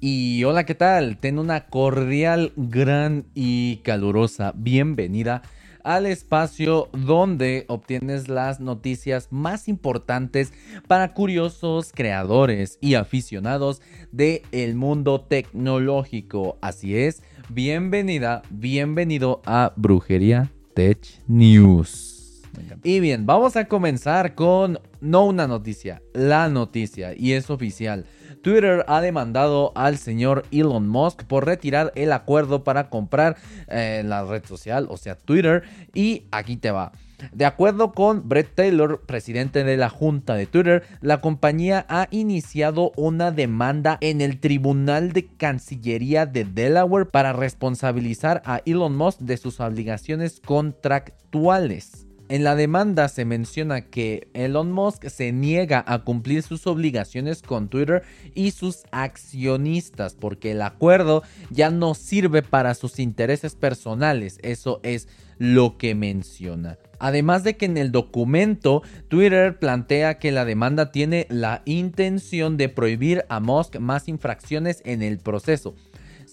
Y 0.00 0.44
hola, 0.44 0.64
¿qué 0.64 0.76
tal? 0.76 1.18
Ten 1.18 1.40
una 1.40 1.66
cordial, 1.66 2.52
gran 2.54 3.26
y 3.34 3.78
calurosa 3.78 4.52
bienvenida 4.54 5.42
al 5.82 6.06
espacio 6.06 6.88
donde 6.92 7.64
obtienes 7.66 8.28
las 8.28 8.60
noticias 8.60 9.26
más 9.32 9.66
importantes 9.66 10.52
para 10.86 11.14
curiosos, 11.14 11.90
creadores 11.92 12.78
y 12.80 12.94
aficionados 12.94 13.82
del 14.12 14.42
el 14.52 14.76
mundo 14.76 15.20
tecnológico. 15.22 16.58
Así 16.60 16.96
es, 16.96 17.24
bienvenida, 17.48 18.42
bienvenido 18.50 19.42
a 19.46 19.72
Brujería 19.76 20.52
Tech 20.74 21.00
News. 21.26 22.44
Y 22.82 23.00
bien, 23.00 23.26
vamos 23.26 23.56
a 23.56 23.66
comenzar 23.66 24.34
con 24.34 24.78
no 25.00 25.26
una 25.26 25.46
noticia, 25.46 26.02
la 26.12 26.48
noticia, 26.48 27.14
y 27.16 27.32
es 27.32 27.50
oficial. 27.50 28.04
Twitter 28.42 28.84
ha 28.88 29.00
demandado 29.00 29.72
al 29.74 29.98
señor 29.98 30.44
Elon 30.50 30.88
Musk 30.88 31.24
por 31.24 31.46
retirar 31.46 31.92
el 31.94 32.12
acuerdo 32.12 32.64
para 32.64 32.90
comprar 32.90 33.36
eh, 33.68 34.02
la 34.04 34.24
red 34.24 34.44
social, 34.44 34.86
o 34.90 34.96
sea, 34.96 35.16
Twitter. 35.16 35.62
Y 35.94 36.24
aquí 36.30 36.56
te 36.56 36.70
va. 36.70 36.92
De 37.32 37.44
acuerdo 37.44 37.92
con 37.92 38.28
Brett 38.28 38.54
Taylor, 38.54 39.00
presidente 39.04 39.64
de 39.64 39.76
la 39.76 39.88
junta 39.88 40.34
de 40.34 40.46
Twitter, 40.46 40.84
la 41.00 41.20
compañía 41.20 41.84
ha 41.88 42.06
iniciado 42.10 42.92
una 42.96 43.32
demanda 43.32 43.98
en 44.00 44.20
el 44.20 44.38
Tribunal 44.38 45.12
de 45.12 45.26
Cancillería 45.26 46.26
de 46.26 46.44
Delaware 46.44 47.06
para 47.06 47.32
responsabilizar 47.32 48.42
a 48.44 48.60
Elon 48.64 48.96
Musk 48.96 49.20
de 49.20 49.36
sus 49.36 49.58
obligaciones 49.58 50.40
contractuales. 50.44 52.07
En 52.30 52.44
la 52.44 52.56
demanda 52.56 53.08
se 53.08 53.24
menciona 53.24 53.86
que 53.86 54.28
Elon 54.34 54.70
Musk 54.70 55.08
se 55.08 55.32
niega 55.32 55.82
a 55.86 56.00
cumplir 56.04 56.42
sus 56.42 56.66
obligaciones 56.66 57.40
con 57.40 57.68
Twitter 57.68 58.02
y 58.34 58.50
sus 58.50 58.84
accionistas 58.90 60.14
porque 60.14 60.50
el 60.50 60.60
acuerdo 60.60 61.22
ya 61.48 61.70
no 61.70 61.94
sirve 61.94 62.42
para 62.42 62.74
sus 62.74 62.98
intereses 62.98 63.54
personales. 63.54 64.38
Eso 64.42 64.80
es 64.82 65.08
lo 65.38 65.78
que 65.78 65.94
menciona. 65.94 66.76
Además 66.98 67.44
de 67.44 67.56
que 67.56 67.64
en 67.64 67.78
el 67.78 67.92
documento 67.92 68.82
Twitter 69.08 69.58
plantea 69.58 70.18
que 70.18 70.32
la 70.32 70.44
demanda 70.44 70.92
tiene 70.92 71.26
la 71.30 71.62
intención 71.64 72.56
de 72.56 72.68
prohibir 72.68 73.24
a 73.28 73.40
Musk 73.40 73.78
más 73.78 74.08
infracciones 74.08 74.82
en 74.84 75.02
el 75.02 75.18
proceso. 75.18 75.74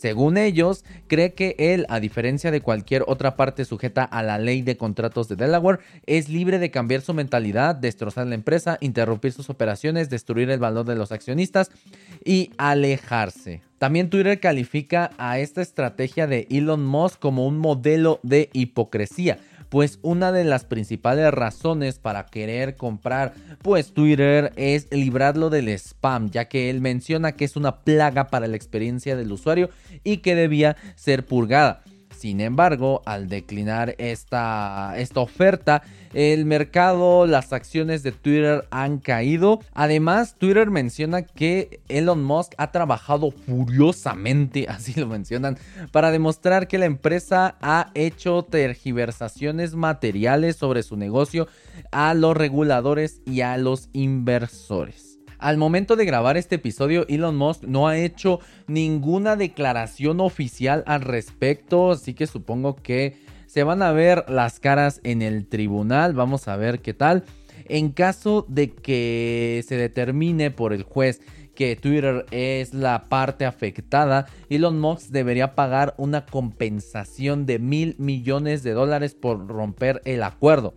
Según 0.05 0.37
ellos, 0.37 0.85
cree 1.07 1.33
que 1.33 1.55
él, 1.57 1.87
a 1.89 1.99
diferencia 1.99 2.51
de 2.51 2.61
cualquier 2.61 3.03
otra 3.07 3.35
parte 3.35 3.65
sujeta 3.65 4.03
a 4.03 4.21
la 4.21 4.37
ley 4.37 4.61
de 4.61 4.77
contratos 4.77 5.27
de 5.27 5.35
Delaware, 5.35 5.79
es 6.05 6.29
libre 6.29 6.59
de 6.59 6.69
cambiar 6.69 7.01
su 7.01 7.15
mentalidad, 7.15 7.73
destrozar 7.73 8.27
la 8.27 8.35
empresa, 8.35 8.77
interrumpir 8.81 9.31
sus 9.31 9.49
operaciones, 9.49 10.11
destruir 10.11 10.51
el 10.51 10.59
valor 10.59 10.85
de 10.85 10.93
los 10.93 11.11
accionistas 11.11 11.71
y 12.23 12.51
alejarse. 12.59 13.63
También 13.79 14.11
Twitter 14.11 14.39
califica 14.39 15.09
a 15.17 15.39
esta 15.39 15.63
estrategia 15.63 16.27
de 16.27 16.45
Elon 16.51 16.85
Musk 16.85 17.17
como 17.19 17.47
un 17.47 17.57
modelo 17.57 18.19
de 18.21 18.51
hipocresía, 18.53 19.39
pues 19.69 19.99
una 20.01 20.31
de 20.31 20.43
las 20.43 20.65
principales 20.65 21.31
razones 21.31 21.99
para 21.99 22.25
querer 22.25 22.75
comprar 22.75 23.33
pues 23.61 23.93
Twitter 23.93 24.53
es 24.55 24.87
librarlo 24.91 25.49
del 25.49 25.69
spam, 25.69 26.29
ya 26.31 26.45
que 26.45 26.69
él 26.69 26.81
menciona 26.81 27.33
que 27.33 27.45
es 27.45 27.55
una 27.55 27.83
plaga 27.83 28.27
para 28.27 28.47
la 28.47 28.55
experiencia 28.55 29.15
del 29.15 29.31
usuario 29.31 29.69
y 30.03 30.17
que 30.17 30.35
debía 30.35 30.75
ser 30.95 31.25
purgada. 31.25 31.83
Sin 32.17 32.41
embargo, 32.41 33.01
al 33.05 33.27
declinar 33.27 33.95
esta, 33.97 34.93
esta 34.97 35.19
oferta, 35.19 35.83
el 36.13 36.45
mercado, 36.45 37.27
las 37.27 37.51
acciones 37.51 38.01
de 38.03 38.13
Twitter 38.13 38.65
han 38.71 38.99
caído. 38.99 39.59
Además, 39.73 40.35
Twitter 40.37 40.69
menciona 40.69 41.23
que 41.23 41.81
Elon 41.89 42.23
Musk 42.23 42.53
ha 42.57 42.71
trabajado 42.71 43.31
furiosamente, 43.31 44.65
así 44.69 44.99
lo 44.99 45.07
mencionan, 45.07 45.57
para 45.91 46.11
demostrar 46.11 46.67
que 46.67 46.77
la 46.77 46.85
empresa 46.85 47.55
ha 47.61 47.91
hecho 47.95 48.43
tergiversaciones 48.43 49.75
materiales 49.75 50.55
sobre 50.55 50.83
su 50.83 50.95
negocio 50.95 51.47
a 51.91 52.13
los 52.13 52.35
reguladores 52.37 53.21
y 53.25 53.41
a 53.41 53.57
los 53.57 53.89
inversores. 53.91 55.14
Al 55.37 55.57
momento 55.57 55.95
de 55.95 56.05
grabar 56.05 56.37
este 56.37 56.55
episodio, 56.55 57.05
Elon 57.07 57.35
Musk 57.35 57.63
no 57.63 57.87
ha 57.87 57.97
hecho 57.97 58.39
ninguna 58.67 59.35
declaración 59.35 60.19
oficial 60.19 60.83
al 60.87 61.01
respecto, 61.01 61.91
así 61.91 62.13
que 62.13 62.27
supongo 62.27 62.75
que 62.75 63.17
se 63.45 63.63
van 63.63 63.81
a 63.81 63.91
ver 63.91 64.25
las 64.29 64.59
caras 64.59 65.01
en 65.03 65.21
el 65.21 65.47
tribunal, 65.47 66.13
vamos 66.13 66.47
a 66.47 66.55
ver 66.57 66.79
qué 66.79 66.93
tal. 66.93 67.23
En 67.67 67.89
caso 67.91 68.45
de 68.47 68.71
que 68.71 69.63
se 69.67 69.75
determine 69.75 70.51
por 70.51 70.73
el 70.73 70.83
juez 70.83 71.21
que 71.55 71.75
Twitter 71.75 72.25
es 72.31 72.73
la 72.73 73.05
parte 73.05 73.45
afectada, 73.45 74.27
Elon 74.49 74.79
Musk 74.79 75.09
debería 75.09 75.55
pagar 75.55 75.95
una 75.97 76.25
compensación 76.25 77.45
de 77.45 77.59
mil 77.59 77.95
millones 77.97 78.61
de 78.61 78.73
dólares 78.73 79.15
por 79.15 79.47
romper 79.47 80.01
el 80.05 80.23
acuerdo 80.23 80.73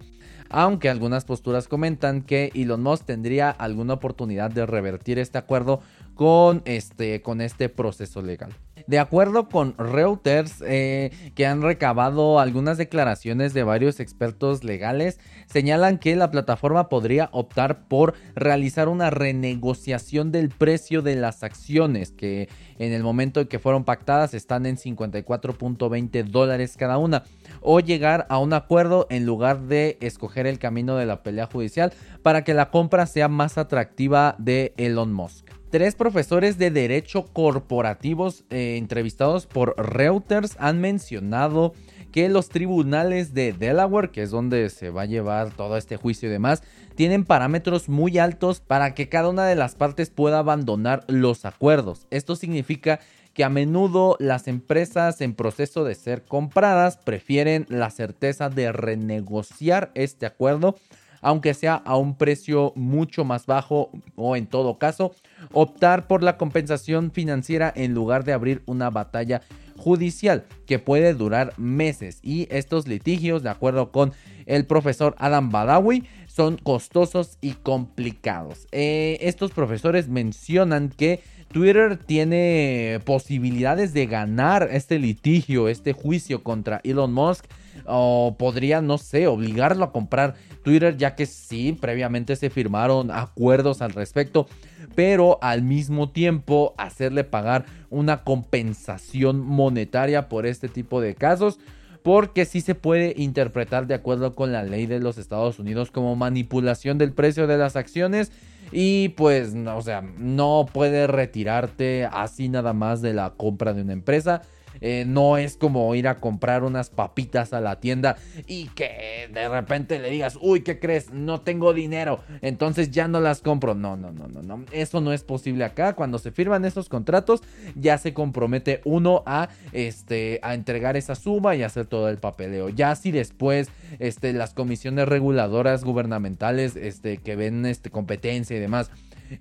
aunque 0.51 0.89
algunas 0.89 1.25
posturas 1.25 1.69
comentan 1.69 2.23
que 2.23 2.51
Elon 2.55 2.83
Musk 2.83 3.05
tendría 3.05 3.51
alguna 3.51 3.95
oportunidad 3.95 4.51
de 4.51 4.67
revertir 4.67 5.19
este 5.19 5.39
acuerdo 5.39 5.81
con 6.15 6.63
este, 6.65 7.23
con 7.23 7.41
este 7.41 7.69
proceso 7.69 8.23
legal. 8.23 8.55
De 8.89 8.99
acuerdo 8.99 9.51
con 9.51 9.75
Reuters, 9.77 10.65
eh, 10.67 11.13
que 11.35 11.45
han 11.45 11.61
recabado 11.61 12.41
algunas 12.41 12.79
declaraciones 12.79 13.53
de 13.53 13.63
varios 13.63 14.01
expertos 14.01 14.65
legales, 14.65 15.21
señalan 15.45 15.99
que 15.99 16.17
la 16.17 16.31
plataforma 16.31 16.89
podría 16.89 17.29
optar 17.33 17.87
por 17.87 18.15
realizar 18.35 18.89
una 18.89 19.11
renegociación 19.11 20.33
del 20.33 20.49
precio 20.49 21.03
de 21.03 21.17
las 21.17 21.43
acciones, 21.43 22.13
que 22.13 22.49
en 22.79 22.95
el 22.95 23.03
momento 23.03 23.43
en 23.43 23.49
que 23.49 23.59
fueron 23.59 23.85
pactadas 23.85 24.33
están 24.33 24.65
en 24.65 24.79
54.20 24.79 26.25
dólares 26.25 26.79
cada 26.79 26.97
una, 26.97 27.25
o 27.61 27.81
llegar 27.81 28.27
a 28.31 28.39
un 28.39 28.55
acuerdo 28.55 29.07
en 29.11 29.27
lugar 29.27 29.65
de 29.65 29.99
escoger 30.01 30.47
el 30.47 30.59
camino 30.59 30.97
de 30.97 31.05
la 31.05 31.23
pelea 31.23 31.45
judicial 31.45 31.93
para 32.23 32.43
que 32.43 32.55
la 32.55 32.71
compra 32.71 33.05
sea 33.05 33.29
más 33.29 33.59
atractiva 33.59 34.35
de 34.39 34.73
Elon 34.79 35.13
Musk. 35.13 35.58
Tres 35.71 35.95
profesores 35.95 36.57
de 36.57 36.71
derecho 36.71 37.27
corporativos 37.27 38.45
eh, 38.49 38.79
entrevistados 38.79 39.45
por 39.45 39.75
Reuters 39.77 40.57
han 40.59 40.81
mencionado 40.81 41.75
que 42.11 42.31
los 42.31 42.49
tribunales 42.49 43.35
de 43.35 43.53
Delaware, 43.53 44.11
que 44.11 44.23
es 44.23 44.31
donde 44.31 44.71
se 44.71 44.89
va 44.89 45.03
a 45.03 45.07
llevar 45.07 45.51
todo 45.51 45.77
este 45.77 45.99
juicio 45.99 46.31
y 46.31 46.33
demás, 46.33 46.63
tienen 46.95 47.27
parámetros 47.27 47.91
muy 47.91 48.17
altos 48.17 48.61
para 48.61 48.95
que 48.95 49.11
cada 49.11 49.29
una 49.29 49.45
de 49.45 49.57
las 49.57 49.75
partes 49.75 50.09
pueda 50.09 50.39
abandonar 50.39 51.05
los 51.07 51.45
acuerdos. 51.45 52.07
Esto 52.11 52.35
significa 52.35 53.01
que 53.35 53.45
a 53.45 53.51
menudo 53.51 54.17
las 54.19 54.49
empresas 54.49 55.21
en 55.21 55.35
proceso 55.35 55.85
de 55.85 55.95
ser 55.95 56.25
compradas 56.25 56.97
prefieren 56.97 57.67
la 57.69 57.91
certeza 57.91 58.49
de 58.49 58.73
renegociar 58.73 59.93
este 59.95 60.25
acuerdo 60.25 60.77
aunque 61.21 61.55
sea 61.55 61.75
a 61.75 61.97
un 61.97 62.17
precio 62.17 62.73
mucho 62.77 63.25
más 63.25 63.47
bajo 63.47 63.91
o 64.17 64.37
en 64.37 64.47
todo 64.47 64.79
caso 64.79 65.13
optar 65.53 66.07
por 66.07 66.23
la 66.23 66.37
compensación 66.37 67.11
financiera 67.11 67.73
en 67.75 67.95
lugar 67.95 68.25
de 68.25 68.33
abrir 68.33 68.63
una 68.67 68.91
batalla 68.91 69.43
judicial 69.77 70.45
que 70.67 70.79
puede 70.79 71.15
durar 71.15 71.55
meses 71.57 72.19
y 72.23 72.49
estos 72.51 72.89
litigios 72.89 73.43
de 73.43 73.51
acuerdo 73.51 73.93
con 73.93 74.13
el 74.47 74.67
profesor 74.67 75.15
Adam 75.19 75.51
Badawi 75.51 76.05
son 76.27 76.57
costosos 76.57 77.39
y 77.41 77.53
complicados. 77.53 78.67
Eh, 78.73 79.19
estos 79.23 79.51
profesores 79.53 80.09
mencionan 80.09 80.89
que 80.89 81.21
Twitter 81.53 81.97
tiene 81.97 83.01
posibilidades 83.05 83.93
de 83.93 84.07
ganar 84.07 84.69
este 84.71 84.99
litigio, 84.99 85.69
este 85.69 85.93
juicio 85.93 86.43
contra 86.43 86.81
Elon 86.85 87.13
Musk 87.13 87.47
o 87.87 88.37
podría, 88.39 88.81
no 88.81 88.99
sé, 88.99 89.27
obligarlo 89.27 89.85
a 89.85 89.93
comprar 89.93 90.35
Twitter, 90.63 90.97
ya 90.97 91.15
que 91.15 91.27
sí, 91.27 91.77
previamente 91.79 92.37
se 92.37 92.51
firmaron 92.51 93.11
acuerdos 93.11 93.83
al 93.83 93.93
respecto, 93.93 94.47
pero 94.95 95.39
al 95.43 95.63
mismo 95.63 96.11
tiempo 96.11 96.75
hacerle 96.79 97.25
pagar 97.25 97.67
una 97.91 98.25
compensación 98.25 99.41
monetaria 99.41 100.29
por 100.29 100.47
este 100.47 100.69
tipo 100.69 101.01
de 101.01 101.15
casos 101.15 101.59
porque 102.03 102.45
sí 102.45 102.61
se 102.61 102.75
puede 102.75 103.13
interpretar 103.17 103.87
de 103.87 103.95
acuerdo 103.95 104.35
con 104.35 104.53
la 104.53 104.63
ley 104.63 104.87
de 104.87 105.01
los 105.01 105.19
Estados 105.19 105.59
Unidos 105.59 105.91
como 105.91 106.17
manipulación 106.17 106.97
del 106.97 107.13
precio 107.13 107.47
de 107.47 107.59
las 107.59 107.77
acciones 107.77 108.33
y 108.73 109.11
pues, 109.11 109.55
o 109.55 109.83
sea, 109.83 110.03
no 110.19 110.67
puede 110.73 111.07
retirarte 111.07 112.07
así 112.11 112.49
nada 112.49 112.73
más 112.73 113.03
de 113.03 113.15
la 113.15 113.31
compra 113.31 113.73
de 113.73 113.83
una 113.83 113.93
empresa. 113.93 114.43
Eh, 114.81 115.05
no 115.07 115.37
es 115.37 115.57
como 115.57 115.95
ir 115.95 116.09
a 116.09 116.17
comprar 116.17 116.63
unas 116.65 116.91
papitas 116.91 117.53
a 117.53 117.61
la 117.61 117.81
tienda 117.81 118.17
y 118.47 118.69
que 118.69 119.29
de 119.33 119.49
repente 119.49 119.99
le 119.99 120.11
digas, 120.11 120.39
uy, 120.41 120.63
¿qué 120.63 120.79
crees? 120.79 121.11
No 121.13 121.41
tengo 121.41 121.73
dinero, 121.73 122.21
entonces 122.43 122.91
ya 122.91 123.09
no 123.09 123.21
las 123.21 123.41
compro. 123.41 123.75
No, 123.75 123.97
no, 123.97 124.13
no, 124.13 124.29
no, 124.29 124.43
no. 124.43 124.65
Eso 124.73 125.01
no 125.01 125.13
es 125.13 125.25
posible 125.25 125.65
acá. 125.65 125.95
Cuando 125.95 126.19
se 126.19 126.31
firman 126.31 126.65
esos 126.65 126.89
contratos, 126.89 127.43
ya 127.75 127.99
se 127.99 128.15
compromete 128.15 128.81
uno 128.85 129.23
a, 129.27 129.49
este, 129.73 130.41
a 130.43 130.55
entregar 130.55 130.97
esa 130.97 131.15
suma 131.15 131.57
y 131.57 131.63
hacer 131.63 131.87
todo 131.87 132.09
el 132.09 132.19
papeleo. 132.19 132.69
Ya 132.69 132.95
si 132.95 133.11
después 133.11 133.69
este, 133.99 134.33
las 134.33 134.55
comisiones 134.55 135.09
reguladoras 135.09 135.85
gubernamentales 135.85 136.77
este, 136.77 137.19
que 137.19 137.37
ven 137.37 137.67
este, 137.67 137.91
competencia 137.91 138.57
y 138.57 138.61
demás 138.61 138.91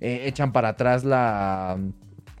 eh, 0.00 0.22
echan 0.26 0.52
para 0.52 0.70
atrás 0.70 1.04
la 1.04 1.78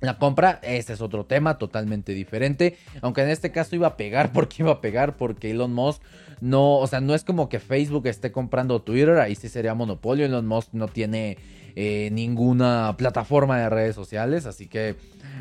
La 0.00 0.18
compra, 0.18 0.60
ese 0.62 0.92
es 0.92 1.00
otro 1.00 1.24
tema 1.26 1.58
totalmente 1.58 2.12
diferente. 2.12 2.76
Aunque 3.02 3.22
en 3.22 3.30
este 3.30 3.50
caso 3.50 3.74
iba 3.74 3.88
a 3.88 3.96
pegar, 3.96 4.32
porque 4.34 4.56
iba 4.60 4.72
a 4.72 4.80
pegar? 4.80 5.16
Porque 5.16 5.50
Elon 5.50 5.72
Musk 5.72 6.02
no, 6.40 6.76
o 6.76 6.86
sea, 6.86 7.00
no 7.00 7.14
es 7.14 7.24
como 7.24 7.48
que 7.48 7.58
Facebook 7.58 8.06
esté 8.06 8.30
comprando 8.30 8.80
Twitter, 8.80 9.18
ahí 9.18 9.34
sí 9.34 9.48
sería 9.48 9.74
monopolio. 9.74 10.26
Elon 10.26 10.46
Musk 10.46 10.68
no 10.72 10.88
tiene 10.88 11.38
eh, 11.80 12.10
ninguna 12.10 12.96
plataforma 12.98 13.56
de 13.56 13.70
redes 13.70 13.94
sociales, 13.94 14.46
así 14.46 14.66
que 14.66 14.96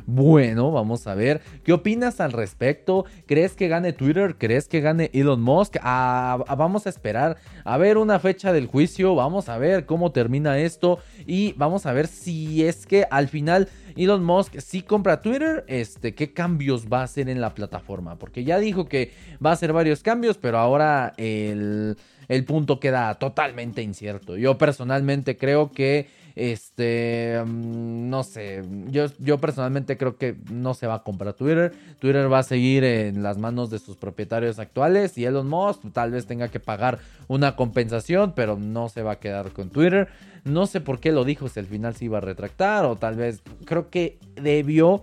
bueno, 0.05 0.71
vamos 0.71 1.07
a 1.07 1.15
ver. 1.15 1.41
¿Qué 1.63 1.73
opinas 1.73 2.19
al 2.19 2.31
respecto? 2.31 3.05
¿Crees 3.25 3.53
que 3.53 3.67
gane 3.67 3.91
Twitter? 3.91 4.35
¿Crees 4.37 4.67
que 4.67 4.79
gane 4.79 5.09
Elon 5.13 5.41
Musk? 5.41 5.77
Ah, 5.81 6.37
vamos 6.55 6.85
a 6.85 6.89
esperar 6.89 7.37
a 7.63 7.77
ver 7.77 7.97
una 7.97 8.19
fecha 8.19 8.53
del 8.53 8.67
juicio. 8.67 9.15
Vamos 9.15 9.49
a 9.49 9.57
ver 9.57 9.87
cómo 9.87 10.11
termina 10.11 10.59
esto. 10.59 10.99
Y 11.25 11.53
vamos 11.53 11.87
a 11.87 11.93
ver 11.93 12.05
si 12.05 12.63
es 12.63 12.85
que 12.85 13.07
al 13.09 13.29
final 13.29 13.67
Elon 13.95 14.23
Musk 14.23 14.59
sí 14.59 14.83
compra 14.83 15.23
Twitter. 15.23 15.65
Este, 15.67 16.13
¿qué 16.13 16.33
cambios 16.33 16.87
va 16.87 17.01
a 17.01 17.05
hacer 17.05 17.29
en 17.29 17.41
la 17.41 17.55
plataforma? 17.55 18.19
Porque 18.19 18.43
ya 18.43 18.59
dijo 18.59 18.87
que 18.87 19.11
va 19.43 19.49
a 19.49 19.53
hacer 19.53 19.73
varios 19.73 20.03
cambios, 20.03 20.37
pero 20.37 20.59
ahora 20.59 21.13
el, 21.17 21.97
el 22.27 22.45
punto 22.45 22.79
queda 22.79 23.15
totalmente 23.15 23.81
incierto. 23.81 24.37
Yo 24.37 24.57
personalmente 24.59 25.35
creo 25.35 25.71
que 25.71 26.26
este, 26.37 27.41
mm, 27.43 28.09
no 28.09 28.23
sé, 28.23 28.63
yo, 28.89 29.07
yo 29.17 29.39
personalmente 29.39 29.97
creo 29.97 30.17
que 30.17 30.35
no 30.51 30.75
se 30.75 30.85
va 30.85 30.95
a 30.95 31.03
comprar 31.03 31.33
Twitter. 31.33 31.73
Twitter 31.99 32.31
va 32.31 32.39
a 32.39 32.43
seguir 32.43 32.83
en 32.83 33.23
las 33.23 33.39
manos 33.39 33.71
de 33.71 33.79
sus 33.79 33.97
propietarios 33.97 34.59
actuales 34.59 35.17
y 35.17 35.25
Elon 35.25 35.49
Musk 35.49 35.81
tal 35.93 36.11
vez 36.11 36.27
tenga 36.27 36.49
que 36.49 36.59
pagar 36.59 36.99
una 37.27 37.55
compensación, 37.55 38.33
pero 38.35 38.55
no 38.55 38.87
se 38.87 39.01
va 39.01 39.13
a 39.13 39.19
quedar 39.19 39.51
con 39.51 39.71
Twitter. 39.71 40.09
No 40.45 40.67
sé 40.67 40.79
por 40.79 40.99
qué 40.99 41.11
lo 41.11 41.25
dijo, 41.25 41.49
si 41.49 41.59
al 41.59 41.65
final 41.65 41.95
se 41.95 42.05
iba 42.05 42.19
a 42.19 42.21
retractar 42.21 42.85
o 42.85 42.95
tal 42.95 43.15
vez 43.15 43.41
creo 43.65 43.89
que 43.89 44.19
debió 44.35 45.01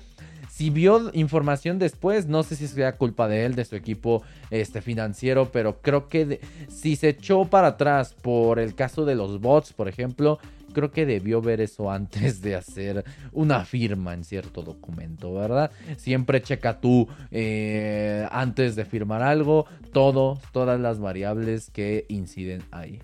si 0.49 0.71
vio 0.71 1.11
información 1.15 1.81
después, 1.81 2.29
no 2.29 2.45
sé 2.45 2.55
si 2.55 2.69
sea 2.69 2.93
culpa 2.93 3.27
de 3.27 3.45
él, 3.45 3.57
de 3.57 3.65
su 3.65 3.75
equipo 3.75 4.23
este, 4.51 4.83
financiero, 4.83 5.51
pero 5.51 5.81
creo 5.83 6.09
que 6.09 6.39
si 6.69 6.95
se 6.95 7.09
echó 7.09 7.47
para 7.47 7.69
atrás 7.69 8.15
por 8.23 8.61
el 8.61 8.77
caso 8.77 9.05
de 9.05 9.17
los 9.17 9.41
bots, 9.41 9.73
por 9.73 9.89
ejemplo, 9.89 10.39
creo 10.75 10.91
que 10.91 11.07
debió 11.07 11.41
ver 11.41 11.63
eso 11.63 11.91
antes 11.91 12.43
de 12.43 12.55
hacer 12.55 13.05
una 13.33 13.65
firma 13.65 14.13
en 14.13 14.25
cierto 14.25 14.61
documento, 14.63 15.33
¿verdad? 15.33 15.71
Siempre 15.97 16.43
checa 16.43 16.81
tú 16.81 17.09
eh, 17.31 18.29
antes 18.31 18.77
de 18.77 18.85
firmar 18.85 19.23
algo, 19.23 19.65
todo, 19.93 20.39
todas 20.53 20.79
las 20.79 20.99
variables 20.99 21.71
que 21.71 22.05
inciden 22.09 22.63
ahí. 22.71 23.01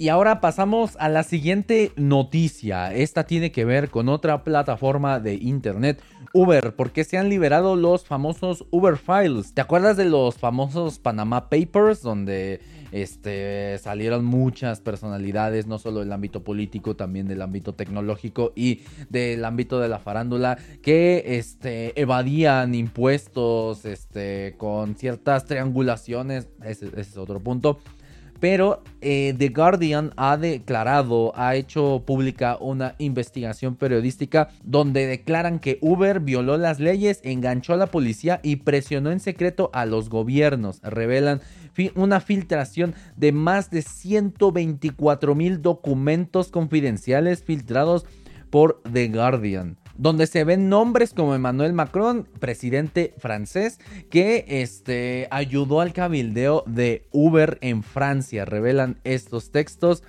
Y 0.00 0.08
ahora 0.08 0.40
pasamos 0.40 0.96
a 0.98 1.10
la 1.10 1.24
siguiente 1.24 1.92
noticia. 1.96 2.94
Esta 2.94 3.24
tiene 3.24 3.52
que 3.52 3.66
ver 3.66 3.90
con 3.90 4.08
otra 4.08 4.44
plataforma 4.44 5.20
de 5.20 5.34
internet, 5.34 6.00
Uber, 6.32 6.74
porque 6.74 7.04
se 7.04 7.18
han 7.18 7.28
liberado 7.28 7.76
los 7.76 8.06
famosos 8.06 8.64
Uber 8.70 8.96
Files. 8.96 9.52
¿Te 9.52 9.60
acuerdas 9.60 9.98
de 9.98 10.06
los 10.06 10.38
famosos 10.38 10.98
Panama 10.98 11.50
Papers 11.50 12.00
donde 12.00 12.62
este, 12.92 13.78
salieron 13.78 14.24
muchas 14.24 14.80
personalidades, 14.80 15.66
no 15.66 15.78
solo 15.78 16.00
del 16.00 16.12
ámbito 16.12 16.42
político, 16.42 16.96
también 16.96 17.28
del 17.28 17.42
ámbito 17.42 17.74
tecnológico 17.74 18.52
y 18.54 18.82
del 19.08 19.44
ámbito 19.44 19.80
de 19.80 19.88
la 19.88 19.98
farándula, 19.98 20.58
que 20.82 21.22
este, 21.38 22.00
evadían 22.00 22.74
impuestos 22.74 23.84
este, 23.84 24.54
con 24.58 24.96
ciertas 24.96 25.44
triangulaciones. 25.44 26.48
Ese, 26.64 26.86
ese 26.86 27.00
es 27.00 27.16
otro 27.16 27.40
punto. 27.40 27.78
Pero 28.40 28.82
eh, 29.02 29.34
The 29.36 29.50
Guardian 29.50 30.12
ha 30.16 30.38
declarado, 30.38 31.32
ha 31.36 31.54
hecho 31.56 32.02
pública 32.06 32.56
una 32.58 32.94
investigación 32.98 33.76
periodística 33.76 34.48
donde 34.64 35.06
declaran 35.06 35.58
que 35.58 35.78
Uber 35.82 36.20
violó 36.20 36.56
las 36.56 36.80
leyes, 36.80 37.20
enganchó 37.22 37.74
a 37.74 37.76
la 37.76 37.86
policía 37.86 38.40
y 38.42 38.56
presionó 38.56 39.10
en 39.12 39.20
secreto 39.20 39.70
a 39.74 39.84
los 39.84 40.08
gobiernos. 40.08 40.80
Revelan 40.82 41.42
una 41.94 42.20
filtración 42.20 42.94
de 43.16 43.32
más 43.32 43.70
de 43.70 43.82
124 43.82 45.34
mil 45.34 45.62
documentos 45.62 46.50
confidenciales 46.50 47.44
filtrados 47.44 48.06
por 48.50 48.82
The 48.90 49.08
Guardian 49.08 49.76
donde 50.00 50.26
se 50.26 50.44
ven 50.44 50.70
nombres 50.70 51.12
como 51.12 51.34
Emmanuel 51.34 51.74
Macron, 51.74 52.26
presidente 52.38 53.12
francés, 53.18 53.78
que 54.08 54.46
este, 54.48 55.28
ayudó 55.30 55.82
al 55.82 55.92
cabildeo 55.92 56.64
de 56.66 57.06
Uber 57.12 57.58
en 57.60 57.82
Francia. 57.82 58.46
Revelan 58.46 58.98
estos 59.04 59.50
textos 59.50 60.02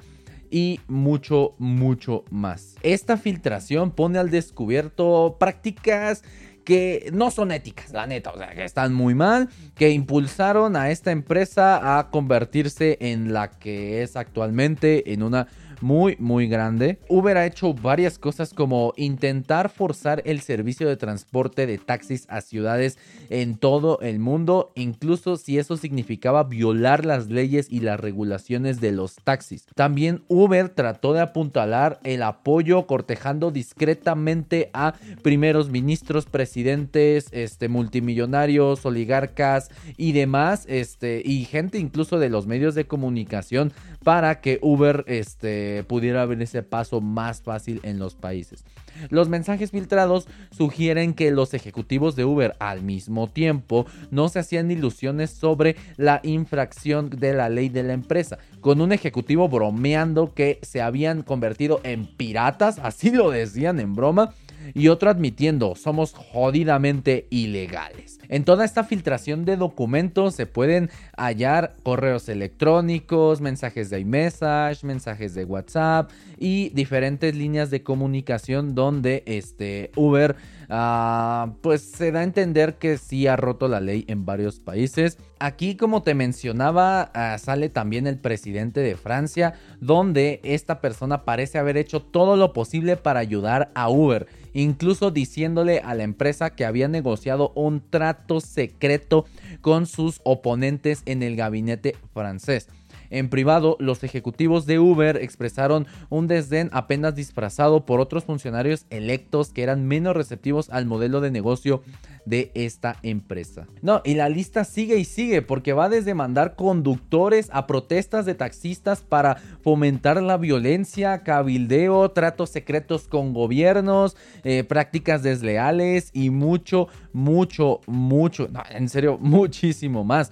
y 0.49 0.79
mucho, 0.87 1.55
mucho 1.59 2.23
más. 2.31 2.75
Esta 2.83 3.17
filtración 3.17 3.91
pone 3.91 4.17
al 4.17 4.29
descubierto 4.29 5.35
prácticas 5.37 6.23
que 6.63 7.09
no 7.11 7.29
son 7.29 7.51
éticas, 7.51 7.91
la 7.91 8.07
neta, 8.07 8.31
o 8.31 8.37
sea, 8.37 8.51
que 8.51 8.63
están 8.63 8.93
muy 8.93 9.13
mal, 9.13 9.49
que 9.75 9.89
impulsaron 9.89 10.77
a 10.77 10.89
esta 10.91 11.11
empresa 11.11 11.97
a 11.97 12.11
convertirse 12.11 12.97
en 13.01 13.33
la 13.33 13.49
que 13.49 14.03
es 14.03 14.15
actualmente, 14.15 15.11
en 15.11 15.23
una 15.23 15.47
muy, 15.81 16.15
muy 16.19 16.47
grande. 16.47 16.99
Uber 17.07 17.37
ha 17.37 17.45
hecho 17.45 17.73
varias 17.73 18.17
cosas 18.17 18.53
como 18.53 18.93
intentar 18.97 19.69
forzar 19.69 20.21
el 20.25 20.41
servicio 20.41 20.87
de 20.87 20.97
transporte 20.97 21.65
de 21.65 21.77
taxis 21.77 22.25
a 22.29 22.41
ciudades 22.41 22.97
en 23.29 23.57
todo 23.57 23.99
el 24.01 24.19
mundo, 24.19 24.71
incluso 24.75 25.37
si 25.37 25.57
eso 25.57 25.77
significaba 25.77 26.43
violar 26.43 27.05
las 27.05 27.27
leyes 27.29 27.67
y 27.69 27.79
las 27.79 27.99
regulaciones 27.99 28.81
de 28.81 28.91
los 28.91 29.15
taxis. 29.15 29.65
También 29.75 30.23
Uber 30.27 30.69
trató 30.69 31.13
de 31.13 31.21
apuntalar 31.21 31.99
el 32.03 32.23
apoyo 32.23 32.87
cortejando 32.87 33.51
discretamente 33.51 34.69
a 34.73 34.93
primeros 35.21 35.69
ministros, 35.69 36.25
presidentes, 36.25 37.27
este, 37.31 37.69
multimillonarios, 37.69 38.85
oligarcas 38.85 39.69
y 39.97 40.11
demás, 40.11 40.65
este, 40.67 41.21
y 41.23 41.45
gente 41.45 41.77
incluso 41.77 42.19
de 42.19 42.29
los 42.29 42.47
medios 42.47 42.75
de 42.75 42.85
comunicación 42.85 43.71
para 44.03 44.41
que 44.41 44.59
Uber 44.61 45.03
este, 45.07 45.70
pudiera 45.87 46.21
abrir 46.21 46.41
ese 46.41 46.63
paso 46.63 47.01
más 47.01 47.41
fácil 47.41 47.79
en 47.83 47.99
los 47.99 48.15
países. 48.15 48.63
Los 49.09 49.29
mensajes 49.29 49.71
filtrados 49.71 50.27
sugieren 50.51 51.13
que 51.13 51.31
los 51.31 51.53
ejecutivos 51.53 52.15
de 52.15 52.25
Uber 52.25 52.55
al 52.59 52.81
mismo 52.81 53.27
tiempo 53.27 53.85
no 54.09 54.29
se 54.29 54.39
hacían 54.39 54.69
ilusiones 54.69 55.31
sobre 55.31 55.75
la 55.97 56.19
infracción 56.23 57.09
de 57.09 57.33
la 57.33 57.49
ley 57.49 57.69
de 57.69 57.83
la 57.83 57.93
empresa, 57.93 58.37
con 58.59 58.81
un 58.81 58.91
ejecutivo 58.91 59.49
bromeando 59.49 60.33
que 60.33 60.59
se 60.61 60.81
habían 60.81 61.23
convertido 61.23 61.79
en 61.83 62.05
piratas, 62.05 62.79
así 62.79 63.11
lo 63.11 63.31
decían 63.31 63.79
en 63.79 63.95
broma, 63.95 64.33
y 64.73 64.87
otro 64.87 65.09
admitiendo 65.09 65.75
somos 65.75 66.13
jodidamente 66.13 67.27
ilegales. 67.29 68.21
En 68.31 68.45
toda 68.45 68.63
esta 68.63 68.85
filtración 68.85 69.43
de 69.43 69.57
documentos 69.57 70.35
se 70.35 70.45
pueden 70.45 70.89
hallar 71.17 71.75
correos 71.83 72.29
electrónicos, 72.29 73.41
mensajes 73.41 73.89
de 73.89 73.99
iMessage, 73.99 74.85
mensajes 74.85 75.33
de 75.33 75.43
WhatsApp 75.43 76.11
y 76.37 76.69
diferentes 76.69 77.35
líneas 77.35 77.69
de 77.69 77.83
comunicación 77.83 78.73
donde 78.73 79.23
este 79.25 79.91
Uber 79.97 80.37
ah, 80.69 81.51
pues 81.61 81.81
se 81.81 82.13
da 82.13 82.21
a 82.21 82.23
entender 82.23 82.75
que 82.75 82.97
sí 82.97 83.27
ha 83.27 83.35
roto 83.35 83.67
la 83.67 83.81
ley 83.81 84.05
en 84.07 84.25
varios 84.25 84.59
países. 84.59 85.17
Aquí 85.39 85.75
como 85.75 86.01
te 86.01 86.13
mencionaba 86.13 87.11
ah, 87.13 87.37
sale 87.37 87.67
también 87.67 88.07
el 88.07 88.17
presidente 88.17 88.79
de 88.79 88.95
Francia 88.95 89.55
donde 89.81 90.39
esta 90.43 90.79
persona 90.79 91.25
parece 91.25 91.57
haber 91.57 91.75
hecho 91.75 92.01
todo 92.01 92.37
lo 92.37 92.53
posible 92.53 92.95
para 92.95 93.19
ayudar 93.19 93.71
a 93.75 93.89
Uber 93.89 94.27
incluso 94.53 95.11
diciéndole 95.11 95.79
a 95.79 95.95
la 95.95 96.03
empresa 96.03 96.51
que 96.51 96.65
había 96.65 96.87
negociado 96.87 97.51
un 97.55 97.81
trato 97.89 98.41
secreto 98.41 99.25
con 99.61 99.85
sus 99.85 100.21
oponentes 100.23 101.03
en 101.05 101.23
el 101.23 101.35
gabinete 101.35 101.95
francés. 102.13 102.67
En 103.11 103.29
privado, 103.29 103.77
los 103.79 104.03
ejecutivos 104.03 104.65
de 104.65 104.79
Uber 104.79 105.17
expresaron 105.17 105.85
un 106.09 106.27
desdén 106.27 106.69
apenas 106.73 107.13
disfrazado 107.13 107.85
por 107.85 107.99
otros 107.99 108.23
funcionarios 108.23 108.85
electos 108.89 109.51
que 109.51 109.63
eran 109.63 109.85
menos 109.85 110.15
receptivos 110.15 110.69
al 110.69 110.85
modelo 110.85 111.21
de 111.21 111.29
negocio 111.29 111.83
de 112.25 112.51
esta 112.53 112.97
empresa. 113.03 113.67
No, 113.81 114.01
y 114.05 114.13
la 114.13 114.29
lista 114.29 114.63
sigue 114.63 114.97
y 114.97 115.05
sigue 115.05 115.41
porque 115.41 115.73
va 115.73 115.89
desde 115.89 116.13
mandar 116.13 116.55
conductores 116.55 117.49
a 117.51 117.67
protestas 117.67 118.25
de 118.25 118.35
taxistas 118.35 119.01
para 119.01 119.35
fomentar 119.61 120.21
la 120.21 120.37
violencia, 120.37 121.23
cabildeo, 121.23 122.11
tratos 122.11 122.49
secretos 122.49 123.07
con 123.07 123.33
gobiernos, 123.33 124.15
eh, 124.43 124.63
prácticas 124.63 125.23
desleales 125.23 126.11
y 126.13 126.29
mucho, 126.29 126.87
mucho, 127.11 127.81
mucho, 127.87 128.47
no, 128.51 128.63
en 128.69 128.87
serio, 128.87 129.17
muchísimo 129.21 130.03
más. 130.03 130.31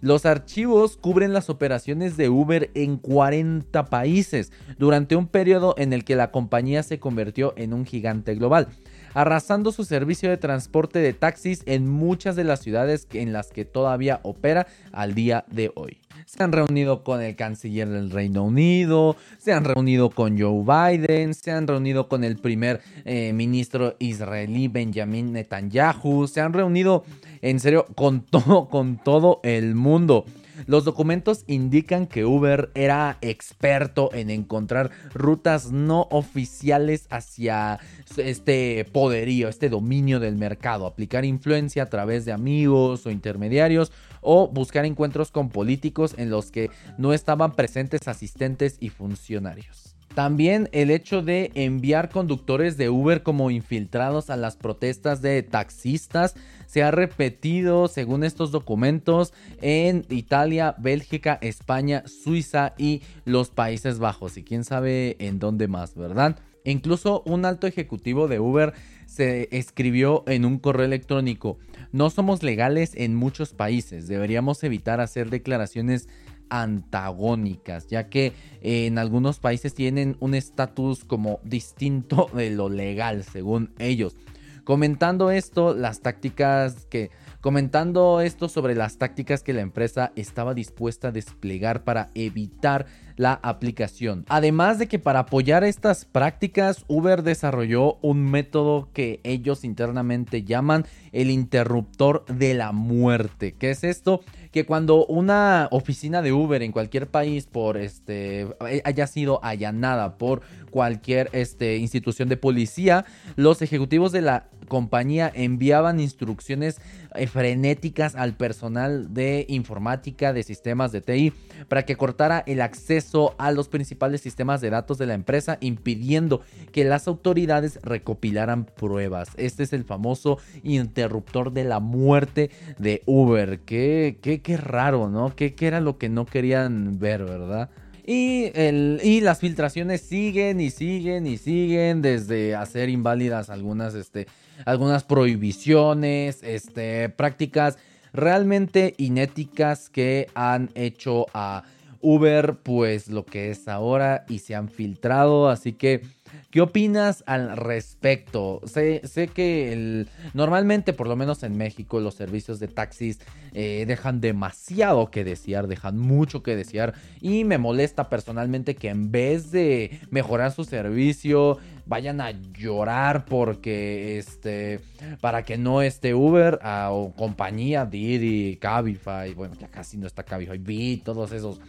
Los 0.00 0.26
archivos 0.26 0.96
cubren 0.96 1.32
las 1.32 1.50
operaciones 1.50 2.16
de 2.16 2.28
Uber 2.28 2.70
en 2.74 2.98
40 2.98 3.86
países 3.86 4.52
durante 4.78 5.16
un 5.16 5.26
periodo 5.26 5.74
en 5.76 5.92
el 5.92 6.04
que 6.04 6.14
la 6.14 6.30
compañía 6.30 6.82
se 6.82 7.00
convirtió 7.00 7.52
en 7.56 7.72
un 7.72 7.84
gigante 7.84 8.34
global. 8.34 8.68
Arrasando 9.14 9.72
su 9.72 9.84
servicio 9.84 10.30
de 10.30 10.36
transporte 10.36 10.98
de 10.98 11.12
taxis 11.12 11.62
en 11.66 11.88
muchas 11.88 12.36
de 12.36 12.44
las 12.44 12.60
ciudades 12.60 13.06
en 13.12 13.32
las 13.32 13.50
que 13.50 13.64
todavía 13.64 14.20
opera 14.22 14.66
al 14.92 15.14
día 15.14 15.44
de 15.50 15.72
hoy. 15.74 15.98
Se 16.26 16.42
han 16.42 16.52
reunido 16.52 17.04
con 17.04 17.22
el 17.22 17.36
canciller 17.36 17.88
del 17.88 18.10
Reino 18.10 18.44
Unido, 18.44 19.16
se 19.38 19.52
han 19.52 19.64
reunido 19.64 20.10
con 20.10 20.38
Joe 20.38 20.62
Biden, 20.62 21.32
se 21.32 21.52
han 21.52 21.66
reunido 21.66 22.08
con 22.08 22.22
el 22.22 22.36
primer 22.36 22.82
eh, 23.04 23.32
ministro 23.32 23.96
israelí 23.98 24.68
Benjamin 24.68 25.32
Netanyahu, 25.32 26.26
se 26.28 26.40
han 26.40 26.52
reunido 26.52 27.04
en 27.40 27.60
serio 27.60 27.86
con 27.94 28.20
todo, 28.20 28.68
con 28.68 28.98
todo 28.98 29.40
el 29.42 29.74
mundo. 29.74 30.26
Los 30.66 30.84
documentos 30.84 31.44
indican 31.46 32.06
que 32.06 32.24
Uber 32.24 32.70
era 32.74 33.18
experto 33.20 34.10
en 34.12 34.30
encontrar 34.30 34.90
rutas 35.14 35.70
no 35.70 36.08
oficiales 36.10 37.06
hacia 37.10 37.78
este 38.16 38.84
poderío, 38.92 39.48
este 39.48 39.68
dominio 39.68 40.20
del 40.20 40.36
mercado, 40.36 40.86
aplicar 40.86 41.24
influencia 41.24 41.84
a 41.84 41.90
través 41.90 42.24
de 42.24 42.32
amigos 42.32 43.06
o 43.06 43.10
intermediarios 43.10 43.92
o 44.20 44.48
buscar 44.48 44.84
encuentros 44.84 45.30
con 45.30 45.48
políticos 45.48 46.14
en 46.18 46.30
los 46.30 46.50
que 46.50 46.70
no 46.96 47.12
estaban 47.12 47.52
presentes 47.54 48.08
asistentes 48.08 48.76
y 48.80 48.88
funcionarios. 48.88 49.97
También 50.18 50.68
el 50.72 50.90
hecho 50.90 51.22
de 51.22 51.52
enviar 51.54 52.08
conductores 52.08 52.76
de 52.76 52.90
Uber 52.90 53.22
como 53.22 53.52
infiltrados 53.52 54.30
a 54.30 54.36
las 54.36 54.56
protestas 54.56 55.22
de 55.22 55.44
taxistas 55.44 56.34
se 56.66 56.82
ha 56.82 56.90
repetido, 56.90 57.86
según 57.86 58.24
estos 58.24 58.50
documentos, 58.50 59.32
en 59.62 60.04
Italia, 60.08 60.74
Bélgica, 60.76 61.38
España, 61.40 62.02
Suiza 62.08 62.74
y 62.76 63.02
los 63.26 63.50
Países 63.50 64.00
Bajos. 64.00 64.36
Y 64.36 64.42
quién 64.42 64.64
sabe 64.64 65.14
en 65.20 65.38
dónde 65.38 65.68
más, 65.68 65.94
¿verdad? 65.94 66.40
Incluso 66.64 67.22
un 67.24 67.44
alto 67.44 67.68
ejecutivo 67.68 68.26
de 68.26 68.40
Uber 68.40 68.74
se 69.06 69.48
escribió 69.52 70.24
en 70.26 70.44
un 70.44 70.58
correo 70.58 70.84
electrónico, 70.84 71.58
no 71.92 72.10
somos 72.10 72.42
legales 72.42 72.92
en 72.96 73.14
muchos 73.14 73.54
países, 73.54 74.08
deberíamos 74.08 74.62
evitar 74.64 75.00
hacer 75.00 75.30
declaraciones 75.30 76.08
antagónicas, 76.50 77.88
ya 77.88 78.08
que 78.08 78.32
eh, 78.62 78.86
en 78.86 78.98
algunos 78.98 79.38
países 79.38 79.74
tienen 79.74 80.16
un 80.20 80.34
estatus 80.34 81.04
como 81.04 81.40
distinto 81.44 82.30
de 82.34 82.50
lo 82.50 82.68
legal, 82.68 83.24
según 83.24 83.72
ellos. 83.78 84.16
Comentando 84.64 85.30
esto, 85.30 85.74
las 85.74 86.00
tácticas 86.00 86.86
que 86.86 87.10
comentando 87.40 88.20
esto 88.20 88.48
sobre 88.48 88.74
las 88.74 88.98
tácticas 88.98 89.42
que 89.42 89.54
la 89.54 89.62
empresa 89.62 90.12
estaba 90.16 90.54
dispuesta 90.54 91.08
a 91.08 91.12
desplegar 91.12 91.84
para 91.84 92.10
evitar 92.14 92.86
la 93.18 93.38
aplicación. 93.42 94.24
Además 94.28 94.78
de 94.78 94.86
que 94.86 94.98
para 94.98 95.20
apoyar 95.20 95.64
estas 95.64 96.04
prácticas, 96.04 96.84
Uber 96.88 97.22
desarrolló 97.22 97.98
un 98.00 98.30
método 98.30 98.88
que 98.94 99.20
ellos 99.24 99.64
internamente 99.64 100.44
llaman 100.44 100.86
el 101.12 101.30
interruptor 101.30 102.24
de 102.26 102.54
la 102.54 102.72
muerte. 102.72 103.54
¿Qué 103.58 103.70
es 103.70 103.84
esto? 103.84 104.20
Que 104.52 104.64
cuando 104.64 105.04
una 105.06 105.68
oficina 105.72 106.22
de 106.22 106.32
Uber 106.32 106.62
en 106.62 106.72
cualquier 106.72 107.08
país 107.08 107.46
por 107.46 107.76
este 107.76 108.46
haya 108.84 109.06
sido 109.06 109.44
allanada 109.44 110.16
por 110.16 110.40
cualquier 110.70 111.28
este, 111.32 111.76
institución 111.76 112.28
de 112.28 112.36
policía, 112.36 113.04
los 113.36 113.62
ejecutivos 113.62 114.12
de 114.12 114.22
la 114.22 114.48
compañía 114.68 115.32
enviaban 115.34 115.98
instrucciones 115.98 116.80
eh, 117.14 117.26
frenéticas 117.26 118.14
al 118.14 118.36
personal 118.36 119.12
de 119.12 119.46
informática 119.48 120.32
de 120.32 120.42
sistemas 120.42 120.92
de 120.92 121.00
TI 121.00 121.32
para 121.68 121.84
que 121.84 121.96
cortara 121.96 122.44
el 122.46 122.60
acceso 122.60 123.34
a 123.38 123.50
los 123.50 123.68
principales 123.68 124.20
sistemas 124.20 124.60
de 124.60 124.70
datos 124.70 124.98
de 124.98 125.06
la 125.06 125.14
empresa, 125.14 125.58
impidiendo 125.60 126.42
que 126.70 126.84
las 126.84 127.08
autoridades 127.08 127.80
recopilaran 127.82 128.66
pruebas. 128.66 129.30
Este 129.36 129.62
es 129.62 129.72
el 129.72 129.84
famoso 129.84 130.38
interruptor 130.62 131.52
de 131.52 131.64
la 131.64 131.80
muerte 131.80 132.50
de 132.78 133.02
Uber. 133.06 133.60
Qué, 133.60 134.18
qué, 134.22 134.40
qué 134.40 134.56
raro, 134.56 135.08
¿no? 135.08 135.34
¿Qué, 135.34 135.54
¿Qué 135.54 135.66
era 135.66 135.80
lo 135.80 135.98
que 135.98 136.08
no 136.08 136.26
querían 136.26 136.98
ver, 136.98 137.24
verdad? 137.24 137.70
Y, 138.10 138.50
el, 138.54 139.00
y, 139.04 139.20
las 139.20 139.40
filtraciones 139.40 140.00
siguen 140.00 140.60
y 140.60 140.70
siguen 140.70 141.26
y 141.26 141.36
siguen 141.36 142.00
desde 142.00 142.54
hacer 142.54 142.88
inválidas 142.88 143.50
algunas, 143.50 143.94
este, 143.94 144.26
algunas 144.64 145.04
prohibiciones, 145.04 146.42
este, 146.42 147.08
prácticas 147.08 147.78
realmente 148.12 148.94
inéticas 148.98 149.90
que 149.90 150.28
han 150.34 150.70
hecho 150.74 151.26
a 151.34 151.64
Uber 152.00 152.56
pues 152.62 153.08
lo 153.08 153.24
que 153.24 153.50
es 153.50 153.68
ahora 153.68 154.24
y 154.28 154.38
se 154.38 154.54
han 154.54 154.68
filtrado. 154.68 155.48
Así 155.48 155.72
que 155.72 156.02
¿Qué 156.50 156.60
opinas 156.62 157.24
al 157.26 157.56
respecto? 157.56 158.60
Sé, 158.64 159.02
sé 159.04 159.28
que 159.28 160.06
normalmente, 160.34 160.92
por 160.92 161.06
lo 161.06 161.16
menos 161.16 161.42
en 161.42 161.56
México, 161.56 162.00
los 162.00 162.14
servicios 162.14 162.58
de 162.58 162.68
taxis 162.68 163.20
eh, 163.52 163.84
dejan 163.86 164.20
demasiado 164.20 165.10
que 165.10 165.24
desear, 165.24 165.66
dejan 165.66 165.98
mucho 165.98 166.42
que 166.42 166.56
desear 166.56 166.94
y 167.20 167.44
me 167.44 167.58
molesta 167.58 168.08
personalmente 168.08 168.74
que 168.74 168.88
en 168.88 169.10
vez 169.10 169.50
de 169.50 170.00
mejorar 170.10 170.52
su 170.52 170.64
servicio, 170.64 171.58
vayan 171.88 172.20
a 172.20 172.30
llorar 172.30 173.24
porque 173.24 174.18
este 174.18 174.80
para 175.20 175.42
que 175.42 175.56
no 175.56 175.82
esté 175.82 176.14
Uber 176.14 176.60
o 176.90 177.12
compañía 177.16 177.86
Didi, 177.86 178.56
Cabify, 178.56 179.34
bueno, 179.34 179.54
ya 179.58 179.68
casi 179.68 179.96
no 179.96 180.06
está 180.06 180.22
Cabify, 180.22 180.58
Bit, 180.58 181.04
todos 181.04 181.32
esos 181.32 181.60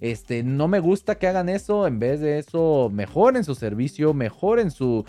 este, 0.00 0.42
no 0.42 0.68
me 0.68 0.80
gusta 0.80 1.16
que 1.16 1.26
hagan 1.26 1.48
eso. 1.48 1.86
En 1.86 1.98
vez 1.98 2.20
de 2.20 2.38
eso, 2.38 2.90
mejoren 2.92 3.44
su 3.44 3.54
servicio, 3.54 4.14
mejoren 4.14 4.70
sus 4.70 5.04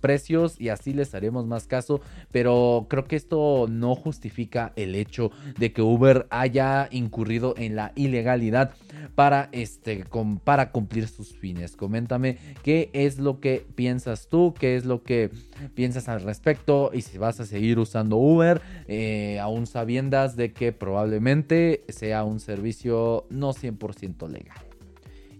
precios 0.00 0.60
y 0.60 0.68
así 0.68 0.92
les 0.92 1.14
haremos 1.14 1.46
más 1.46 1.66
caso. 1.66 2.00
Pero 2.30 2.86
creo 2.88 3.04
que 3.04 3.16
esto 3.16 3.66
no 3.68 3.94
justifica 3.94 4.72
el 4.76 4.94
hecho 4.94 5.30
de 5.58 5.72
que 5.72 5.82
Uber 5.82 6.26
haya 6.30 6.88
incurrido 6.90 7.54
en 7.56 7.76
la 7.76 7.92
ilegalidad 7.96 8.72
para, 9.14 9.48
este, 9.52 10.04
para 10.44 10.70
cumplir 10.70 11.08
sus 11.08 11.36
fines. 11.36 11.76
Coméntame 11.76 12.38
qué 12.62 12.90
es 12.92 13.18
lo 13.18 13.40
que 13.40 13.66
piensas 13.74 14.28
tú, 14.28 14.54
qué 14.58 14.76
es 14.76 14.84
lo 14.84 15.02
que 15.02 15.30
piensas 15.74 16.08
al 16.08 16.22
respecto 16.22 16.90
y 16.92 17.02
si 17.02 17.18
vas 17.18 17.40
a 17.40 17.46
seguir 17.46 17.78
usando 17.78 18.16
Uber, 18.16 18.60
eh, 18.86 19.38
aún 19.40 19.66
sabiendas 19.66 20.36
de 20.36 20.52
que 20.52 20.72
probablemente 20.72 21.84
sea 21.88 22.24
un 22.24 22.40
servicio 22.40 23.26
no 23.30 23.52
100% 23.52 24.28
legal. 24.28 24.69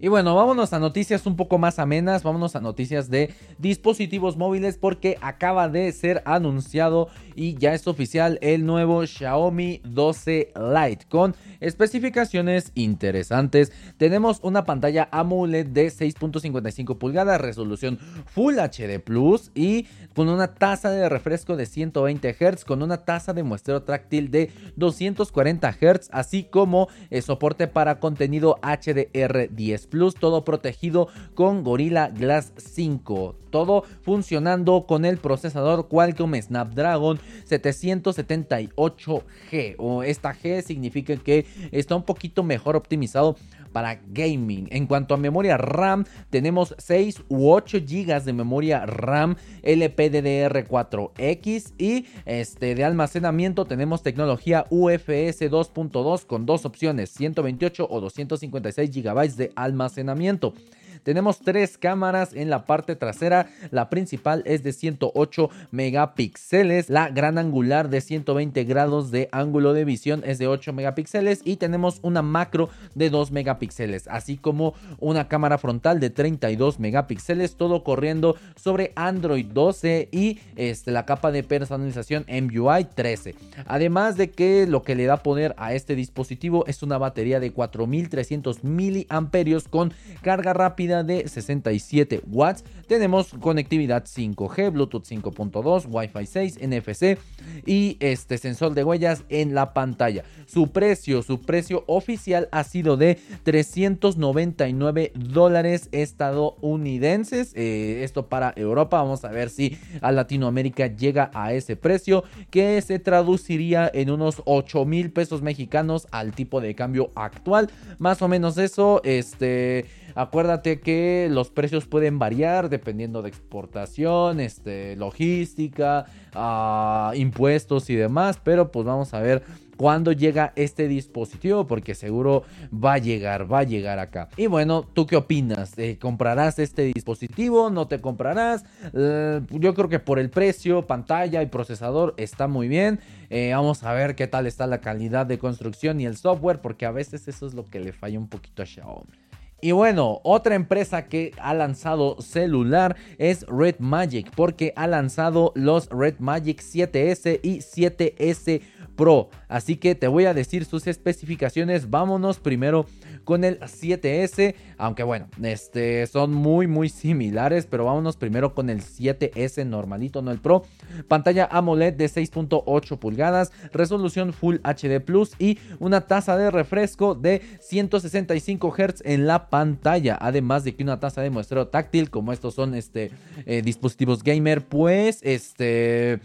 Y 0.03 0.09
bueno, 0.09 0.35
vámonos 0.35 0.73
a 0.73 0.79
noticias 0.79 1.27
un 1.27 1.37
poco 1.37 1.59
más 1.59 1.79
amenas, 1.79 2.23
vámonos 2.23 2.57
a 2.57 2.61
noticias 2.63 3.11
de 3.11 3.35
dispositivos 3.59 4.39
móviles 4.39 4.79
porque 4.79 5.19
acaba 5.21 5.69
de 5.69 5.93
ser 5.93 6.23
anunciado 6.25 7.09
y 7.35 7.59
ya 7.59 7.75
es 7.75 7.87
oficial 7.87 8.39
el 8.41 8.65
nuevo 8.65 9.05
Xiaomi 9.05 9.83
12 9.85 10.53
Lite 10.57 11.05
con 11.07 11.37
especificaciones 11.61 12.73
interesantes. 12.75 13.73
Tenemos 13.99 14.41
una 14.43 14.65
pantalla 14.65 15.07
AMOLED 15.13 15.67
de 15.67 15.89
6.55 15.89 16.97
pulgadas, 16.97 17.39
resolución 17.39 17.99
Full 18.25 18.55
HD 18.55 19.01
Plus 19.01 19.51
y 19.55 19.87
con 20.15 20.31
una 20.31 20.55
tasa 20.55 20.91
de 20.91 21.11
refresco 21.11 21.57
de 21.57 21.67
120 21.67 22.33
Hz, 22.33 22.65
con 22.65 22.83
una 22.83 23.05
tasa 23.05 23.35
de 23.35 23.43
muestreo 23.43 23.83
táctil 23.83 24.31
de 24.31 24.51
240 24.77 25.73
Hz, 25.73 26.09
así 26.11 26.45
como 26.45 26.89
el 27.11 27.23
soporte 27.23 27.69
para 27.69 28.01
contenido 28.01 28.59
HDR10 28.63 29.90
Plus, 29.91 30.15
todo 30.15 30.45
protegido 30.45 31.09
con 31.35 31.63
Gorilla 31.63 32.09
Glass 32.09 32.55
5. 32.57 33.37
Todo 33.51 33.85
funcionando 34.03 34.87
con 34.87 35.05
el 35.05 35.19
procesador 35.19 35.89
Qualcomm 35.89 36.41
Snapdragon 36.41 37.21
778G. 37.49 39.75
O 39.79 40.03
esta 40.03 40.35
G 40.35 40.63
significa 40.63 41.15
que 41.17 41.47
está 41.73 41.97
un 41.97 42.05
poquito 42.05 42.45
mejor 42.45 42.77
optimizado 42.77 43.37
para 43.73 44.01
gaming. 44.09 44.69
En 44.71 44.87
cuanto 44.87 45.15
a 45.15 45.17
memoria 45.17 45.57
RAM, 45.57 46.05
tenemos 46.31 46.75
6 46.79 47.23
u 47.29 47.51
8 47.51 47.79
GB 47.87 48.25
de 48.25 48.33
memoria 48.33 48.85
RAM 48.87 49.37
LPDDR4X 49.63 51.75
y 51.79 52.07
este 52.25 52.75
de 52.75 52.85
almacenamiento 52.85 53.65
tenemos 53.65 54.03
tecnología 54.03 54.67
UFS 54.71 55.51
2.2 55.51 56.27
con 56.27 56.47
dos 56.47 56.65
opciones, 56.65 57.11
128 57.11 57.87
o 57.89 58.01
256 58.01 58.91
GB 58.91 59.37
de 59.37 59.53
almacenamiento 59.55 59.80
almacenamiento. 59.81 60.55
Tenemos 61.03 61.41
tres 61.41 61.79
cámaras 61.79 62.35
en 62.35 62.51
la 62.51 62.67
parte 62.67 62.97
trasera. 62.97 63.49
La 63.71 63.89
principal 63.89 64.43
es 64.47 64.63
de 64.63 64.73
108 64.73 65.51
megapíxeles. 65.71 66.91
La 66.91 67.09
gran 67.09 67.39
angular 67.39 67.89
de 67.89 68.01
120 68.01 68.65
grados 68.65 69.11
de 69.11 69.29
ángulo 69.33 69.73
de 69.73 69.85
visión 69.85 70.23
es 70.27 70.39
de 70.39 70.47
8 70.47 70.73
megapíxeles. 70.73 71.41
Y 71.45 71.57
tenemos 71.57 72.01
una 72.03 72.23
macro 72.23 72.69
de 72.95 73.11
2 73.11 73.31
megapíxeles. 73.31 74.09
Así 74.09 74.37
como 74.37 74.75
una 74.99 75.29
cámara 75.29 75.59
frontal 75.59 76.01
de 76.01 76.11
32 76.11 76.79
megapíxeles. 76.79 77.57
Todo 77.57 77.83
corriendo 77.85 78.37
sobre 78.57 78.93
Android 78.97 79.47
12 79.47 80.09
y 80.13 80.41
este, 80.57 80.91
la 80.91 81.07
capa 81.07 81.31
de 81.31 81.43
personalización 81.43 82.27
MUI 82.29 82.85
13. 82.85 83.35
Además 83.67 84.17
de 84.17 84.31
que 84.31 84.67
lo 84.67 84.83
que 84.83 84.95
le 84.95 85.07
da 85.07 85.19
poder 85.19 85.55
a 85.57 85.75
este 85.75 85.95
dispositivo 85.95 86.65
es 86.67 86.83
una 86.83 86.99
batería 86.99 87.41
de 87.41 87.53
4300 87.53 88.65
miliamperios 88.65 89.69
con 89.69 89.93
carga 90.23 90.53
rápida 90.53 90.90
de 90.91 91.29
67 91.29 92.23
watts. 92.27 92.65
Tenemos 92.87 93.29
conectividad 93.41 94.05
5G, 94.05 94.73
Bluetooth 94.73 95.05
5.2, 95.05 95.87
Wi-Fi 95.89 96.27
6, 96.27 96.59
NFC 96.61 97.19
y 97.65 97.97
este 98.01 98.37
sensor 98.39 98.75
de 98.75 98.85
huellas 98.85 99.23
en 99.29 99.55
la 99.55 99.73
pantalla. 99.73 100.25
Su 100.47 100.73
precio, 100.73 101.23
su 101.23 101.41
precio 101.41 101.85
oficial 101.87 102.49
ha 102.51 102.65
sido 102.65 102.97
de 102.97 103.19
399 103.45 105.13
dólares 105.15 105.89
estadounidenses. 105.93 107.53
Eh, 107.55 108.03
esto 108.03 108.27
para 108.27 108.53
Europa. 108.57 109.01
Vamos 109.01 109.25
a 109.25 109.31
ver 109.31 109.51
si 109.51 109.79
a 110.01 110.11
Latinoamérica 110.11 110.89
llega 110.89 111.31
a 111.35 111.53
ese 111.53 111.77
precio 111.77 112.25
que 112.51 112.81
se 112.83 112.99
traduciría 112.99 113.91
en 113.93 114.11
unos 114.11 114.43
8 114.45 114.85
mil 114.85 115.13
pesos 115.13 115.43
mexicanos 115.43 116.09
al 116.11 116.33
tipo 116.33 116.61
de 116.61 116.75
cambio 116.75 117.11
actual. 117.15 117.71
Más 117.99 118.21
o 118.23 118.29
menos 118.29 118.59
eso. 118.59 119.01
Este 119.05 119.87
Acuérdate 120.21 120.81
que 120.81 121.29
los 121.31 121.49
precios 121.49 121.87
pueden 121.87 122.19
variar 122.19 122.69
dependiendo 122.69 123.23
de 123.23 123.31
exportación, 123.31 124.39
este, 124.39 124.95
logística, 124.97 126.05
ah, 126.35 127.13
impuestos 127.15 127.89
y 127.89 127.95
demás, 127.95 128.39
pero 128.45 128.71
pues 128.71 128.85
vamos 128.85 129.15
a 129.15 129.21
ver 129.21 129.43
cuándo 129.79 130.13
llega 130.13 130.53
este 130.57 130.89
dispositivo 130.89 131.67
porque 131.67 131.95
seguro 131.95 132.43
va 132.71 132.93
a 132.93 132.99
llegar, 132.99 133.51
va 133.51 133.61
a 133.61 133.63
llegar 133.63 133.99
acá. 133.99 134.29
Y 134.37 134.47
bueno, 134.47 134.87
¿tú 134.93 135.07
qué 135.07 135.17
opinas? 135.17 135.75
¿Comprarás 135.99 136.59
este 136.59 136.93
dispositivo? 136.93 137.71
¿No 137.71 137.89
te 137.89 137.99
comprarás? 137.99 138.67
Eh, 138.93 139.41
yo 139.53 139.73
creo 139.73 139.89
que 139.89 140.01
por 140.01 140.19
el 140.19 140.29
precio, 140.29 140.87
pantalla 140.87 141.41
y 141.41 141.47
procesador 141.47 142.13
está 142.19 142.47
muy 142.47 142.69
bien. 142.69 143.01
Eh, 143.31 143.53
vamos 143.55 143.85
a 143.85 143.95
ver 143.95 144.17
qué 144.17 144.27
tal 144.27 144.47
está 144.47 144.67
la 144.67 144.83
calidad 144.83 145.25
de 145.25 145.39
construcción 145.39 145.99
y 145.99 146.05
el 146.05 146.19
software 146.19 146.61
porque 146.61 146.85
a 146.85 146.91
veces 146.91 147.27
eso 147.27 147.47
es 147.47 147.55
lo 147.55 147.65
que 147.65 147.81
le 147.81 147.95
falla 147.95 148.19
un 148.19 148.29
poquito 148.29 148.63
a 148.63 148.67
Xiaomi. 148.67 149.30
Y 149.63 149.73
bueno, 149.73 150.21
otra 150.25 150.55
empresa 150.55 151.07
que 151.07 151.33
ha 151.39 151.53
lanzado 151.55 152.21
celular 152.21 152.97
es 153.19 153.45
Red 153.47 153.77
Magic, 153.79 154.31
porque 154.35 154.73
ha 154.77 154.87
lanzado 154.87 155.53
los 155.55 155.89
Red 155.91 156.17
Magic 156.19 156.61
7S 156.61 157.41
y 157.43 157.59
7S 157.59 158.63
Pro. 158.97 159.29
Así 159.49 159.77
que 159.77 159.95
te 159.95 160.09
voy 160.09 160.25
a 160.27 160.35
decir 160.35 160.65
sus 160.65 160.87
especificaciones. 160.87 161.91
Vámonos 161.91 162.39
primero 162.39 162.87
con 163.25 163.45
el 163.45 163.61
7S, 163.61 164.55
aunque 164.79 165.03
bueno, 165.03 165.29
este 165.43 166.07
son 166.07 166.33
muy 166.33 166.67
muy 166.67 166.89
similares, 166.89 167.67
pero 167.67 167.85
vámonos 167.85 168.17
primero 168.17 168.55
con 168.55 168.71
el 168.71 168.83
7S 168.83 169.67
normalito, 169.67 170.23
no 170.23 170.31
el 170.31 170.39
Pro. 170.39 170.65
Pantalla 171.09 171.49
AMOLED 171.51 171.95
de 171.95 172.07
6.8 172.07 172.99
pulgadas, 172.99 173.53
resolución 173.73 174.33
Full 174.33 174.57
HD 174.63 175.01
Plus 175.01 175.33
y 175.39 175.59
una 175.79 176.03
tasa 176.03 176.37
de 176.37 176.51
refresco 176.51 177.15
de 177.15 177.43
165 177.61 178.75
Hz 178.77 179.03
en 179.05 179.27
la 179.27 179.49
pantalla, 179.49 180.19
además 180.21 180.65
de 180.65 180.75
que 180.75 180.83
una 180.83 181.01
tasa 181.01 181.23
de 181.23 181.31
muestreo 181.31 181.69
táctil, 181.69 182.11
como 182.11 182.33
estos 182.33 182.55
son 182.55 182.75
este 182.75 183.11
eh, 183.47 183.63
dispositivos 183.63 184.23
gamer, 184.23 184.63
pues 184.63 185.21
este 185.23 186.21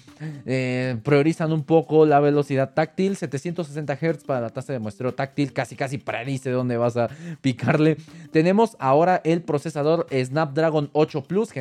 eh, 0.46 0.98
priorizan 1.04 1.52
un 1.52 1.64
poco 1.64 2.06
la 2.06 2.20
velocidad 2.20 2.74
táctil, 2.74 3.16
760 3.16 3.96
Hz 3.96 4.24
para 4.26 4.42
la 4.42 4.50
tasa 4.50 4.74
de 4.74 4.80
muestreo 4.80 5.14
táctil, 5.14 5.54
casi 5.54 5.76
casi 5.76 5.98
predice 5.98 6.50
dónde 6.50 6.78
vas 6.86 6.98
a 6.98 7.10
picarle. 7.42 7.98
Tenemos 8.32 8.76
ahora 8.80 9.22
el 9.24 9.42
procesador 9.42 10.08
Snapdragon 10.12 10.90
8 10.94 11.24
Plus 11.24 11.52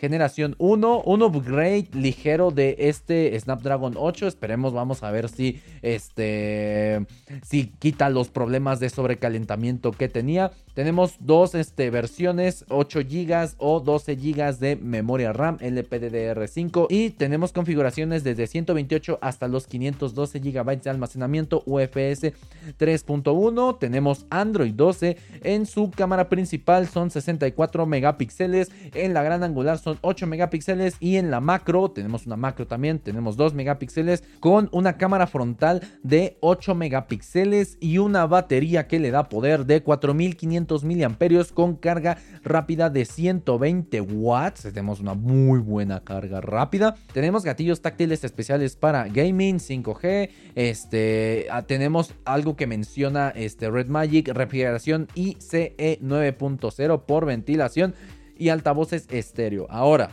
generación 0.00 0.56
1, 0.58 1.02
un 1.02 1.22
upgrade 1.22 1.88
ligero 1.92 2.50
de 2.50 2.74
este 2.78 3.38
Snapdragon 3.38 3.94
8. 3.96 4.26
Esperemos, 4.26 4.72
vamos 4.72 5.02
a 5.02 5.10
ver 5.10 5.28
si 5.28 5.60
este 5.82 7.06
si 7.42 7.66
quita 7.66 8.08
los 8.08 8.28
problemas 8.28 8.80
de 8.80 8.88
sobrecalentamiento 8.88 9.92
que 9.92 10.08
tenía. 10.08 10.52
Tenemos 10.74 11.16
dos 11.20 11.54
este, 11.54 11.90
versiones, 11.90 12.64
8 12.68 13.00
GB 13.00 13.54
o 13.58 13.80
12 13.80 14.14
GB 14.16 14.58
de 14.58 14.76
memoria 14.76 15.32
RAM 15.32 15.58
LPDDR5 15.58 16.86
y 16.88 17.10
tenemos 17.10 17.52
configuraciones 17.52 18.24
desde 18.24 18.46
128 18.46 19.18
hasta 19.20 19.48
los 19.48 19.66
512 19.66 20.38
GB 20.38 20.80
de 20.80 20.90
almacenamiento 20.90 21.62
UFS 21.66 22.32
3.1. 22.78 23.78
Tenemos 23.78 24.26
Android 24.30 24.72
12 24.72 25.18
en 25.42 25.66
su 25.66 25.90
cámara 25.90 26.28
principal 26.28 26.88
son 26.88 27.10
64 27.10 27.84
megapíxeles, 27.86 28.70
en 28.94 29.12
la 29.12 29.22
gran 29.22 29.42
angular 29.42 29.78
8 30.00 30.26
megapíxeles 30.26 30.96
y 31.00 31.16
en 31.16 31.30
la 31.30 31.40
macro 31.40 31.90
tenemos 31.90 32.26
una 32.26 32.36
macro 32.36 32.66
también, 32.66 32.98
tenemos 32.98 33.36
2 33.36 33.54
megapíxeles 33.54 34.22
con 34.40 34.68
una 34.72 34.96
cámara 34.96 35.26
frontal 35.26 35.82
de 36.02 36.36
8 36.40 36.74
megapíxeles 36.74 37.76
y 37.80 37.98
una 37.98 38.26
batería 38.26 38.86
que 38.86 39.00
le 39.00 39.10
da 39.10 39.28
poder 39.28 39.66
de 39.66 39.82
4500 39.82 40.84
miliamperios 40.84 41.52
con 41.52 41.76
carga 41.76 42.18
rápida 42.42 42.90
de 42.90 43.04
120 43.04 44.00
watts. 44.00 44.62
Tenemos 44.62 45.00
una 45.00 45.14
muy 45.14 45.58
buena 45.58 46.00
carga 46.00 46.40
rápida. 46.40 46.96
Tenemos 47.12 47.44
gatillos 47.44 47.80
táctiles 47.80 48.24
especiales 48.24 48.76
para 48.76 49.08
gaming 49.08 49.58
5G. 49.58 50.30
Este, 50.54 51.46
ah, 51.50 51.62
tenemos 51.62 52.14
algo 52.24 52.56
que 52.56 52.66
menciona 52.66 53.30
este 53.30 53.70
Red 53.70 53.88
Magic, 53.88 54.28
refrigeración 54.28 55.08
ICE 55.14 55.98
9.0 56.02 57.04
por 57.06 57.26
ventilación 57.26 57.94
y 58.40 58.48
altavoces 58.48 59.06
estéreo. 59.10 59.66
Ahora, 59.70 60.10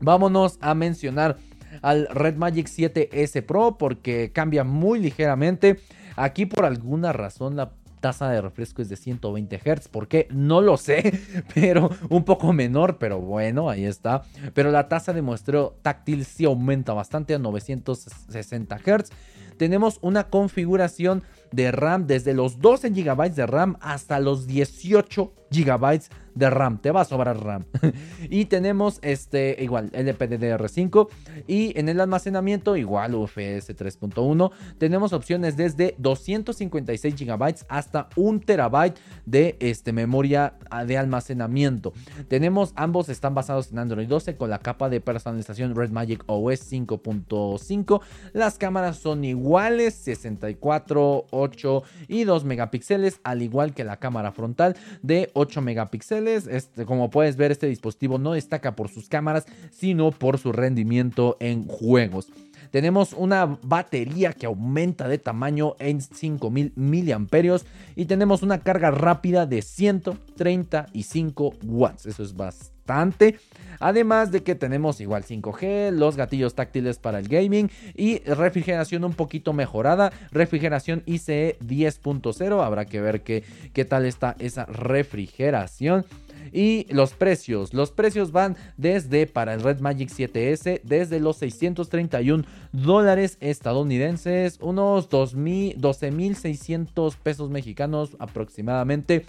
vámonos 0.00 0.58
a 0.60 0.74
mencionar 0.74 1.36
al 1.82 2.06
Red 2.08 2.36
Magic 2.36 2.68
7S 2.68 3.42
Pro 3.44 3.76
porque 3.76 4.30
cambia 4.32 4.64
muy 4.64 5.00
ligeramente. 5.00 5.80
Aquí 6.16 6.46
por 6.46 6.64
alguna 6.64 7.12
razón 7.12 7.56
la 7.56 7.72
tasa 8.00 8.28
de 8.30 8.40
refresco 8.40 8.82
es 8.82 8.88
de 8.88 8.96
120 8.96 9.58
Hz. 9.58 9.88
¿Por 9.88 10.08
qué? 10.08 10.28
No 10.30 10.60
lo 10.60 10.76
sé, 10.76 11.20
pero 11.54 11.90
un 12.08 12.24
poco 12.24 12.52
menor, 12.52 12.98
pero 12.98 13.20
bueno, 13.20 13.68
ahí 13.68 13.84
está. 13.84 14.22
Pero 14.54 14.70
la 14.70 14.88
tasa 14.88 15.12
de 15.12 15.22
muestreo 15.22 15.76
táctil 15.82 16.24
sí 16.24 16.44
aumenta 16.44 16.92
bastante 16.92 17.34
a 17.34 17.38
960 17.38 18.78
Hz. 18.78 19.10
Tenemos 19.56 19.98
una 20.00 20.28
configuración 20.28 21.22
de 21.50 21.70
RAM 21.70 22.06
desde 22.06 22.34
los 22.34 22.58
12 22.60 22.90
GB 22.90 23.30
de 23.34 23.46
RAM 23.46 23.76
hasta 23.80 24.18
los 24.18 24.46
18 24.46 25.32
GB 25.50 26.00
de 26.34 26.50
RAM. 26.50 26.78
Te 26.78 26.90
va 26.90 27.02
a 27.02 27.04
sobrar 27.04 27.42
RAM. 27.42 27.64
y 28.30 28.46
tenemos 28.46 28.98
este 29.02 29.56
igual 29.60 29.90
LPDDR5 29.92 31.08
y 31.46 31.78
en 31.78 31.88
el 31.88 32.00
almacenamiento 32.00 32.76
igual 32.76 33.14
UFS 33.14 33.70
3.1 33.76 34.50
tenemos 34.78 35.12
opciones 35.12 35.56
desde 35.56 35.94
256 35.98 37.14
GB 37.16 37.54
hasta 37.68 38.08
1 38.16 38.40
TB 38.40 38.94
de 39.26 39.56
este, 39.60 39.92
memoria 39.92 40.54
de 40.86 40.98
almacenamiento. 40.98 41.92
Tenemos 42.28 42.72
ambos 42.76 43.08
están 43.08 43.34
basados 43.34 43.72
en 43.72 43.78
Android 43.78 44.08
12 44.08 44.36
con 44.36 44.50
la 44.50 44.58
capa 44.58 44.88
de 44.88 45.00
personalización 45.00 45.74
Red 45.74 45.90
Magic 45.90 46.22
OS 46.26 46.72
5.5. 46.72 48.00
Las 48.32 48.58
cámaras 48.58 48.96
son 48.96 49.24
iguales 49.24 49.94
64, 49.94 51.26
8 51.30 51.82
y 52.08 52.24
2 52.24 52.44
megapíxeles 52.44 53.20
al 53.24 53.42
igual 53.42 53.74
que 53.74 53.84
la 53.84 53.98
cámara 53.98 54.32
frontal 54.32 54.76
de 55.02 55.30
8 55.34 55.60
megapíxeles. 55.62 56.21
Este, 56.26 56.84
como 56.84 57.10
puedes 57.10 57.36
ver, 57.36 57.52
este 57.52 57.66
dispositivo 57.66 58.18
no 58.18 58.32
destaca 58.32 58.74
por 58.74 58.88
sus 58.88 59.08
cámaras, 59.08 59.46
sino 59.70 60.10
por 60.10 60.38
su 60.38 60.52
rendimiento 60.52 61.36
en 61.40 61.64
juegos. 61.64 62.28
Tenemos 62.72 63.12
una 63.12 63.58
batería 63.62 64.32
que 64.32 64.46
aumenta 64.46 65.06
de 65.06 65.18
tamaño 65.18 65.76
en 65.78 66.00
5000 66.00 66.72
miliamperios 66.74 67.66
y 67.96 68.06
tenemos 68.06 68.42
una 68.42 68.60
carga 68.60 68.90
rápida 68.90 69.44
de 69.44 69.60
135 69.60 71.52
watts. 71.66 72.06
Eso 72.06 72.22
es 72.22 72.34
bastante. 72.34 73.38
Además 73.78 74.32
de 74.32 74.42
que 74.42 74.54
tenemos 74.54 75.02
igual 75.02 75.22
5G, 75.22 75.90
los 75.90 76.16
gatillos 76.16 76.54
táctiles 76.54 76.98
para 76.98 77.18
el 77.18 77.28
gaming 77.28 77.70
y 77.94 78.20
refrigeración 78.20 79.04
un 79.04 79.12
poquito 79.12 79.52
mejorada, 79.52 80.10
refrigeración 80.30 81.02
ICE 81.04 81.58
10.0. 81.60 82.64
Habrá 82.64 82.86
que 82.86 83.02
ver 83.02 83.20
qué, 83.20 83.44
qué 83.74 83.84
tal 83.84 84.06
está 84.06 84.34
esa 84.38 84.64
refrigeración. 84.64 86.06
Y 86.52 86.86
los 86.90 87.12
precios, 87.12 87.74
los 87.74 87.92
precios 87.92 88.32
van 88.32 88.56
desde 88.76 89.26
para 89.26 89.52
el 89.54 89.62
Red 89.62 89.80
Magic 89.80 90.10
7S, 90.10 90.80
desde 90.82 91.20
los 91.20 91.36
631 91.36 92.44
dólares 92.72 93.36
estadounidenses, 93.40 94.58
unos 94.60 95.08
12.600 95.10 97.14
pesos 97.22 97.50
mexicanos 97.50 98.16
aproximadamente. 98.18 99.24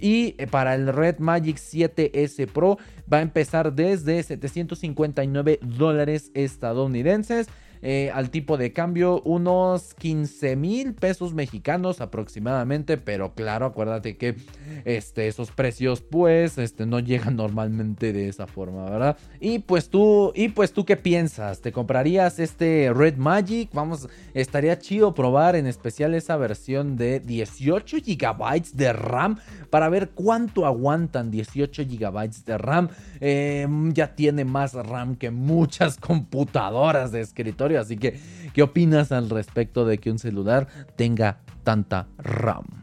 Y 0.00 0.34
eh, 0.38 0.46
para 0.46 0.74
el 0.74 0.92
Red 0.92 1.18
Magic 1.18 1.56
7S 1.56 2.46
Pro 2.46 2.78
va 3.12 3.18
a 3.18 3.22
empezar 3.22 3.72
desde 3.72 4.22
759 4.22 5.58
dólares 5.62 6.30
estadounidenses. 6.34 7.48
Eh, 7.82 8.10
al 8.14 8.30
tipo 8.30 8.56
de 8.56 8.72
cambio 8.72 9.20
unos 9.22 9.94
15 9.94 10.56
mil 10.56 10.94
pesos 10.94 11.34
mexicanos 11.34 12.00
aproximadamente, 12.00 12.96
pero 12.96 13.34
claro, 13.34 13.66
acuérdate 13.66 14.16
que 14.16 14.36
este, 14.84 15.28
esos 15.28 15.50
precios 15.50 16.00
pues 16.00 16.58
este, 16.58 16.86
no 16.86 17.00
llegan 17.00 17.36
normalmente 17.42 18.12
de 18.12 18.28
esa 18.28 18.46
forma, 18.46 18.84
¿verdad? 18.88 19.16
Y 19.40 19.60
pues 19.60 19.88
tú, 19.88 20.32
y 20.34 20.48
pues 20.48 20.72
tú 20.72 20.84
qué 20.84 20.96
piensas, 20.96 21.60
¿te 21.60 21.72
comprarías 21.72 22.38
este 22.38 22.92
Red 22.94 23.16
Magic? 23.16 23.70
Vamos, 23.72 24.08
estaría 24.34 24.78
chido 24.78 25.14
probar 25.14 25.56
en 25.56 25.66
especial 25.66 26.14
esa 26.14 26.36
versión 26.36 26.96
de 26.96 27.20
18 27.20 27.98
GB 28.06 28.62
de 28.74 28.92
RAM 28.92 29.38
para 29.70 29.88
ver 29.88 30.10
cuánto 30.10 30.66
aguantan 30.66 31.30
18 31.30 31.82
GB 31.84 32.44
de 32.44 32.58
RAM. 32.58 32.88
Em, 33.20 33.92
ya 33.92 34.14
tiene 34.14 34.44
más 34.44 34.74
RAM 34.74 35.16
que 35.16 35.30
muchas 35.30 35.96
computadoras 36.00 37.12
de 37.12 37.20
escritorio, 37.20 37.71
así 37.80 37.96
que 37.96 38.18
¿qué 38.52 38.62
opinas 38.62 39.12
al 39.12 39.30
respecto 39.30 39.84
de 39.84 39.98
que 39.98 40.10
un 40.10 40.18
celular 40.18 40.66
tenga 40.96 41.40
tanta 41.64 42.08
RAM? 42.18 42.81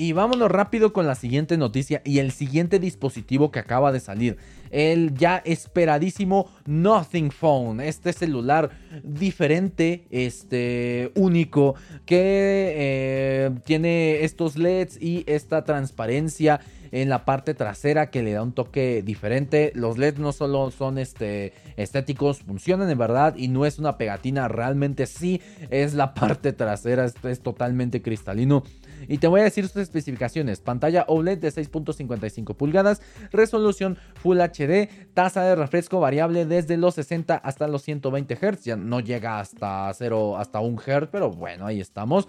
Y 0.00 0.12
vámonos 0.12 0.50
rápido 0.50 0.94
con 0.94 1.06
la 1.06 1.14
siguiente 1.14 1.58
noticia 1.58 2.00
y 2.06 2.20
el 2.20 2.32
siguiente 2.32 2.78
dispositivo 2.78 3.50
que 3.50 3.58
acaba 3.58 3.92
de 3.92 4.00
salir. 4.00 4.38
El 4.70 5.12
ya 5.12 5.42
esperadísimo 5.44 6.50
Nothing 6.64 7.30
Phone. 7.30 7.82
Este 7.82 8.14
celular 8.14 8.70
diferente, 9.04 10.06
este 10.08 11.12
único, 11.16 11.74
que 12.06 12.72
eh, 12.76 13.50
tiene 13.66 14.24
estos 14.24 14.56
LEDs 14.56 14.96
y 15.02 15.22
esta 15.26 15.64
transparencia 15.64 16.62
en 16.92 17.10
la 17.10 17.26
parte 17.26 17.52
trasera 17.52 18.08
que 18.08 18.22
le 18.22 18.32
da 18.32 18.42
un 18.42 18.52
toque 18.52 19.02
diferente. 19.02 19.70
Los 19.74 19.98
LEDs 19.98 20.18
no 20.18 20.32
solo 20.32 20.70
son 20.70 20.96
este, 20.96 21.52
estéticos, 21.76 22.38
funcionan 22.38 22.88
en 22.88 22.96
verdad 22.96 23.34
y 23.36 23.48
no 23.48 23.66
es 23.66 23.78
una 23.78 23.98
pegatina, 23.98 24.48
realmente 24.48 25.04
sí 25.04 25.42
es 25.68 25.92
la 25.92 26.14
parte 26.14 26.54
trasera, 26.54 27.04
es, 27.04 27.14
es 27.22 27.40
totalmente 27.40 28.00
cristalino. 28.00 28.64
Y 29.08 29.18
te 29.18 29.26
voy 29.26 29.40
a 29.40 29.44
decir 29.44 29.66
sus 29.68 29.82
especificaciones. 29.82 30.60
Pantalla 30.60 31.04
OLED 31.08 31.38
de 31.38 31.48
6.55 31.52 32.54
pulgadas, 32.54 33.02
resolución 33.32 33.98
Full 34.14 34.38
HD, 34.38 34.88
tasa 35.14 35.42
de 35.44 35.56
refresco 35.56 36.00
variable 36.00 36.46
desde 36.46 36.76
los 36.76 36.94
60 36.94 37.36
hasta 37.36 37.68
los 37.68 37.82
120 37.82 38.36
Hz. 38.36 38.64
Ya 38.64 38.76
no 38.76 39.00
llega 39.00 39.40
hasta 39.40 39.92
0, 39.92 40.38
hasta 40.38 40.60
1 40.60 40.78
Hz, 40.78 41.08
pero 41.10 41.30
bueno, 41.30 41.66
ahí 41.66 41.80
estamos. 41.80 42.28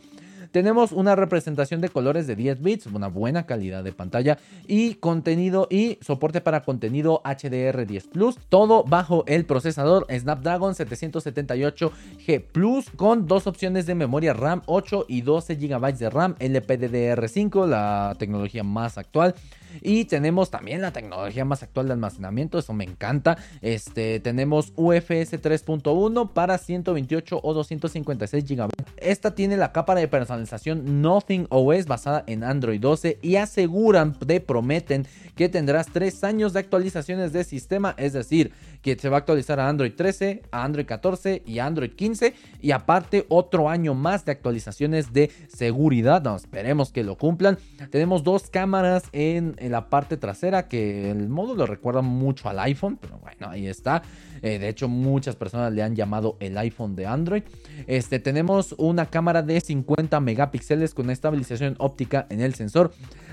Tenemos 0.52 0.92
una 0.92 1.16
representación 1.16 1.80
de 1.80 1.88
colores 1.88 2.28
de 2.28 2.36
10 2.36 2.62
bits, 2.62 2.86
una 2.88 3.08
buena 3.08 3.46
calidad 3.46 3.86
de 3.86 3.94
pantalla 3.94 4.38
y 4.68 4.96
contenido 4.96 5.68
y 5.70 5.98
soporte 6.02 6.42
para 6.42 6.64
contenido 6.64 7.22
HDR10 7.24 8.10
Plus, 8.10 8.38
todo 8.50 8.84
bajo 8.84 9.24
el 9.28 9.46
procesador 9.46 10.06
Snapdragon 10.10 10.74
778G 10.74 12.44
Plus 12.52 12.90
con 12.96 13.28
dos 13.28 13.48
opciones 13.48 13.86
de 13.86 13.96
memoria 13.96 14.34
RAM 14.34 14.62
8 14.66 15.06
y 15.08 15.22
12 15.22 15.56
GB 15.56 15.98
de 15.98 16.10
RAM 16.10 16.36
LPDDR5, 16.36 17.68
la 17.68 18.16
tecnología 18.20 18.64
más 18.64 18.98
actual. 18.98 19.36
Y 19.82 20.06
tenemos 20.06 20.52
también 20.52 20.82
la 20.82 20.92
tecnología 20.92 21.46
más 21.46 21.64
actual 21.64 21.88
de 21.88 21.94
almacenamiento, 21.94 22.60
eso 22.60 22.74
me 22.74 22.84
encanta. 22.84 23.38
Este, 23.62 24.20
tenemos 24.20 24.74
UFS 24.76 25.42
3.1 25.42 26.34
para 26.34 26.58
128 26.58 27.40
o 27.42 27.54
256 27.54 28.46
GB. 28.46 28.70
Esta 28.98 29.34
tiene 29.36 29.58
la 29.58 29.72
capa 29.72 29.96
de 29.96 30.08
personalización 30.08 31.02
Nothing 31.02 31.48
OS 31.50 31.86
basada 31.86 32.24
en 32.28 32.44
Android 32.44 32.80
12 32.80 33.20
y 33.22 33.36
aseguran, 33.38 34.16
de 34.26 34.40
prometen 34.42 35.08
que 35.36 35.50
tendrás 35.50 35.88
3 35.88 36.24
años 36.24 36.54
de 36.54 36.60
actualizaciones 36.60 37.34
de 37.34 37.44
sistema, 37.44 37.96
es 37.98 38.14
decir, 38.14 38.52
que 38.82 38.98
se 38.98 39.10
va 39.10 39.18
a 39.18 39.20
actualizar 39.20 39.60
a 39.60 39.70
Android 39.70 39.94
13, 39.96 40.44
a 40.52 40.64
Android 40.64 40.86
14 40.86 41.44
y 41.46 41.60
a 41.60 41.66
Android 41.66 41.92
15 41.92 42.34
y 42.62 42.72
aparte 42.72 43.26
otro 43.30 43.70
año 43.70 43.94
más 43.94 44.26
de 44.26 44.32
actualizaciones 44.32 45.14
de 45.14 45.32
seguridad, 45.48 46.22
no, 46.24 46.36
esperemos 46.36 46.92
que 46.92 47.04
lo 47.04 47.18
cumplan. 47.18 47.58
Tenemos 47.90 48.24
dos 48.24 48.50
cámaras 48.50 49.04
en, 49.12 49.56
la 49.60 49.90
parte 49.90 50.18
trasera 50.18 50.68
que 50.68 51.12
el 51.12 51.30
módulo 51.30 51.66
recuerda 51.66 52.02
mucho 52.02 52.50
al 52.50 52.60
iPhone, 52.60 52.98
pero 53.00 53.20
bueno, 53.20 53.50
ahí 53.50 53.68
está. 53.68 54.02
Eh, 54.42 54.58
de 54.58 54.70
hecho, 54.70 54.88
muchas 54.88 55.36
personas 55.36 55.72
le 55.72 55.84
han 55.84 55.96
llamado 55.96 56.38
el 56.40 56.58
iPhone 56.58 56.96
de 56.96 57.06
Android. 57.06 57.44
Este, 57.86 58.20
tenemos 58.20 58.74
una 58.78 59.06
cámara 59.06 59.44
de 59.44 59.62
50 59.62 60.20
megapíxeles 60.20 60.94
con 60.94 61.10
estabilización 61.10 61.76
óptica 61.78 62.26
en 62.30 62.42
el 62.42 62.56
sensor 62.56 62.92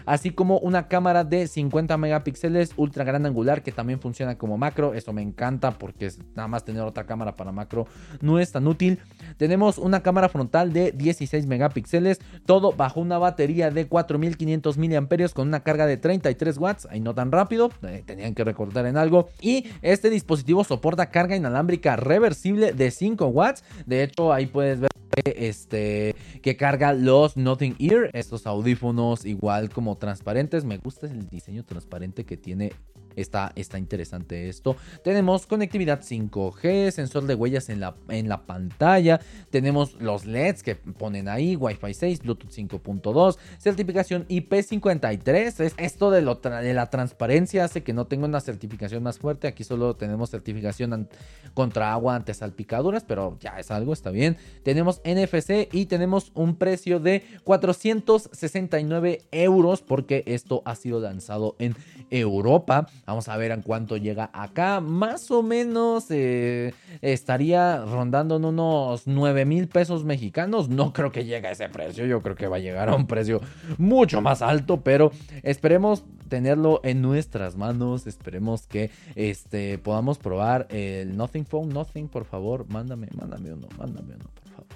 así 0.09 0.31
como 0.31 0.59
una 0.59 0.89
cámara 0.89 1.23
de 1.23 1.47
50 1.47 1.97
megapíxeles 1.99 2.73
ultra 2.77 3.05
gran 3.05 3.27
angular 3.27 3.63
que 3.63 3.73
también 3.73 4.01
funciona 4.01 4.39
como 4.39 4.57
macro. 4.57 4.95
Eso 4.95 5.13
me 5.13 5.23
encanta 5.23 5.73
porque 5.73 6.11
nada 6.35 6.49
más 6.49 6.65
tener 6.65 6.83
otra 6.83 7.05
cámara 7.05 7.37
para 7.37 7.53
macro 7.53 7.87
no 8.21 8.39
es 8.39 8.51
tan 8.51 8.67
útil. 8.67 8.99
Tenemos 9.37 9.77
una 9.77 10.03
cámara 10.03 10.29
frontal 10.29 10.73
de 10.73 10.93
16 10.93 11.47
megapíxeles, 11.47 12.21
todo 12.47 12.73
bajo 12.73 13.01
una 13.01 13.19
batería 13.19 13.71
de 13.71 13.87
4500 13.87 14.79
mAh 14.79 15.29
con 15.35 15.49
una 15.49 15.61
carga 15.61 15.87
de 15.87 15.99
33 15.99 16.59
watts, 16.59 16.89
ahí 16.91 17.01
no 17.01 17.15
tan 17.15 17.31
rápido, 17.31 17.71
eh, 17.83 18.03
tenían 18.07 18.35
que 18.35 18.45
recordar 18.45 18.87
en 18.87 18.97
algo. 18.97 19.29
Y 19.41 19.67
este 19.83 20.09
dispositivo 20.09 20.65
soporta 20.65 21.11
carga 21.11 21.37
inalámbrica 21.37 21.97
reversible 21.97 22.73
de 22.73 22.91
5 22.91 23.27
watts. 23.27 23.63
De 23.87 24.03
hecho, 24.03 24.33
ahí 24.33 24.47
puedes 24.47 24.81
ver 24.81 24.89
este 25.25 26.15
que 26.43 26.57
carga 26.57 26.93
los 26.93 27.37
Nothing 27.37 27.77
Ear, 27.79 28.11
estos 28.13 28.47
audífonos 28.47 29.25
igual 29.25 29.71
como 29.71 29.97
transparentes. 29.97 30.65
Me 30.65 30.79
gusta 30.79 31.07
el 31.07 31.29
diseño 31.29 31.65
transparente 31.65 32.25
que 32.25 32.37
tiene 32.37 32.73
Está, 33.17 33.53
está, 33.57 33.79
interesante 33.79 34.49
esto. 34.49 34.77
Tenemos 35.03 35.47
conectividad 35.47 36.01
5G, 36.03 36.91
sensor 36.91 37.27
de 37.27 37.35
huellas 37.35 37.69
en 37.69 37.81
la, 37.81 37.97
en 38.09 38.29
la 38.29 38.47
pantalla. 38.47 39.21
Tenemos 39.51 39.95
los 40.01 40.25
LEDs 40.25 40.63
que 40.63 40.77
ponen 40.77 41.29
ahí, 41.29 41.57
Wi-Fi 41.57 41.95
6, 41.95 42.23
Bluetooth 42.23 42.51
5.2, 42.51 43.39
certificación 43.59 44.27
IP53. 44.29 45.75
esto 45.77 46.11
de, 46.11 46.23
lo 46.23 46.37
de 46.37 46.75
la 46.75 46.91
transparencia 46.91 47.65
hace 47.65 47.83
que 47.83 47.93
no 47.93 48.07
tenga 48.07 48.27
una 48.27 48.41
certificación 48.41 49.03
más 49.03 49.19
fuerte. 49.19 49.49
Aquí 49.49 49.65
solo 49.65 49.95
tenemos 49.97 50.31
certificación 50.31 51.09
contra 51.55 51.93
agua 51.93 52.17
ante 52.17 52.35
salpicaduras, 52.35 53.05
pero 53.05 53.37
ya 53.41 53.59
es 53.59 53.71
algo, 53.71 53.93
está 53.93 54.11
bien. 54.11 54.37
Tenemos 54.63 55.01
NFC 55.05 55.69
y 55.73 55.87
tenemos 55.87 56.31
un 56.35 56.57
precio 56.57 57.01
de 57.01 57.25
469 57.45 59.23
euros 59.33 59.83
porque 59.83 60.23
esto 60.27 60.63
ha 60.65 60.75
sido 60.75 61.01
lanzado 61.01 61.57
en 61.59 61.75
Europa. 62.11 62.89
Vamos 63.09 63.27
a 63.31 63.39
ver 63.39 63.53
en 63.53 63.63
cuánto 63.63 63.97
llega 63.97 64.29
acá. 64.35 64.83
Más 64.83 65.31
o 65.31 65.43
menos 65.43 66.11
eh, 66.11 66.75
estaría 67.01 67.83
rondando 67.87 68.37
en 68.37 68.45
unos 68.45 69.07
9 69.07 69.47
mil 69.47 69.67
pesos 69.67 70.05
mexicanos. 70.05 70.69
No 70.69 70.93
creo 70.93 71.11
que 71.11 71.25
llegue 71.25 71.49
a 71.49 71.53
ese 71.53 71.71
precio. 71.71 72.05
Yo 72.05 72.21
creo 72.21 72.37
que 72.37 72.49
va 72.49 72.57
a 72.57 72.59
llegar 72.59 72.91
a 72.91 72.95
un 72.95 73.07
precio 73.07 73.41
mucho 73.79 74.21
más 74.21 74.43
alto. 74.43 74.83
Pero 74.83 75.11
esperemos 75.43 76.05
tenerlo 76.29 76.83
en 76.85 77.01
nuestras 77.01 77.57
manos. 77.57 78.07
Esperemos 78.07 78.67
que 78.67 78.91
este, 79.15 79.79
podamos 79.79 80.19
probar 80.19 80.67
el 80.69 81.17
Nothing 81.17 81.47
Phone. 81.47 81.71
Nothing, 81.71 82.09
por 82.09 82.27
favor, 82.27 82.67
mándame, 82.69 83.09
mándame 83.19 83.55
uno, 83.55 83.69
mándame 83.79 84.17
uno, 84.17 84.25
por 84.35 84.53
favor. 84.53 84.67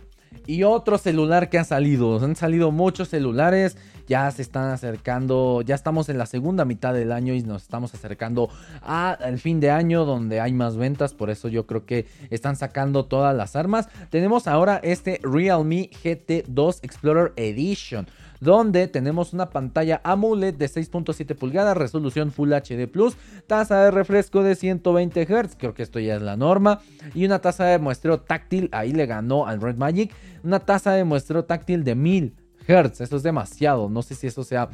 Y 0.46 0.62
otro 0.62 0.96
celular 0.96 1.50
que 1.50 1.58
ha 1.58 1.64
salido. 1.64 2.18
Han 2.24 2.34
salido 2.34 2.70
muchos 2.70 3.10
celulares 3.10 3.76
ya 4.12 4.30
se 4.30 4.42
están 4.42 4.68
acercando, 4.68 5.62
ya 5.62 5.74
estamos 5.74 6.10
en 6.10 6.18
la 6.18 6.26
segunda 6.26 6.66
mitad 6.66 6.92
del 6.92 7.12
año 7.12 7.32
y 7.32 7.40
nos 7.40 7.62
estamos 7.62 7.94
acercando 7.94 8.50
al 8.82 9.38
fin 9.38 9.58
de 9.58 9.70
año 9.70 10.04
donde 10.04 10.38
hay 10.38 10.52
más 10.52 10.76
ventas, 10.76 11.14
por 11.14 11.30
eso 11.30 11.48
yo 11.48 11.66
creo 11.66 11.86
que 11.86 12.04
están 12.28 12.56
sacando 12.56 13.06
todas 13.06 13.34
las 13.34 13.56
armas. 13.56 13.88
Tenemos 14.10 14.48
ahora 14.48 14.78
este 14.82 15.18
Realme 15.22 15.88
GT2 16.04 16.80
Explorer 16.82 17.32
Edition 17.36 18.06
donde 18.40 18.86
tenemos 18.86 19.32
una 19.32 19.48
pantalla 19.48 20.02
AMOLED 20.04 20.56
de 20.56 20.66
6.7 20.66 21.34
pulgadas, 21.34 21.74
resolución 21.74 22.32
Full 22.32 22.52
HD 22.52 22.88
Plus, 22.88 23.16
tasa 23.46 23.84
de 23.84 23.92
refresco 23.92 24.42
de 24.42 24.56
120 24.56 25.24
Hz, 25.24 25.56
creo 25.56 25.74
que 25.74 25.84
esto 25.84 26.00
ya 26.00 26.16
es 26.16 26.22
la 26.22 26.36
norma, 26.36 26.80
y 27.14 27.24
una 27.24 27.38
tasa 27.38 27.66
de 27.66 27.78
muestreo 27.78 28.18
táctil, 28.20 28.68
ahí 28.72 28.92
le 28.92 29.06
ganó 29.06 29.46
al 29.46 29.60
Red 29.60 29.76
Magic, 29.76 30.12
una 30.42 30.58
tasa 30.58 30.90
de 30.90 31.04
muestreo 31.04 31.44
táctil 31.44 31.84
de 31.84 31.94
1000 31.94 32.41
Hertz. 32.66 33.00
Eso 33.00 33.16
es 33.16 33.22
demasiado. 33.22 33.88
No 33.88 34.02
sé 34.02 34.14
si 34.14 34.26
eso 34.26 34.44
sea 34.44 34.68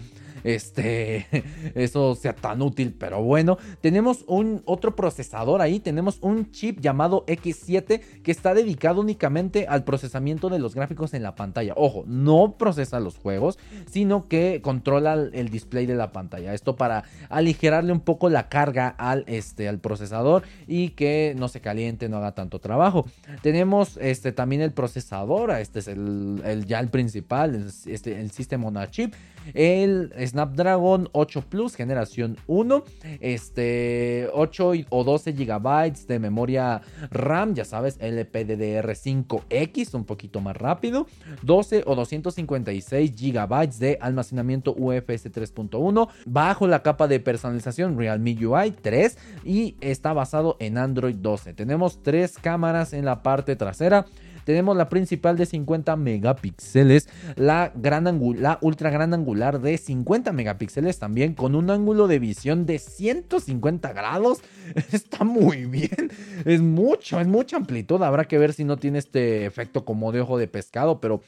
este, 0.45 1.27
eso 1.75 2.15
sea 2.15 2.35
tan 2.35 2.63
útil, 2.63 2.95
pero 2.99 3.23
bueno, 3.23 3.59
tenemos 3.81 4.25
un 4.27 4.63
otro 4.65 4.97
procesador 4.97 5.61
ahí, 5.61 5.81
tenemos 5.81 6.19
un 6.21 6.51
chip 6.51 6.81
llamado 6.81 7.25
X7 7.27 8.01
que 8.23 8.31
está 8.31 8.55
dedicado 8.55 9.01
únicamente 9.01 9.67
al 9.69 9.85
procesamiento 9.85 10.49
de 10.49 10.59
los 10.59 10.75
gráficos 10.75 11.15
en 11.15 11.23
la 11.23 11.35
pantalla. 11.35 11.75
Ojo, 11.77 12.05
no 12.07 12.57
procesa 12.59 13.01
los 13.01 13.17
juegos, 13.17 13.59
sino 13.91 14.29
que 14.29 14.61
controla 14.63 15.15
el 15.15 15.49
display 15.49 15.87
de 15.87 15.95
la 15.95 16.13
pantalla. 16.13 16.55
Esto 16.55 16.77
para 16.77 17.05
aligerarle 17.29 17.93
un 17.93 18.01
poco 18.01 18.29
la 18.29 18.49
carga 18.49 18.89
al, 18.89 19.25
este, 19.27 19.69
al 19.69 19.79
procesador 19.79 20.43
y 20.67 20.91
que 20.91 21.35
no 21.37 21.49
se 21.49 21.61
caliente, 21.61 22.09
no 22.09 22.19
haga 22.19 22.33
tanto 22.33 22.59
trabajo. 22.59 23.07
Tenemos 23.43 23.97
este, 23.99 24.33
también 24.33 24.63
el 24.63 24.73
procesador, 24.73 25.51
este 25.53 25.81
es 25.81 25.89
el, 25.89 26.65
ya 26.67 26.81
el 26.81 26.89
principal, 26.89 27.71
este, 27.87 28.21
el 28.21 28.31
System 28.31 28.65
on 28.65 28.79
Chip. 28.91 29.15
El 29.55 30.13
Snapdragon 30.29 31.09
8 31.13 31.45
Plus 31.49 31.75
generación 31.75 32.37
1, 32.47 32.85
este 33.21 34.29
8 34.33 34.73
o 34.91 35.05
12 35.05 35.33
GB 35.33 36.07
de 36.07 36.19
memoria 36.19 36.83
RAM, 37.11 37.55
ya 37.55 37.65
sabes, 37.65 37.99
LPDDR5X, 38.01 39.95
un 39.95 40.05
poquito 40.05 40.41
más 40.41 40.57
rápido, 40.57 41.07
12 41.43 41.85
o 41.87 41.95
256 41.95 43.15
GB 43.15 43.69
de 43.79 43.99
almacenamiento 44.01 44.75
UFS 44.77 45.33
3.1, 45.33 46.09
bajo 46.27 46.67
la 46.67 46.83
capa 46.83 47.09
de 47.09 47.21
personalización 47.21 47.99
Realme 47.99 48.37
UI 48.45 48.71
3 48.71 49.19
y 49.45 49.77
está 49.81 50.13
basado 50.13 50.57
en 50.61 50.79
Android 50.79 51.17
12. 51.17 51.55
Tenemos 51.55 52.03
tres 52.03 52.39
cámaras 52.39 52.93
en 52.93 53.05
la 53.05 53.23
parte 53.23 53.57
trasera. 53.57 54.07
Tenemos 54.49 54.79
la 54.79 54.89
principal 54.89 55.37
de 55.37 55.45
50 55.45 55.95
megapíxeles, 55.97 57.07
la, 57.37 57.71
gran 57.75 58.05
la 58.41 58.59
ultra 58.63 58.89
gran 58.89 59.13
angular 59.13 59.61
de 59.61 59.77
50 59.77 60.33
megapíxeles 60.33 60.99
también 60.99 61.35
con 61.35 61.55
un 61.55 61.69
ángulo 61.69 62.09
de 62.09 62.19
visión 62.19 62.65
de 62.65 62.79
150 62.79 63.93
grados. 63.93 64.41
Está 64.93 65.25
muy 65.25 65.67
bien, 65.67 66.11
es 66.47 66.63
mucho, 66.63 67.21
es 67.21 67.27
mucha 67.27 67.59
amplitud. 67.59 68.03
Habrá 68.03 68.25
que 68.25 68.39
ver 68.39 68.55
si 68.55 68.65
no 68.65 68.79
tiene 68.79 69.01
este 69.01 69.45
efecto 69.45 69.85
como 69.85 70.13
de 70.13 70.23
ojo 70.23 70.39
de 70.39 70.49
pescado, 70.49 70.99
pero 70.99 71.21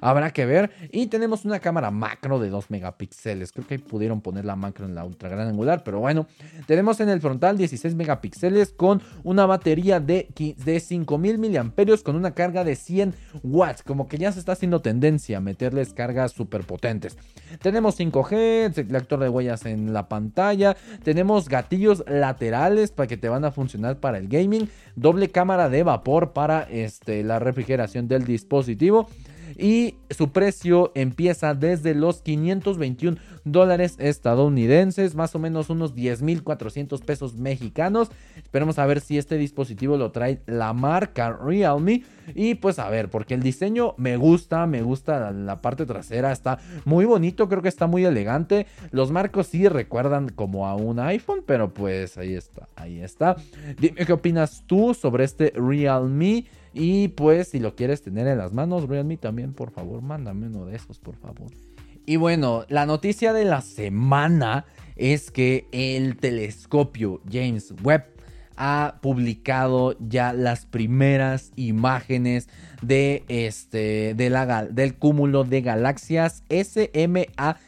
habrá 0.00 0.30
que 0.30 0.46
ver. 0.46 0.70
Y 0.90 1.08
tenemos 1.08 1.44
una 1.44 1.60
cámara 1.60 1.90
macro 1.90 2.38
de 2.38 2.48
2 2.48 2.70
megapíxeles. 2.70 3.52
Creo 3.52 3.66
que 3.66 3.78
pudieron 3.80 4.22
poner 4.22 4.46
la 4.46 4.56
macro 4.56 4.86
en 4.86 4.94
la 4.94 5.04
ultra 5.04 5.28
gran 5.28 5.46
angular, 5.46 5.84
pero 5.84 5.98
bueno. 6.00 6.26
Tenemos 6.66 7.00
en 7.00 7.10
el 7.10 7.20
frontal 7.20 7.58
16 7.58 7.94
megapíxeles 7.96 8.72
con 8.72 9.02
una 9.24 9.44
batería 9.44 10.00
de, 10.00 10.28
de 10.64 10.80
5000 10.80 11.36
miliamperios 11.36 12.02
con 12.02 12.16
una 12.16 12.30
carga 12.30 12.61
de 12.64 12.76
100 12.76 13.14
watts. 13.42 13.82
Como 13.82 14.08
que 14.08 14.18
ya 14.18 14.32
se 14.32 14.38
está 14.38 14.52
haciendo 14.52 14.80
tendencia 14.80 15.38
a 15.38 15.40
meterles 15.40 15.92
cargas 15.92 16.32
súper 16.32 16.64
potentes. 16.64 17.16
Tenemos 17.60 17.98
5G, 17.98 18.88
lector 18.88 19.20
de 19.20 19.28
huellas 19.28 19.66
en 19.66 19.92
la 19.92 20.08
pantalla. 20.08 20.76
Tenemos 21.02 21.48
gatillos 21.48 22.04
laterales 22.06 22.90
para 22.92 23.06
que 23.06 23.16
te 23.16 23.28
van 23.28 23.44
a 23.44 23.52
funcionar 23.52 23.98
para 23.98 24.18
el 24.18 24.28
gaming. 24.28 24.68
Doble 24.96 25.30
cámara 25.30 25.68
de 25.68 25.82
vapor 25.82 26.32
para 26.32 26.62
este, 26.62 27.22
la 27.22 27.38
refrigeración 27.38 28.08
del 28.08 28.24
dispositivo 28.24 29.08
y 29.56 29.96
su 30.10 30.32
precio 30.32 30.92
empieza 30.94 31.54
desde 31.54 31.94
los 31.94 32.22
521 32.22 33.18
dólares 33.44 33.96
estadounidenses, 33.98 35.14
más 35.14 35.34
o 35.34 35.38
menos 35.38 35.70
unos 35.70 35.94
10.400 35.94 37.00
pesos 37.04 37.34
mexicanos. 37.34 38.10
Esperemos 38.36 38.78
a 38.78 38.86
ver 38.86 39.00
si 39.00 39.18
este 39.18 39.36
dispositivo 39.36 39.96
lo 39.96 40.12
trae 40.12 40.40
la 40.46 40.72
marca 40.72 41.32
Realme. 41.32 42.04
Y 42.34 42.54
pues 42.54 42.78
a 42.78 42.88
ver, 42.88 43.08
porque 43.10 43.34
el 43.34 43.42
diseño 43.42 43.94
me 43.96 44.16
gusta, 44.16 44.66
me 44.66 44.82
gusta 44.82 45.32
la 45.32 45.56
parte 45.60 45.86
trasera, 45.86 46.30
está 46.30 46.58
muy 46.84 47.04
bonito, 47.04 47.48
creo 47.48 47.62
que 47.62 47.68
está 47.68 47.86
muy 47.86 48.04
elegante. 48.04 48.66
Los 48.90 49.10
marcos 49.10 49.48
sí 49.48 49.66
recuerdan 49.68 50.28
como 50.28 50.66
a 50.68 50.76
un 50.76 51.00
iPhone, 51.00 51.42
pero 51.44 51.74
pues 51.74 52.16
ahí 52.18 52.34
está, 52.34 52.68
ahí 52.76 53.00
está. 53.00 53.36
Dime 53.78 54.06
qué 54.06 54.12
opinas 54.12 54.62
tú 54.66 54.94
sobre 54.94 55.24
este 55.24 55.52
Realme. 55.56 56.46
Y 56.74 57.08
pues 57.08 57.48
si 57.48 57.58
lo 57.58 57.74
quieres 57.74 58.02
tener 58.02 58.26
en 58.26 58.38
las 58.38 58.52
manos, 58.52 58.88
Realme 58.88 59.16
también, 59.16 59.52
por 59.52 59.70
favor, 59.70 60.02
mándame 60.02 60.46
uno 60.46 60.66
de 60.66 60.76
esos, 60.76 60.98
por 60.98 61.16
favor. 61.16 61.50
Y 62.04 62.16
bueno, 62.16 62.64
la 62.68 62.86
noticia 62.86 63.32
de 63.32 63.44
la 63.44 63.60
semana 63.60 64.64
es 64.96 65.30
que 65.30 65.68
el 65.72 66.16
telescopio 66.16 67.20
James 67.30 67.72
Webb 67.82 68.12
ha 68.56 68.98
publicado 69.00 69.96
ya 69.98 70.32
las 70.32 70.66
primeras 70.66 71.52
imágenes 71.56 72.48
de 72.82 73.24
este 73.28 74.14
del 74.14 74.94
cúmulo 74.96 75.44
de 75.44 75.62
galaxias 75.62 76.42
SMACS 76.50 77.60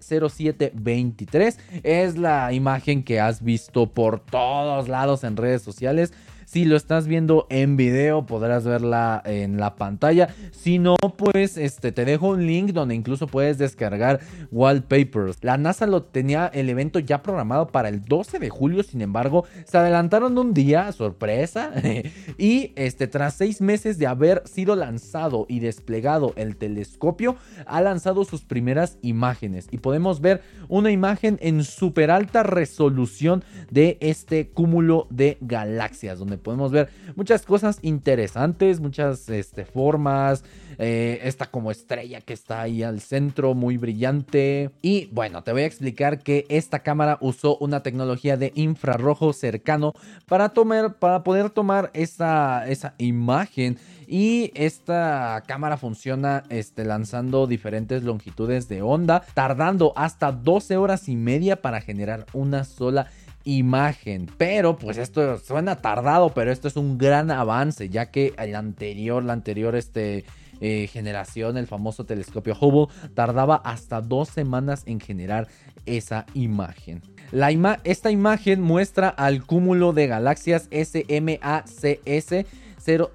0723 0.00 1.58
es 1.82 2.18
la 2.18 2.52
imagen 2.52 3.02
que 3.04 3.20
has 3.20 3.42
visto 3.42 3.92
por 3.92 4.20
todos 4.20 4.88
lados 4.88 5.24
en 5.24 5.36
redes 5.36 5.62
sociales 5.62 6.12
si 6.52 6.66
lo 6.66 6.76
estás 6.76 7.06
viendo 7.06 7.46
en 7.48 7.78
video, 7.78 8.26
podrás 8.26 8.64
verla 8.64 9.22
en 9.24 9.56
la 9.56 9.74
pantalla. 9.76 10.28
Si 10.50 10.78
no, 10.78 10.96
pues 11.16 11.56
este, 11.56 11.92
te 11.92 12.04
dejo 12.04 12.28
un 12.28 12.46
link 12.46 12.72
donde 12.72 12.94
incluso 12.94 13.26
puedes 13.26 13.56
descargar 13.56 14.20
wallpapers. 14.50 15.38
La 15.40 15.56
NASA 15.56 15.86
lo 15.86 16.02
tenía 16.02 16.48
el 16.52 16.68
evento 16.68 16.98
ya 16.98 17.22
programado 17.22 17.68
para 17.68 17.88
el 17.88 18.04
12 18.04 18.38
de 18.38 18.50
julio, 18.50 18.82
sin 18.82 19.00
embargo, 19.00 19.46
se 19.64 19.78
adelantaron 19.78 20.36
un 20.36 20.52
día, 20.52 20.92
sorpresa. 20.92 21.72
y 22.36 22.72
este, 22.76 23.06
tras 23.06 23.32
seis 23.32 23.62
meses 23.62 23.96
de 23.96 24.06
haber 24.06 24.42
sido 24.44 24.76
lanzado 24.76 25.46
y 25.48 25.60
desplegado 25.60 26.34
el 26.36 26.56
telescopio, 26.56 27.36
ha 27.64 27.80
lanzado 27.80 28.26
sus 28.26 28.42
primeras 28.42 28.98
imágenes. 29.00 29.68
Y 29.70 29.78
podemos 29.78 30.20
ver 30.20 30.42
una 30.68 30.90
imagen 30.90 31.38
en 31.40 31.64
super 31.64 32.10
alta 32.10 32.42
resolución 32.42 33.42
de 33.70 33.96
este 34.00 34.50
cúmulo 34.50 35.06
de 35.08 35.38
galaxias, 35.40 36.18
donde 36.18 36.41
podemos 36.42 36.72
ver 36.72 36.88
muchas 37.16 37.46
cosas 37.46 37.78
interesantes, 37.82 38.80
muchas 38.80 39.28
este, 39.28 39.64
formas, 39.64 40.44
eh, 40.78 41.20
esta 41.22 41.46
como 41.46 41.70
estrella 41.70 42.20
que 42.20 42.32
está 42.32 42.62
ahí 42.62 42.82
al 42.82 43.00
centro, 43.00 43.54
muy 43.54 43.76
brillante. 43.76 44.70
Y 44.82 45.06
bueno, 45.12 45.42
te 45.42 45.52
voy 45.52 45.62
a 45.62 45.66
explicar 45.66 46.18
que 46.18 46.46
esta 46.48 46.80
cámara 46.80 47.18
usó 47.20 47.56
una 47.58 47.82
tecnología 47.82 48.36
de 48.36 48.52
infrarrojo 48.54 49.32
cercano 49.32 49.92
para, 50.26 50.50
tomar, 50.50 50.94
para 50.94 51.22
poder 51.22 51.50
tomar 51.50 51.90
esa, 51.94 52.68
esa 52.68 52.94
imagen. 52.98 53.78
Y 54.06 54.50
esta 54.54 55.42
cámara 55.46 55.76
funciona 55.78 56.44
este, 56.50 56.84
lanzando 56.84 57.46
diferentes 57.46 58.02
longitudes 58.02 58.68
de 58.68 58.82
onda, 58.82 59.24
tardando 59.34 59.92
hasta 59.96 60.32
12 60.32 60.76
horas 60.76 61.08
y 61.08 61.16
media 61.16 61.62
para 61.62 61.80
generar 61.80 62.26
una 62.34 62.64
sola 62.64 63.06
imagen. 63.44 64.30
Pero 64.38 64.76
pues 64.76 64.98
esto 64.98 65.38
suena 65.38 65.76
tardado, 65.76 66.30
pero 66.30 66.52
esto 66.52 66.68
es 66.68 66.76
un 66.76 66.98
gran 66.98 67.30
avance, 67.30 67.88
ya 67.88 68.10
que 68.10 68.34
el 68.38 68.54
anterior, 68.54 69.22
la 69.22 69.32
anterior 69.32 69.76
este, 69.76 70.24
eh, 70.60 70.86
generación, 70.86 71.56
el 71.56 71.66
famoso 71.66 72.04
telescopio 72.04 72.56
Hubble, 72.60 72.94
tardaba 73.14 73.56
hasta 73.56 74.00
dos 74.00 74.28
semanas 74.28 74.82
en 74.86 75.00
generar 75.00 75.48
esa 75.86 76.26
imagen. 76.34 77.02
La 77.32 77.50
esta 77.84 78.10
imagen 78.10 78.60
muestra 78.60 79.08
al 79.08 79.44
cúmulo 79.44 79.92
de 79.92 80.06
galaxias 80.06 80.68
SMACS 80.70 82.46
0 82.78 83.10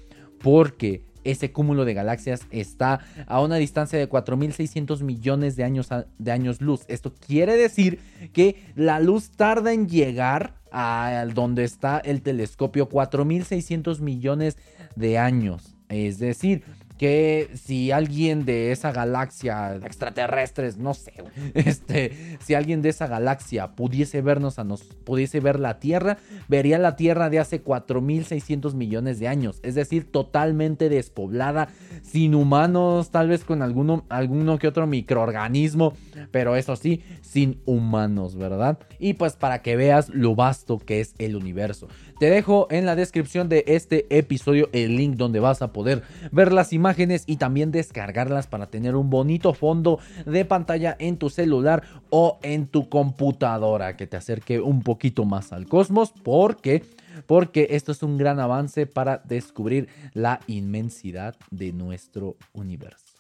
porque 0.43 1.03
ese 1.31 1.53
cúmulo 1.53 1.85
de 1.85 1.95
galaxias 1.95 2.43
está 2.51 3.01
a 3.27 3.41
una 3.41 3.57
distancia 3.57 3.99
de 3.99 4.09
4.600 4.09 5.03
millones 5.03 5.57
de 5.57 5.65
años, 5.65 5.89
de 6.19 6.33
años 6.33 6.61
luz. 6.61 6.85
Esto 6.89 7.15
quiere 7.15 7.57
decir 7.57 8.01
que 8.33 8.65
la 8.75 9.01
luz 9.01 9.31
tarda 9.31 9.73
en 9.73 9.89
llegar 9.89 10.55
a 10.71 11.25
donde 11.35 11.65
está 11.65 11.99
el 11.99 12.23
telescopio 12.23 12.89
4.600 12.89 14.01
millones 14.01 14.57
de 14.97 15.19
años. 15.19 15.75
Es 15.89 16.19
decir, 16.19 16.65
que 16.99 17.51
si 17.55 17.93
alguien 17.93 18.45
de 18.45 18.73
esa 18.73 18.93
galaxia 18.93 19.77
extraterrestres, 19.77 20.77
no 20.77 20.93
sé, 20.95 21.13
este, 21.55 22.39
si 22.41 22.55
alguien 22.55 22.83
de 22.83 22.89
esa 22.91 23.07
galaxia 23.07 23.77
pudiese 23.77 24.21
vernos 24.21 24.59
a 24.59 24.65
nos, 24.65 24.83
pudiese 24.83 25.41
ver 25.41 25.61
la 25.61 25.79
Tierra, 25.79 26.19
vería 26.49 26.79
la 26.79 26.97
Tierra 26.97 27.31
de 27.31 27.39
hace 27.39 27.63
4600 27.63 28.75
millones 28.75 29.21
de 29.21 29.29
años, 29.29 29.61
es 29.63 29.77
decir, 29.77 30.11
totalmente 30.11 30.89
despoblada, 30.89 31.69
sin 32.03 32.35
humanos, 32.35 33.11
tal 33.11 33.29
vez 33.29 33.45
con 33.45 33.63
alguno, 33.63 34.05
alguno 34.09 34.59
que 34.59 34.67
otro 34.69 34.87
microorganismo, 34.87 35.95
pero 36.33 36.57
eso 36.57 36.75
sí, 36.75 37.03
sin 37.23 37.61
humanos, 37.65 38.37
¿verdad? 38.37 38.79
Y 38.99 39.15
pues 39.15 39.37
para 39.37 39.63
que 39.63 39.77
veas 39.77 40.09
lo 40.09 40.35
vasto 40.35 40.79
que 40.79 41.01
es 41.01 41.15
el 41.19 41.37
universo. 41.37 41.89
Te 42.19 42.31
dejo 42.31 42.67
en 42.71 42.85
la 42.85 42.97
descripción 42.97 43.49
de 43.49 43.63
este 43.69 44.07
episodio 44.11 44.69
el 44.73 44.97
link 44.97 45.15
donde 45.15 45.39
vas 45.39 45.63
a 45.63 45.73
poder 45.73 46.03
ver 46.33 46.53
las 46.53 46.73
imágenes 46.73 46.88
y 47.27 47.37
también 47.37 47.71
descargarlas 47.71 48.47
para 48.47 48.67
tener 48.67 48.97
un 48.97 49.11
bonito 49.11 49.55
fondo 49.55 49.99
de 50.27 50.45
pantalla 50.45 50.97
en 50.99 51.17
tu 51.17 51.31
celular 51.31 51.83
o 52.11 52.39
en 52.43 52.67
tu 52.67 52.89
computadora 52.89 53.97
que 53.97 54.07
te 54.07 54.17
acerque 54.17 54.61
un 54.61 54.83
poquito 54.83 55.25
más 55.25 55.53
al 55.53 55.67
cosmos 55.67 56.13
porque 56.23 56.83
porque 57.27 57.69
esto 57.71 57.93
es 57.93 58.03
un 58.03 58.17
gran 58.17 58.39
avance 58.39 58.87
para 58.87 59.19
descubrir 59.25 59.89
la 60.15 60.41
inmensidad 60.47 61.35
de 61.51 61.73
nuestro 61.73 62.37
universo. 62.53 63.19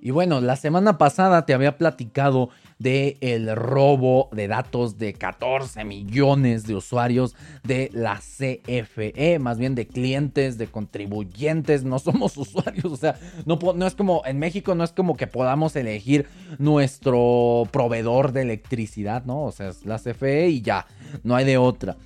Y 0.00 0.10
bueno, 0.10 0.40
la 0.40 0.56
semana 0.56 0.98
pasada 0.98 1.46
te 1.46 1.54
había 1.54 1.78
platicado 1.78 2.50
de 2.82 3.16
el 3.20 3.54
robo 3.54 4.28
de 4.32 4.48
datos 4.48 4.98
de 4.98 5.14
14 5.14 5.84
millones 5.84 6.66
de 6.66 6.74
usuarios 6.74 7.34
de 7.62 7.90
la 7.92 8.18
CFE, 8.18 9.38
más 9.38 9.58
bien 9.58 9.74
de 9.74 9.86
clientes, 9.86 10.58
de 10.58 10.66
contribuyentes, 10.66 11.84
no 11.84 11.98
somos 11.98 12.36
usuarios, 12.36 12.86
o 12.86 12.96
sea, 12.96 13.18
no, 13.46 13.58
no 13.74 13.86
es 13.86 13.94
como 13.94 14.22
en 14.26 14.38
México 14.38 14.74
no 14.74 14.84
es 14.84 14.92
como 14.92 15.16
que 15.16 15.26
podamos 15.26 15.76
elegir 15.76 16.26
nuestro 16.58 17.68
proveedor 17.70 18.32
de 18.32 18.42
electricidad, 18.42 19.24
¿no? 19.24 19.44
O 19.44 19.52
sea, 19.52 19.68
es 19.68 19.84
la 19.86 19.98
CFE 19.98 20.48
y 20.48 20.62
ya, 20.62 20.86
no 21.22 21.36
hay 21.36 21.44
de 21.44 21.58
otra. 21.58 21.96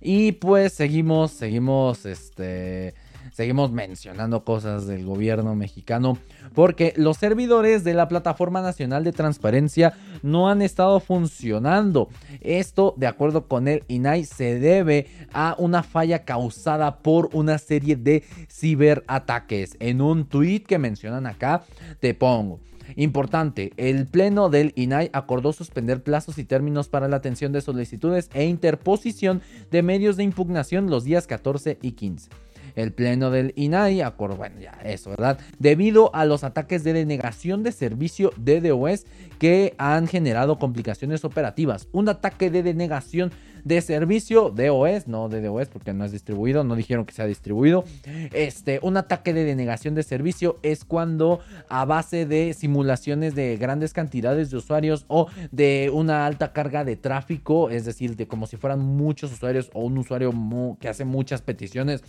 Y 0.00 0.32
pues 0.32 0.72
seguimos, 0.72 1.30
seguimos, 1.30 2.06
este 2.06 2.94
seguimos 3.32 3.72
mencionando 3.72 4.44
cosas 4.44 4.86
del 4.86 5.04
gobierno 5.04 5.54
mexicano 5.54 6.18
porque 6.54 6.92
los 6.96 7.16
servidores 7.16 7.82
de 7.82 7.94
la 7.94 8.08
Plataforma 8.08 8.60
Nacional 8.60 9.04
de 9.04 9.12
Transparencia 9.12 9.94
no 10.22 10.48
han 10.48 10.62
estado 10.62 11.00
funcionando. 11.00 12.08
Esto, 12.40 12.94
de 12.96 13.06
acuerdo 13.06 13.48
con 13.48 13.68
el 13.68 13.84
INAI, 13.88 14.24
se 14.24 14.58
debe 14.58 15.06
a 15.32 15.56
una 15.58 15.82
falla 15.82 16.24
causada 16.24 16.98
por 16.98 17.30
una 17.32 17.58
serie 17.58 17.96
de 17.96 18.22
ciberataques. 18.50 19.76
En 19.80 20.00
un 20.00 20.26
tweet 20.26 20.60
que 20.60 20.78
mencionan 20.78 21.26
acá, 21.26 21.64
te 22.00 22.14
pongo. 22.14 22.60
Importante, 22.96 23.72
el 23.78 24.06
Pleno 24.06 24.50
del 24.50 24.72
INAI 24.76 25.08
acordó 25.14 25.52
suspender 25.52 26.02
plazos 26.02 26.36
y 26.36 26.44
términos 26.44 26.88
para 26.88 27.08
la 27.08 27.16
atención 27.16 27.52
de 27.52 27.62
solicitudes 27.62 28.28
e 28.34 28.44
interposición 28.44 29.40
de 29.70 29.82
medios 29.82 30.16
de 30.16 30.24
impugnación 30.24 30.90
los 30.90 31.04
días 31.04 31.26
14 31.26 31.78
y 31.80 31.92
15 31.92 32.28
el 32.76 32.92
pleno 32.92 33.30
del 33.30 33.52
INAI 33.56 34.02
acordó, 34.02 34.36
bueno, 34.36 34.60
ya 34.60 34.78
eso, 34.84 35.10
¿verdad? 35.10 35.38
Debido 35.58 36.14
a 36.14 36.24
los 36.24 36.44
ataques 36.44 36.84
de 36.84 36.92
denegación 36.92 37.62
de 37.62 37.72
servicio 37.72 38.32
de 38.36 38.60
DOS 38.60 39.04
que 39.38 39.74
han 39.78 40.06
generado 40.06 40.58
complicaciones 40.58 41.24
operativas. 41.24 41.88
Un 41.92 42.08
ataque 42.08 42.50
de 42.50 42.62
denegación 42.62 43.32
de 43.64 43.80
servicio 43.80 44.50
DOS, 44.50 45.06
no 45.06 45.28
de 45.28 45.40
DOS 45.40 45.68
porque 45.68 45.92
no 45.92 46.04
es 46.04 46.12
distribuido, 46.12 46.64
no 46.64 46.74
dijeron 46.74 47.04
que 47.04 47.12
sea 47.12 47.26
distribuido. 47.26 47.84
Este, 48.32 48.80
un 48.82 48.96
ataque 48.96 49.32
de 49.32 49.44
denegación 49.44 49.94
de 49.94 50.02
servicio 50.02 50.58
es 50.62 50.84
cuando 50.84 51.40
a 51.68 51.84
base 51.84 52.26
de 52.26 52.54
simulaciones 52.54 53.34
de 53.34 53.56
grandes 53.56 53.92
cantidades 53.92 54.50
de 54.50 54.56
usuarios 54.56 55.04
o 55.08 55.28
de 55.50 55.90
una 55.92 56.26
alta 56.26 56.52
carga 56.52 56.84
de 56.84 56.96
tráfico, 56.96 57.70
es 57.70 57.84
decir, 57.84 58.16
de 58.16 58.26
como 58.26 58.46
si 58.46 58.56
fueran 58.56 58.80
muchos 58.80 59.32
usuarios 59.32 59.70
o 59.74 59.84
un 59.84 59.98
usuario 59.98 60.32
que 60.80 60.88
hace 60.88 61.04
muchas 61.04 61.42
peticiones, 61.42 62.02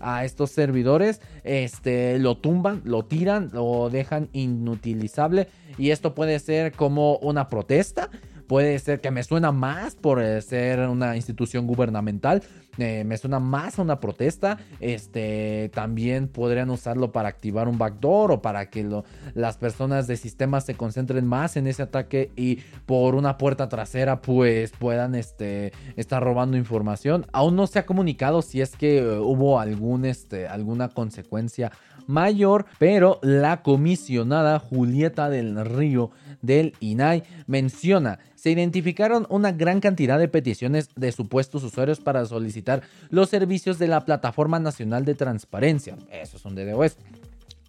a 0.00 0.24
estos 0.24 0.50
servidores, 0.50 1.20
este, 1.42 2.18
lo 2.18 2.36
tumban, 2.36 2.82
lo 2.84 3.04
tiran, 3.04 3.50
lo 3.52 3.90
dejan 3.90 4.28
inutilizable. 4.32 5.48
Y 5.78 5.90
esto 5.90 6.14
puede 6.14 6.38
ser 6.38 6.72
como 6.72 7.16
una 7.18 7.48
protesta 7.48 8.10
puede 8.46 8.78
ser 8.78 9.00
que 9.00 9.10
me 9.10 9.22
suena 9.22 9.52
más 9.52 9.94
por 9.94 10.22
eh, 10.22 10.40
ser 10.42 10.80
una 10.80 11.16
institución 11.16 11.66
gubernamental, 11.66 12.42
eh, 12.78 13.04
me 13.04 13.16
suena 13.16 13.38
más 13.38 13.78
a 13.78 13.82
una 13.82 14.00
protesta. 14.00 14.58
Este, 14.80 15.70
también 15.74 16.28
podrían 16.28 16.70
usarlo 16.70 17.12
para 17.12 17.28
activar 17.28 17.68
un 17.68 17.78
backdoor 17.78 18.32
o 18.32 18.42
para 18.42 18.70
que 18.70 18.88
las 19.34 19.56
personas 19.56 20.06
de 20.06 20.16
sistemas 20.16 20.64
se 20.64 20.74
concentren 20.74 21.26
más 21.26 21.56
en 21.56 21.66
ese 21.66 21.82
ataque 21.82 22.30
y 22.36 22.56
por 22.86 23.14
una 23.14 23.38
puerta 23.38 23.68
trasera 23.68 24.20
pues 24.20 24.72
puedan 24.72 25.14
este, 25.14 25.72
estar 25.96 26.22
robando 26.22 26.56
información. 26.56 27.26
Aún 27.32 27.56
no 27.56 27.66
se 27.66 27.78
ha 27.78 27.86
comunicado 27.86 28.42
si 28.42 28.60
es 28.60 28.76
que 28.76 28.98
eh, 28.98 29.18
hubo 29.18 29.62
este, 30.04 30.48
alguna 30.48 30.88
consecuencia 30.88 31.72
mayor, 32.06 32.66
pero 32.78 33.18
la 33.22 33.62
comisionada 33.62 34.58
Julieta 34.58 35.28
del 35.28 35.64
Río 35.64 36.10
del 36.42 36.74
INAI 36.80 37.22
menciona, 37.46 38.18
se 38.34 38.50
identificaron 38.50 39.26
una 39.30 39.52
gran 39.52 39.80
cantidad 39.80 40.18
de 40.18 40.28
peticiones 40.28 40.90
de 40.96 41.12
supuestos 41.12 41.64
usuarios 41.64 42.00
para 42.00 42.26
solicitar 42.26 42.82
los 43.08 43.30
servicios 43.30 43.78
de 43.78 43.88
la 43.88 44.04
Plataforma 44.04 44.58
Nacional 44.58 45.04
de 45.04 45.14
Transparencia, 45.14 45.96
esos 46.10 46.42
son 46.42 46.54
DDoS, 46.54 46.98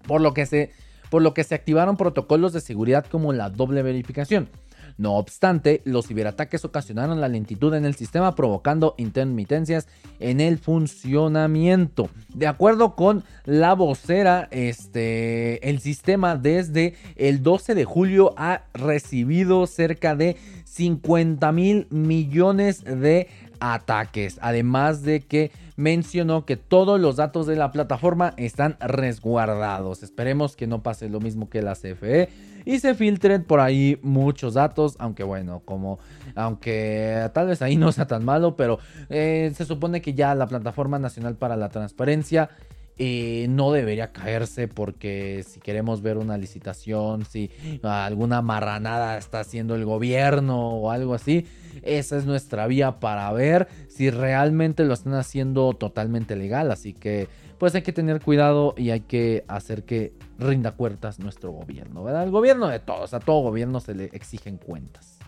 por 0.08 0.22
lo 0.22 0.34
que 0.34 0.46
se 0.46 0.72
por 1.10 1.22
lo 1.22 1.34
que 1.34 1.44
se 1.44 1.56
activaron 1.56 1.98
protocolos 1.98 2.52
de 2.52 2.62
seguridad 2.62 3.06
como 3.06 3.32
la 3.32 3.50
doble 3.50 3.84
verificación. 3.84 4.50
No 4.98 5.16
obstante, 5.16 5.82
los 5.84 6.08
ciberataques 6.08 6.64
ocasionaron 6.64 7.20
la 7.20 7.28
lentitud 7.28 7.74
en 7.74 7.86
el 7.86 7.96
sistema 7.96 8.34
provocando 8.34 8.96
intermitencias 8.98 9.88
en 10.20 10.40
el 10.40 10.58
funcionamiento. 10.58 12.10
De 12.34 12.48
acuerdo 12.48 12.96
con 12.96 13.24
la 13.44 13.74
vocera, 13.74 14.48
este, 14.52 15.70
el 15.70 15.80
sistema 15.80 16.38
desde 16.38 16.96
el 17.18 17.44
12 17.44 17.76
de 17.76 17.84
julio 17.84 18.34
ha 18.38 18.64
recibido 18.74 19.68
cerca 19.68 20.16
de 20.16 20.38
50 20.64 21.52
mil 21.52 21.88
millones 21.90 22.84
de 22.84 23.28
ataques. 23.60 24.40
Además 24.42 25.02
de 25.04 25.22
que 25.22 25.52
mencionó 25.76 26.46
que 26.46 26.56
todos 26.56 27.00
los 27.00 27.18
datos 27.18 27.48
de 27.48 27.56
la 27.56 27.72
plataforma 27.72 28.34
están 28.38 28.78
resguardados. 28.80 30.04
Esperemos 30.04 30.56
que 30.56 30.68
no 30.68 30.84
pase 30.84 31.10
lo 31.10 31.20
mismo 31.20 31.50
que 31.50 31.62
la 31.62 31.76
CFE 31.76 32.30
y 32.66 32.80
se 32.80 32.96
filtren 32.96 33.44
por 33.44 33.60
ahí 33.60 34.00
muchos 34.02 34.56
datos, 34.56 34.96
aunque 35.00 35.24
bueno, 35.24 35.62
como 35.66 36.00
aunque 36.36 37.30
tal 37.34 37.48
vez 37.48 37.62
ahí 37.62 37.78
no 37.78 37.92
sea 37.92 38.08
tan 38.08 38.26
malo, 38.26 38.56
pero 38.56 38.80
eh, 39.10 39.52
se 39.56 39.66
supone 39.66 40.02
que 40.02 40.14
ya 40.14 40.36
la 40.36 40.48
plataforma 40.48 41.00
nacional 41.00 41.36
para 41.36 41.56
la 41.56 41.70
transparencia 41.70 42.50
eh, 42.98 43.48
no 43.50 43.74
debería 43.74 44.14
caerse 44.14 44.70
porque 44.70 45.44
si 45.46 45.60
queremos 45.60 46.02
ver 46.02 46.18
una 46.18 46.38
licitación, 46.38 47.26
si 47.26 47.52
alguna 47.84 48.42
marranada 48.42 49.18
está 49.18 49.42
haciendo 49.42 49.76
el 49.76 49.84
gobierno 49.84 50.70
o 50.70 50.92
algo 50.92 51.14
así, 51.14 51.46
esa 51.84 52.18
es 52.18 52.26
nuestra 52.26 52.68
vía 52.68 53.02
para 53.02 53.30
ver 53.34 53.68
si 53.90 54.10
realmente 54.10 54.86
lo 54.86 54.94
están 54.94 55.16
haciendo 55.16 55.74
totalmente 55.74 56.38
legal. 56.38 56.72
Así 56.72 56.94
que 56.94 57.28
pues 57.58 57.76
hay 57.76 57.82
que 57.82 57.94
tener 57.94 58.22
cuidado 58.22 58.74
y 58.78 58.90
hay 58.90 59.02
que 59.02 59.46
hacer 59.48 59.84
que 59.84 60.14
rinda 60.38 60.72
cuentas 60.72 61.20
nuestro 61.20 61.52
gobierno, 61.52 62.04
¿verdad? 62.04 62.24
El 62.24 62.32
gobierno 62.32 62.68
de 62.68 62.80
todos, 62.80 63.14
a 63.14 63.20
todo 63.20 63.42
gobierno 63.42 63.80
se 63.80 63.96
le 63.96 64.06
exigen 64.06 64.58
cuentas. 64.58 65.20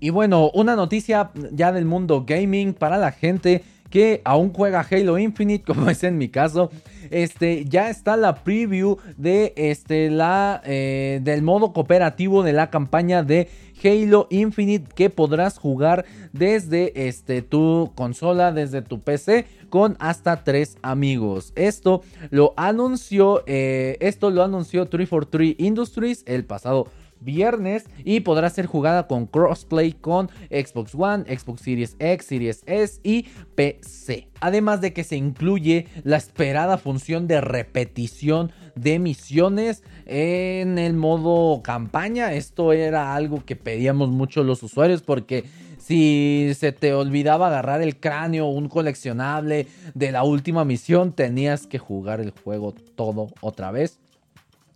Y 0.00 0.10
bueno, 0.10 0.50
una 0.54 0.76
noticia 0.76 1.30
ya 1.52 1.72
del 1.72 1.84
mundo 1.84 2.24
gaming 2.26 2.72
para 2.72 2.96
la 2.96 3.12
gente 3.12 3.62
que 3.90 4.22
aún 4.24 4.52
juega 4.52 4.86
Halo 4.88 5.18
Infinite, 5.18 5.64
como 5.66 5.90
es 5.90 6.02
en 6.04 6.16
mi 6.16 6.28
caso. 6.28 6.70
Este, 7.10 7.64
ya 7.64 7.88
está 7.90 8.16
la 8.16 8.34
preview 8.44 8.98
de 9.16 9.52
este, 9.56 10.10
la, 10.10 10.60
eh, 10.64 11.20
del 11.22 11.42
modo 11.42 11.72
cooperativo 11.72 12.42
de 12.42 12.52
la 12.52 12.70
campaña 12.70 13.22
de 13.22 13.48
Halo 13.82 14.26
Infinite 14.30 14.90
que 14.94 15.10
podrás 15.10 15.58
jugar 15.58 16.04
desde 16.32 17.08
este, 17.08 17.42
tu 17.42 17.92
consola, 17.94 18.52
desde 18.52 18.82
tu 18.82 19.00
PC 19.00 19.46
con 19.70 19.96
hasta 20.00 20.44
tres 20.44 20.76
amigos. 20.82 21.52
Esto 21.56 22.02
lo 22.30 22.52
anunció, 22.56 23.42
eh, 23.46 23.96
esto 24.00 24.30
lo 24.30 24.42
anunció 24.42 24.86
343 24.86 25.54
Industries 25.58 26.22
el 26.26 26.44
pasado 26.44 26.88
viernes 27.20 27.84
y 28.04 28.20
podrá 28.20 28.50
ser 28.50 28.66
jugada 28.66 29.06
con 29.06 29.26
crossplay 29.26 29.92
con 29.92 30.30
Xbox 30.50 30.94
One, 30.94 31.24
Xbox 31.24 31.62
Series 31.62 31.96
X, 31.98 32.26
Series 32.26 32.62
S 32.66 33.00
y 33.02 33.26
PC. 33.54 34.28
Además 34.40 34.80
de 34.80 34.92
que 34.92 35.04
se 35.04 35.16
incluye 35.16 35.86
la 36.04 36.16
esperada 36.16 36.78
función 36.78 37.26
de 37.26 37.40
repetición 37.40 38.52
de 38.74 38.98
misiones 38.98 39.82
en 40.06 40.78
el 40.78 40.94
modo 40.94 41.62
campaña. 41.62 42.32
Esto 42.32 42.72
era 42.72 43.14
algo 43.14 43.44
que 43.44 43.56
pedíamos 43.56 44.10
mucho 44.10 44.42
los 44.42 44.62
usuarios 44.62 45.02
porque 45.02 45.44
si 45.78 46.52
se 46.56 46.72
te 46.72 46.94
olvidaba 46.94 47.48
agarrar 47.48 47.82
el 47.82 47.98
cráneo, 47.98 48.46
un 48.46 48.68
coleccionable 48.68 49.66
de 49.94 50.12
la 50.12 50.22
última 50.22 50.64
misión, 50.64 51.12
tenías 51.12 51.66
que 51.66 51.78
jugar 51.78 52.20
el 52.20 52.30
juego 52.30 52.74
todo 52.94 53.28
otra 53.40 53.70
vez. 53.70 53.98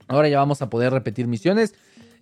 Ahora 0.09 0.29
ya 0.29 0.39
vamos 0.39 0.61
a 0.61 0.69
poder 0.69 0.93
repetir 0.93 1.27
misiones 1.27 1.75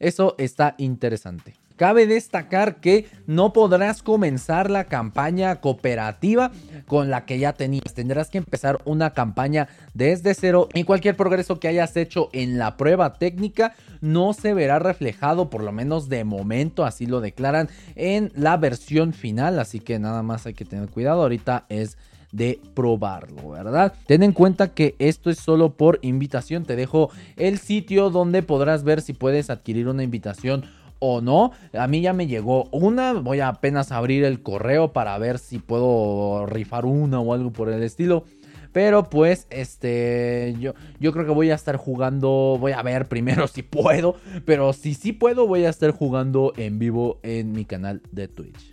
eso 0.03 0.35
está 0.37 0.75
interesante. 0.79 1.55
Cabe 1.77 2.07
destacar 2.07 2.77
que 2.77 3.07
no 3.27 3.53
podrás 3.53 4.03
comenzar 4.03 4.71
la 4.71 4.85
campaña 4.85 5.61
cooperativa 5.61 6.53
con 6.87 7.11
la 7.11 7.25
que 7.25 7.39
ya 7.39 7.55
tenías. 7.55 7.95
Tendrás 7.95 8.29
que 8.29 8.39
empezar 8.39 8.81
una 8.85 9.15
campaña 9.15 9.69
desde 9.95 10.35
cero 10.35 10.69
y 10.75 10.85
cualquier 10.85 11.17
progreso 11.17 11.59
que 11.59 11.69
hayas 11.69 11.97
hecho 11.97 12.29
en 12.33 12.59
la 12.59 12.77
prueba 12.77 13.15
técnica 13.15 13.75
no 14.01 14.33
se 14.33 14.53
verá 14.55 14.79
reflejado, 14.79 15.51
por 15.51 15.63
lo 15.63 15.73
menos 15.73 16.09
de 16.09 16.25
momento, 16.25 16.85
así 16.85 17.07
lo 17.07 17.21
declaran 17.21 17.69
en 17.95 18.33
la 18.35 18.57
versión 18.57 19.13
final. 19.13 19.59
Así 19.59 19.81
que 19.81 19.99
nada 19.99 20.23
más 20.23 20.47
hay 20.47 20.55
que 20.55 20.65
tener 20.65 20.89
cuidado. 20.89 21.23
Ahorita 21.23 21.65
es 21.69 21.97
de 22.33 22.59
probarlo, 22.75 23.51
¿verdad? 23.51 23.93
Ten 24.07 24.23
en 24.23 24.33
cuenta 24.33 24.75
que 24.75 24.97
esto 24.99 25.31
es 25.31 25.39
solo 25.39 25.75
por 25.75 25.99
invitación. 26.03 26.65
Te 26.65 26.77
dejo 26.77 27.11
el 27.37 27.59
sitio 27.59 28.11
donde 28.11 28.43
podrás 28.43 28.85
ver 28.85 29.03
si 29.03 29.13
puedes 29.13 29.51
adquirir 29.51 29.87
una 29.87 30.03
invitación 30.03 30.65
o 30.99 31.21
no. 31.21 31.53
A 31.79 31.87
mí 31.87 32.01
ya 32.01 32.13
me 32.13 32.27
llegó 32.27 32.69
una. 32.73 33.13
Voy 33.13 33.41
a 33.41 33.49
apenas 33.49 33.93
abrir 33.93 34.25
el 34.25 34.43
correo 34.43 34.93
para 34.93 35.17
ver 35.19 35.39
si 35.39 35.59
puedo 35.59 36.47
rifar 36.47 36.87
una 36.87 37.21
o 37.21 37.35
algo 37.35 37.53
por 37.53 37.69
el 37.69 37.83
estilo. 37.83 38.25
Pero 38.73 39.11
pues, 39.11 39.47
este, 39.51 40.57
yo, 40.59 40.73
yo 40.99 41.13
creo 41.13 41.27
que 41.27 41.33
voy 41.33 41.51
a 41.51 41.55
estar 41.55 41.77
jugando, 41.77 42.57
voy 42.59 42.73
a 42.73 42.83
ver 42.83 43.07
primero 43.07 43.47
si 43.49 43.63
puedo, 43.63 44.17
pero 44.47 44.73
si 44.73 44.95
sí 44.95 45.13
puedo, 45.13 45.47
voy 45.47 45.67
a 45.67 45.69
estar 45.69 45.91
jugando 45.91 46.55
en 46.57 46.79
vivo 46.79 47.21
en 47.23 47.53
mi 47.53 47.67
canal 47.67 48.01
de 48.11 48.29
Twitch. 48.29 48.72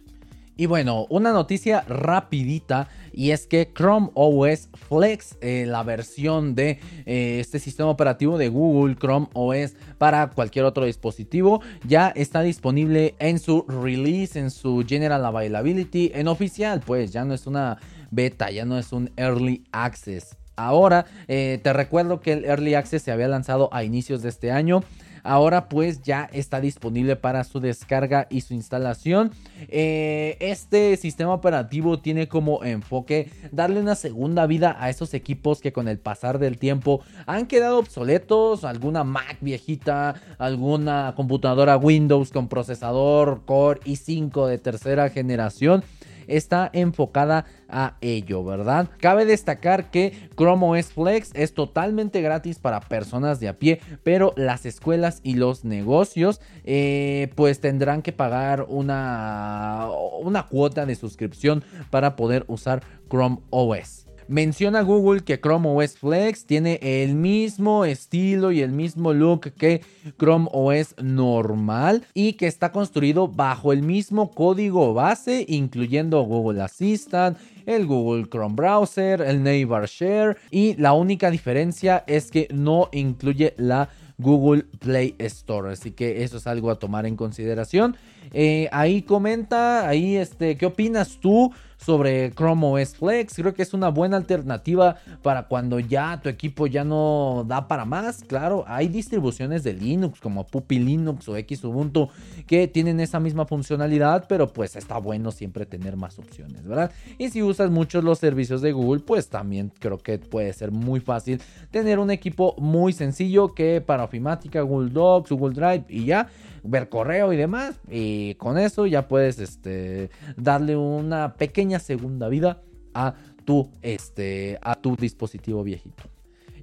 Y 0.59 0.65
bueno, 0.65 1.07
una 1.09 1.31
noticia 1.31 1.85
rapidita 1.87 2.89
y 3.13 3.31
es 3.31 3.47
que 3.47 3.71
Chrome 3.73 4.09
OS 4.13 4.67
Flex, 4.89 5.37
eh, 5.39 5.63
la 5.65 5.83
versión 5.83 6.53
de 6.53 6.81
eh, 7.05 7.37
este 7.39 7.59
sistema 7.59 7.89
operativo 7.89 8.37
de 8.37 8.49
Google 8.49 8.97
Chrome 8.97 9.29
OS 9.31 9.75
para 9.97 10.31
cualquier 10.31 10.65
otro 10.65 10.83
dispositivo, 10.83 11.61
ya 11.87 12.09
está 12.09 12.41
disponible 12.41 13.15
en 13.19 13.39
su 13.39 13.63
release, 13.69 14.37
en 14.37 14.51
su 14.51 14.83
general 14.85 15.25
availability, 15.25 16.11
en 16.13 16.27
oficial, 16.27 16.81
pues 16.85 17.13
ya 17.13 17.23
no 17.23 17.33
es 17.33 17.47
una 17.47 17.77
beta, 18.11 18.51
ya 18.51 18.65
no 18.65 18.77
es 18.77 18.91
un 18.91 19.11
early 19.15 19.63
access. 19.71 20.35
Ahora, 20.57 21.05
eh, 21.29 21.61
te 21.63 21.71
recuerdo 21.71 22.19
que 22.19 22.33
el 22.33 22.43
Early 22.43 22.73
Access 22.73 23.03
se 23.03 23.13
había 23.13 23.29
lanzado 23.29 23.69
a 23.71 23.85
inicios 23.85 24.21
de 24.21 24.27
este 24.27 24.51
año 24.51 24.83
ahora 25.23 25.69
pues 25.69 26.01
ya 26.01 26.29
está 26.33 26.61
disponible 26.61 27.15
para 27.15 27.43
su 27.43 27.59
descarga 27.59 28.27
y 28.29 28.41
su 28.41 28.53
instalación. 28.53 29.31
Eh, 29.67 30.37
este 30.39 30.95
sistema 30.97 31.33
operativo 31.33 31.99
tiene 31.99 32.27
como 32.27 32.63
enfoque 32.63 33.31
darle 33.51 33.79
una 33.79 33.95
segunda 33.95 34.45
vida 34.45 34.75
a 34.79 34.89
esos 34.89 35.13
equipos 35.13 35.61
que 35.61 35.73
con 35.73 35.87
el 35.87 35.99
pasar 35.99 36.39
del 36.39 36.57
tiempo 36.57 37.01
han 37.25 37.45
quedado 37.45 37.79
obsoletos, 37.79 38.63
alguna 38.63 39.03
Mac 39.03 39.37
viejita, 39.41 40.15
alguna 40.37 41.13
computadora 41.15 41.77
Windows 41.77 42.31
con 42.31 42.47
procesador 42.47 43.41
Core 43.45 43.81
i5 43.81 44.47
de 44.47 44.57
tercera 44.57 45.09
generación 45.09 45.83
está 46.29 46.69
enfocada 46.73 47.45
a 47.67 47.97
ello, 48.01 48.43
¿verdad? 48.43 48.89
Cabe 48.99 49.25
destacar 49.25 49.91
que 49.91 50.29
Chrome 50.35 50.79
OS 50.79 50.93
Flex 50.93 51.31
es 51.33 51.53
totalmente 51.53 52.21
gratis 52.21 52.59
para 52.59 52.79
personas 52.79 53.39
de 53.39 53.47
a 53.47 53.59
pie, 53.59 53.79
pero 54.03 54.33
las 54.35 54.65
escuelas 54.65 55.19
y 55.23 55.35
los 55.35 55.65
negocios 55.65 56.41
eh, 56.63 57.31
pues 57.35 57.59
tendrán 57.59 58.01
que 58.01 58.11
pagar 58.11 58.65
una, 58.67 59.87
una 60.21 60.47
cuota 60.47 60.85
de 60.85 60.95
suscripción 60.95 61.63
para 61.89 62.15
poder 62.15 62.45
usar 62.47 62.81
Chrome 63.09 63.39
OS. 63.49 64.08
Menciona 64.29 64.83
Google 64.83 65.21
que 65.21 65.41
Chrome 65.41 65.67
OS 65.69 65.97
Flex 65.97 66.45
tiene 66.45 66.79
el 66.83 67.15
mismo 67.15 67.83
estilo 67.83 68.51
y 68.51 68.61
el 68.61 68.71
mismo 68.71 69.11
look 69.11 69.53
que 69.53 69.81
Chrome 70.19 70.47
OS 70.53 70.93
normal 71.01 72.05
y 72.13 72.33
que 72.33 72.45
está 72.45 72.71
construido 72.71 73.27
bajo 73.27 73.73
el 73.73 73.81
mismo 73.81 74.29
código 74.29 74.93
base, 74.93 75.47
incluyendo 75.49 76.21
Google 76.21 76.61
Assistant, 76.61 77.39
el 77.65 77.87
Google 77.87 78.29
Chrome 78.29 78.53
Browser, 78.53 79.19
el 79.21 79.41
Neighbor 79.41 79.87
Share 79.87 80.37
y 80.51 80.75
la 80.75 80.93
única 80.93 81.31
diferencia 81.31 82.03
es 82.05 82.29
que 82.29 82.47
no 82.51 82.89
incluye 82.91 83.55
la 83.57 83.89
Google 84.19 84.65
Play 84.77 85.15
Store. 85.17 85.71
Así 85.71 85.89
que 85.89 86.23
eso 86.23 86.37
es 86.37 86.45
algo 86.45 86.69
a 86.69 86.77
tomar 86.77 87.07
en 87.07 87.15
consideración. 87.15 87.97
Eh, 88.31 88.69
ahí 88.71 89.01
comenta, 89.01 89.87
ahí 89.87 90.17
este, 90.17 90.55
¿qué 90.55 90.67
opinas 90.67 91.17
tú? 91.19 91.51
Sobre 91.79 92.31
Chrome 92.31 92.67
OS 92.67 92.95
Flex. 92.95 93.35
Creo 93.35 93.53
que 93.53 93.63
es 93.63 93.73
una 93.73 93.89
buena 93.89 94.17
alternativa 94.17 94.97
para 95.21 95.43
cuando 95.43 95.79
ya 95.79 96.19
tu 96.21 96.29
equipo 96.29 96.67
ya 96.67 96.83
no 96.83 97.45
da 97.47 97.67
para 97.67 97.85
más. 97.85 98.23
Claro, 98.23 98.65
hay 98.67 98.87
distribuciones 98.87 99.63
de 99.63 99.73
Linux 99.73 100.19
como 100.19 100.45
Puppy 100.45 100.79
Linux 100.79 101.27
o 101.29 101.37
X 101.37 101.63
Ubuntu 101.63 102.09
que 102.47 102.67
tienen 102.67 102.99
esa 102.99 103.19
misma 103.19 103.45
funcionalidad, 103.45 104.25
pero 104.27 104.51
pues 104.51 104.75
está 104.75 104.97
bueno 104.97 105.31
siempre 105.31 105.65
tener 105.65 105.95
más 105.95 106.19
opciones, 106.19 106.65
¿verdad? 106.67 106.91
Y 107.17 107.29
si 107.29 107.41
usas 107.41 107.71
muchos 107.71 108.03
los 108.03 108.19
servicios 108.19 108.61
de 108.61 108.71
Google, 108.71 109.01
pues 109.01 109.29
también 109.29 109.71
creo 109.79 109.97
que 109.97 110.19
puede 110.19 110.53
ser 110.53 110.71
muy 110.71 110.99
fácil 110.99 111.41
tener 111.71 111.99
un 111.99 112.11
equipo 112.11 112.55
muy 112.57 112.93
sencillo 112.93 113.53
que 113.53 113.81
para 113.81 114.03
ofimática, 114.03 114.61
Google 114.61 114.91
Docs, 114.91 115.31
Google 115.31 115.55
Drive 115.55 115.85
y 115.89 116.05
ya 116.05 116.27
ver 116.63 116.89
correo 116.89 117.33
y 117.33 117.37
demás. 117.37 117.79
Y 117.89 118.35
con 118.35 118.57
eso 118.57 118.85
ya 118.85 119.07
puedes 119.07 119.39
este, 119.39 120.09
darle 120.37 120.75
una 120.75 121.33
pequeña 121.35 121.68
segunda 121.77 122.27
vida 122.29 122.63
a 122.95 123.13
tu, 123.45 123.69
este, 123.83 124.57
a 124.63 124.73
tu 124.73 124.95
dispositivo 124.95 125.63
viejito. 125.63 126.03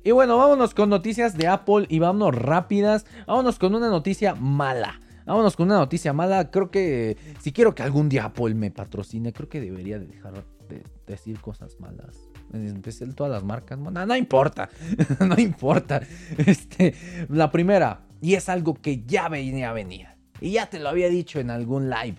Y 0.02 0.10
bueno, 0.10 0.36
vámonos 0.38 0.74
con 0.74 0.88
noticias 0.88 1.36
de 1.36 1.46
Apple 1.48 1.86
y 1.88 1.98
vámonos 1.98 2.34
rápidas. 2.34 3.06
Vámonos 3.26 3.58
con 3.58 3.74
una 3.74 3.88
noticia 3.88 4.34
mala. 4.34 5.00
Vámonos 5.26 5.56
con 5.56 5.66
una 5.66 5.78
noticia 5.78 6.12
mala. 6.12 6.50
Creo 6.50 6.70
que 6.70 7.16
si 7.40 7.52
quiero 7.52 7.74
que 7.74 7.82
algún 7.82 8.08
día 8.08 8.26
Apple 8.26 8.54
me 8.54 8.70
patrocine, 8.70 9.32
creo 9.32 9.48
que 9.48 9.60
debería 9.60 9.98
dejar 9.98 10.44
de 10.68 10.84
decir 11.06 11.40
cosas 11.40 11.80
malas. 11.80 12.16
En 12.52 12.80
todas 13.14 13.32
las 13.32 13.42
marcas. 13.42 13.78
No, 13.78 13.90
no 13.90 14.16
importa. 14.16 14.68
no 15.20 15.34
importa. 15.40 16.00
Este, 16.38 16.94
la 17.28 17.50
primera, 17.50 18.06
y 18.20 18.34
es 18.34 18.48
algo 18.48 18.74
que 18.74 19.02
ya 19.04 19.28
venía 19.28 19.70
a 19.70 19.72
venir. 19.72 20.06
Y 20.40 20.52
ya 20.52 20.66
te 20.66 20.78
lo 20.78 20.88
había 20.88 21.08
dicho 21.08 21.40
en 21.40 21.50
algún 21.50 21.90
live. 21.90 22.16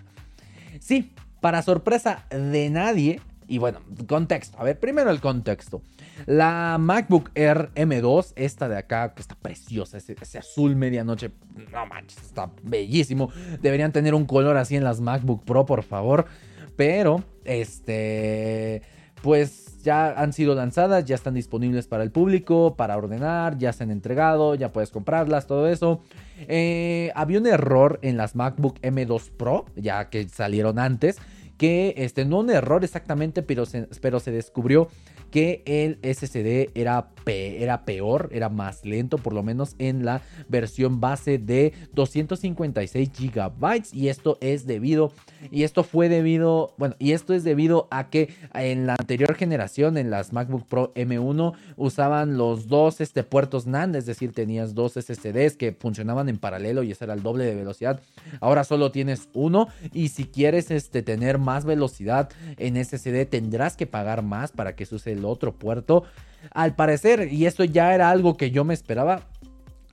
Sí, 0.80 1.14
para 1.40 1.62
sorpresa 1.62 2.24
de 2.30 2.70
nadie. 2.70 3.20
Y 3.46 3.58
bueno, 3.58 3.80
contexto. 4.06 4.58
A 4.60 4.64
ver, 4.64 4.78
primero 4.78 5.10
el 5.10 5.20
contexto. 5.20 5.80
La 6.26 6.76
MacBook 6.78 7.30
Air 7.34 7.70
M2, 7.74 8.32
esta 8.36 8.68
de 8.68 8.76
acá, 8.76 9.14
que 9.14 9.22
está 9.22 9.34
preciosa, 9.36 9.96
ese, 9.96 10.16
ese, 10.20 10.38
azul 10.38 10.76
medianoche, 10.76 11.30
no 11.72 11.86
manches, 11.86 12.18
está 12.22 12.50
bellísimo. 12.62 13.30
Deberían 13.62 13.92
tener 13.92 14.14
un 14.14 14.26
color 14.26 14.58
así 14.58 14.76
en 14.76 14.84
las 14.84 15.00
MacBook 15.00 15.44
Pro, 15.44 15.64
por 15.64 15.82
favor. 15.82 16.26
Pero, 16.76 17.24
este, 17.44 18.82
pues 19.22 19.82
ya 19.82 20.10
han 20.10 20.32
sido 20.32 20.54
lanzadas, 20.54 21.04
ya 21.04 21.14
están 21.14 21.34
disponibles 21.34 21.86
para 21.86 22.02
el 22.02 22.10
público, 22.10 22.74
para 22.76 22.96
ordenar, 22.96 23.58
ya 23.58 23.72
se 23.72 23.84
han 23.84 23.90
entregado, 23.90 24.54
ya 24.54 24.72
puedes 24.72 24.90
comprarlas, 24.90 25.46
todo 25.46 25.68
eso. 25.68 26.02
Eh, 26.40 27.10
había 27.14 27.38
un 27.38 27.46
error 27.46 27.98
en 28.02 28.16
las 28.16 28.34
MacBook 28.34 28.80
M2 28.80 29.30
Pro, 29.30 29.66
ya 29.76 30.10
que 30.10 30.28
salieron 30.28 30.78
antes, 30.78 31.18
que 31.56 31.94
este, 31.96 32.24
no 32.24 32.40
un 32.40 32.50
error 32.50 32.84
exactamente, 32.84 33.42
pero 33.42 33.64
pero 34.00 34.20
se 34.20 34.30
descubrió 34.30 34.88
que 35.30 35.62
el 35.66 35.98
SSD 36.02 36.70
era, 36.74 37.10
peor, 37.84 38.30
era 38.32 38.48
más 38.48 38.84
lento, 38.84 39.18
por 39.18 39.32
lo 39.32 39.42
menos 39.42 39.74
en 39.78 40.04
la 40.04 40.22
versión 40.48 41.00
base 41.00 41.38
de 41.38 41.72
256 41.92 43.10
GB. 43.12 43.82
Y 43.92 44.08
esto 44.08 44.38
es 44.40 44.66
debido, 44.66 45.12
y 45.50 45.64
esto 45.64 45.82
fue 45.82 46.08
debido, 46.08 46.74
bueno, 46.78 46.94
y 46.98 47.12
esto 47.12 47.34
es 47.34 47.44
debido 47.44 47.88
a 47.90 48.08
que 48.08 48.32
en 48.54 48.86
la 48.86 48.96
anterior 48.98 49.34
generación, 49.34 49.98
en 49.98 50.10
las 50.10 50.32
MacBook 50.32 50.66
Pro 50.66 50.94
M1, 50.94 51.54
usaban 51.76 52.36
los 52.36 52.68
dos 52.68 53.00
este, 53.00 53.24
puertos 53.24 53.66
NAND, 53.66 53.96
es 53.96 54.06
decir, 54.06 54.32
tenías 54.32 54.74
dos 54.74 54.92
SSDs 54.92 55.56
que 55.56 55.76
funcionaban 55.78 56.28
en 56.28 56.38
paralelo 56.38 56.82
y 56.82 56.92
ese 56.92 57.04
era 57.04 57.14
el 57.14 57.22
doble 57.22 57.44
de 57.44 57.54
velocidad. 57.54 58.00
Ahora 58.40 58.64
solo 58.64 58.92
tienes 58.92 59.28
uno 59.34 59.68
y 59.92 60.08
si 60.08 60.24
quieres 60.24 60.70
este, 60.70 61.02
tener 61.02 61.38
más 61.38 61.64
velocidad 61.64 62.30
en 62.56 62.82
SSD 62.82 63.26
tendrás 63.26 63.76
que 63.76 63.86
pagar 63.86 64.22
más 64.22 64.52
para 64.52 64.74
que 64.74 64.86
suceda 64.86 65.17
el 65.18 65.24
otro 65.24 65.52
puerto. 65.52 66.04
Al 66.52 66.74
parecer, 66.74 67.32
y 67.32 67.46
esto 67.46 67.64
ya 67.64 67.94
era 67.94 68.10
algo 68.10 68.36
que 68.36 68.50
yo 68.50 68.64
me 68.64 68.72
esperaba, 68.72 69.22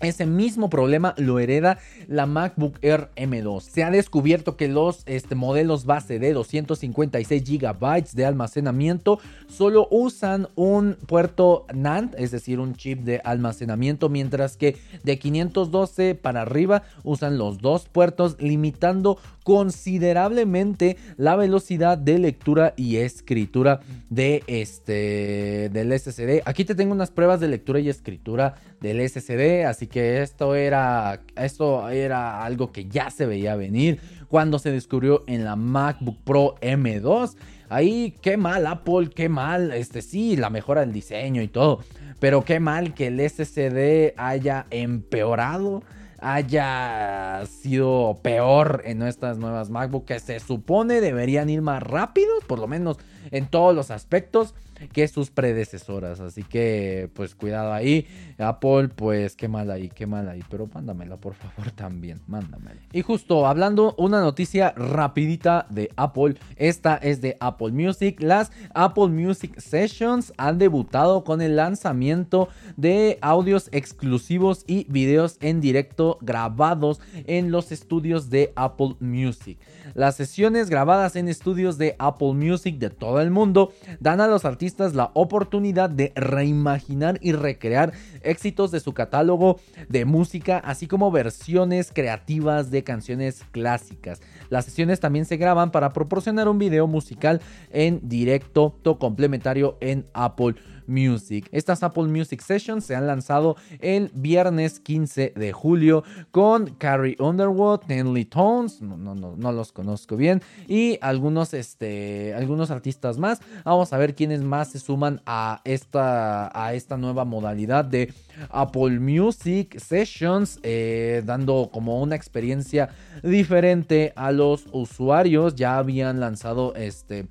ese 0.02 0.26
mismo 0.26 0.70
problema 0.70 1.14
lo 1.18 1.40
hereda 1.40 1.78
la 2.08 2.26
MacBook 2.26 2.78
Air 2.82 3.10
M2. 3.16 3.62
Se 3.62 3.84
ha 3.84 3.92
descubierto 3.92 4.58
que 4.58 4.68
los 4.68 5.04
este, 5.06 5.36
modelos 5.36 5.86
base 5.86 6.20
de 6.20 6.34
256 6.34 7.44
GB 7.44 8.04
de 8.14 8.26
almacenamiento 8.26 9.20
solo 9.48 9.88
usan 9.92 10.50
un 10.56 10.98
puerto 11.08 11.66
NAND, 11.74 12.16
es 12.18 12.32
decir, 12.32 12.60
un 12.60 12.76
chip 12.76 13.02
de 13.02 13.22
almacenamiento, 13.24 14.10
mientras 14.10 14.58
que 14.58 14.78
de 15.04 15.18
512 15.18 16.16
para 16.16 16.42
arriba 16.42 16.84
usan 17.04 17.38
los 17.38 17.60
dos 17.60 17.88
puertos, 17.88 18.36
limitando 18.40 19.18
considerablemente 19.44 20.98
la 21.18 21.36
velocidad 21.36 21.98
de 21.98 22.18
lectura 22.18 22.74
y 22.76 22.98
escritura 22.98 23.80
de 24.10 24.44
este 24.48 25.70
del 25.72 25.98
SSD. 25.98 26.42
Aquí 26.46 26.66
te 26.66 26.74
tengo 26.74 26.94
unas 26.94 27.12
pruebas 27.12 27.40
de 27.40 27.48
lectura 27.48 27.80
y 27.80 27.88
escritura 27.88 28.56
del 28.86 29.08
SSD, 29.08 29.66
así 29.66 29.88
que 29.88 30.22
esto 30.22 30.56
era 30.56 31.22
esto 31.36 31.90
era 31.90 32.44
algo 32.44 32.72
que 32.72 32.86
ya 32.86 33.10
se 33.10 33.26
veía 33.26 33.56
venir 33.56 34.00
cuando 34.28 34.60
se 34.60 34.72
descubrió 34.72 35.24
en 35.28 35.44
la 35.44 35.56
MacBook 35.56 36.18
Pro 36.24 36.56
M2. 36.62 37.36
Ahí 37.68 38.16
qué 38.22 38.38
mal 38.38 38.68
Apple, 38.68 39.10
qué 39.14 39.28
mal, 39.28 39.72
este 39.74 40.02
sí, 40.02 40.38
la 40.38 40.50
mejora 40.50 40.82
del 40.82 40.94
diseño 40.94 41.42
y 41.42 41.48
todo, 41.48 41.80
pero 42.20 42.46
qué 42.46 42.60
mal 42.60 42.94
que 42.94 43.08
el 43.08 43.20
SSD 43.20 44.14
haya 44.18 44.68
empeorado 44.70 45.84
haya 46.20 47.44
sido 47.46 48.20
peor 48.24 48.82
en 48.86 48.98
nuestras 48.98 49.38
nuevas 49.38 49.70
MacBook 49.70 50.06
que 50.06 50.20
se 50.20 50.40
supone 50.40 51.02
deberían 51.02 51.50
ir 51.50 51.62
más 51.62 51.84
rápidos, 51.84 52.44
por 52.48 52.60
lo 52.60 52.68
menos 52.68 52.98
en 53.32 53.48
todos 53.48 53.76
los 53.76 53.92
aspectos. 53.92 54.56
Que 54.94 55.08
sus 55.08 55.30
predecesoras. 55.32 56.20
Así 56.20 56.44
que, 56.44 57.10
pues 57.14 57.36
cuidado 57.36 57.74
ahí. 57.74 58.08
Apple, 58.38 58.90
pues 58.90 59.36
qué 59.36 59.48
mal 59.48 59.72
ahí, 59.72 59.90
qué 59.90 60.06
mal 60.06 60.28
ahí. 60.30 60.44
Pero 60.50 60.70
mándamela, 60.74 61.18
por 61.18 61.36
favor, 61.36 61.72
también. 61.76 62.22
Mándamela. 62.28 62.82
Y 62.92 63.02
justo 63.02 63.48
hablando, 63.48 63.96
una 63.98 64.22
noticia 64.22 64.72
rapidita 64.72 65.68
de 65.70 65.92
Apple. 65.96 66.36
Esta 66.56 66.98
es 66.98 67.22
de 67.22 67.38
Apple 67.40 67.72
Music. 67.72 68.20
Las 68.22 68.52
Apple 68.74 69.08
Music 69.08 69.60
Sessions 69.60 70.34
han 70.38 70.58
debutado 70.58 71.24
con 71.24 71.42
el 71.42 71.56
lanzamiento 71.56 72.50
de 72.78 73.18
audios 73.22 73.70
exclusivos 73.72 74.64
y 74.68 74.86
videos 74.90 75.38
en 75.42 75.62
directo 75.62 76.18
grabados 76.22 77.00
en 77.28 77.52
los 77.52 77.72
estudios 77.72 78.30
de 78.30 78.52
Apple 78.56 78.96
Music. 79.00 79.60
Las 79.94 80.16
sesiones 80.16 80.70
grabadas 80.70 81.16
en 81.16 81.30
estudios 81.30 81.78
de 81.78 81.96
Apple 82.00 82.34
Music 82.34 82.78
de 82.78 82.90
todo 82.90 83.22
el 83.22 83.32
mundo 83.32 83.72
dan 84.00 84.20
a 84.20 84.28
los 84.28 84.44
artistas 84.44 84.65
la 84.96 85.12
oportunidad 85.14 85.90
de 85.90 86.12
reimaginar 86.16 87.20
y 87.22 87.34
recrear 87.34 87.94
éxitos 88.22 88.72
de 88.72 88.80
su 88.80 88.94
catálogo 88.94 89.60
de 89.90 90.06
música, 90.06 90.58
así 90.58 90.88
como 90.88 91.12
versiones 91.12 91.92
creativas 91.94 92.72
de 92.72 92.84
canciones 92.84 93.44
clásicas. 93.52 94.22
Las 94.50 94.66
sesiones 94.66 95.00
también 95.00 95.26
se 95.26 95.38
graban 95.38 95.72
para 95.72 95.94
proporcionar 95.94 96.48
un 96.48 96.58
video 96.58 96.88
musical 96.88 97.42
en 97.72 98.00
directo 98.04 98.76
complementario 99.00 99.78
en 99.82 100.06
Apple 100.14 100.56
Music. 100.88 101.48
Estas 101.52 101.84
Apple 101.84 102.06
Music 102.06 102.42
Sessions 102.42 102.86
se 102.86 102.96
han 102.96 103.08
lanzado 103.08 103.56
el 103.80 104.12
viernes 104.14 104.80
15 104.80 105.34
de 105.36 105.52
julio 105.52 106.04
con 106.32 106.68
Carrie 106.76 107.16
Underwood, 107.20 107.82
Tenley 107.88 108.26
Tones, 108.26 108.82
no, 108.82 108.98
no, 108.98 109.16
no, 109.16 109.36
no, 109.36 109.52
los 109.52 109.72
conozco 109.72 110.16
bien, 110.16 110.42
y 110.68 110.98
algunos, 111.02 111.54
este, 111.54 112.34
algunos 112.34 112.72
artistas 112.72 113.18
más. 113.18 113.42
Vamos 113.64 113.94
a 113.94 113.98
ver 113.98 114.16
quiénes 114.16 114.42
más 114.42 114.70
se 114.70 114.80
suman 114.80 115.22
a 115.26 115.62
esta, 115.64 116.52
a 116.54 116.74
esta 116.74 116.98
nueva 116.98 117.26
modalidad 117.26 117.86
de 117.86 118.14
Apple 118.50 119.00
Music 119.00 119.80
Sessions, 119.80 120.60
eh, 120.64 121.24
dando 121.26 121.70
como 121.72 122.02
una 122.02 122.16
experiencia 122.16 122.90
diferente 123.24 124.14
a 124.16 124.32
los 124.32 124.66
usuarios. 124.72 125.56
Ya 125.56 125.78
habían 125.78 126.20
lanzado 126.20 126.74
este 126.76 127.28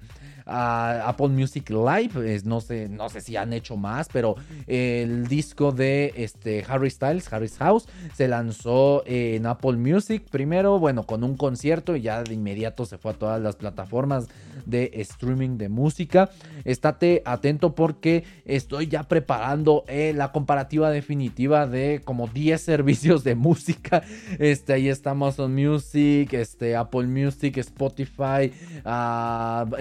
a 0.46 1.08
Apple 1.08 1.28
Music 1.28 1.70
Live. 1.70 2.42
no, 2.44 2.60
sé, 2.60 2.88
no 2.88 3.08
sé 3.08 3.20
si 3.20 3.36
han 3.36 3.52
hecho 3.52 3.76
más, 3.76 4.08
pero 4.12 4.36
el 4.66 5.26
disco 5.26 5.72
de 5.72 6.12
este, 6.16 6.64
Harry 6.68 6.90
Styles, 6.90 7.32
Harry's 7.32 7.56
House, 7.58 7.88
se 8.14 8.28
lanzó 8.28 9.02
en 9.06 9.46
Apple 9.46 9.76
Music 9.76 10.24
primero, 10.30 10.78
bueno, 10.78 11.04
con 11.04 11.24
un 11.24 11.36
concierto 11.36 11.96
y 11.96 12.02
ya 12.02 12.22
de 12.22 12.34
inmediato 12.34 12.84
se 12.86 12.98
fue 12.98 13.12
a 13.12 13.14
todas 13.14 13.40
las 13.40 13.56
plataformas 13.56 14.28
de 14.66 14.90
streaming 14.94 15.58
de 15.58 15.68
música. 15.68 16.30
Estate 16.64 17.22
atento 17.24 17.74
porque 17.74 18.24
estoy 18.44 18.86
ya 18.88 19.04
preparando 19.04 19.84
eh, 19.88 20.12
la 20.14 20.32
comparativa 20.32 20.90
definitiva 20.90 21.66
de 21.66 22.00
como 22.04 22.26
10 22.28 22.60
servicios 22.60 23.24
de 23.24 23.34
música. 23.34 24.02
Este, 24.38 24.72
ahí 24.72 24.88
está 24.88 25.10
Amazon 25.10 25.54
Music, 25.54 26.32
este, 26.32 26.76
Apple 26.76 27.06
Music, 27.06 27.56
Spotify, 27.58 28.52
uh, 28.84 29.74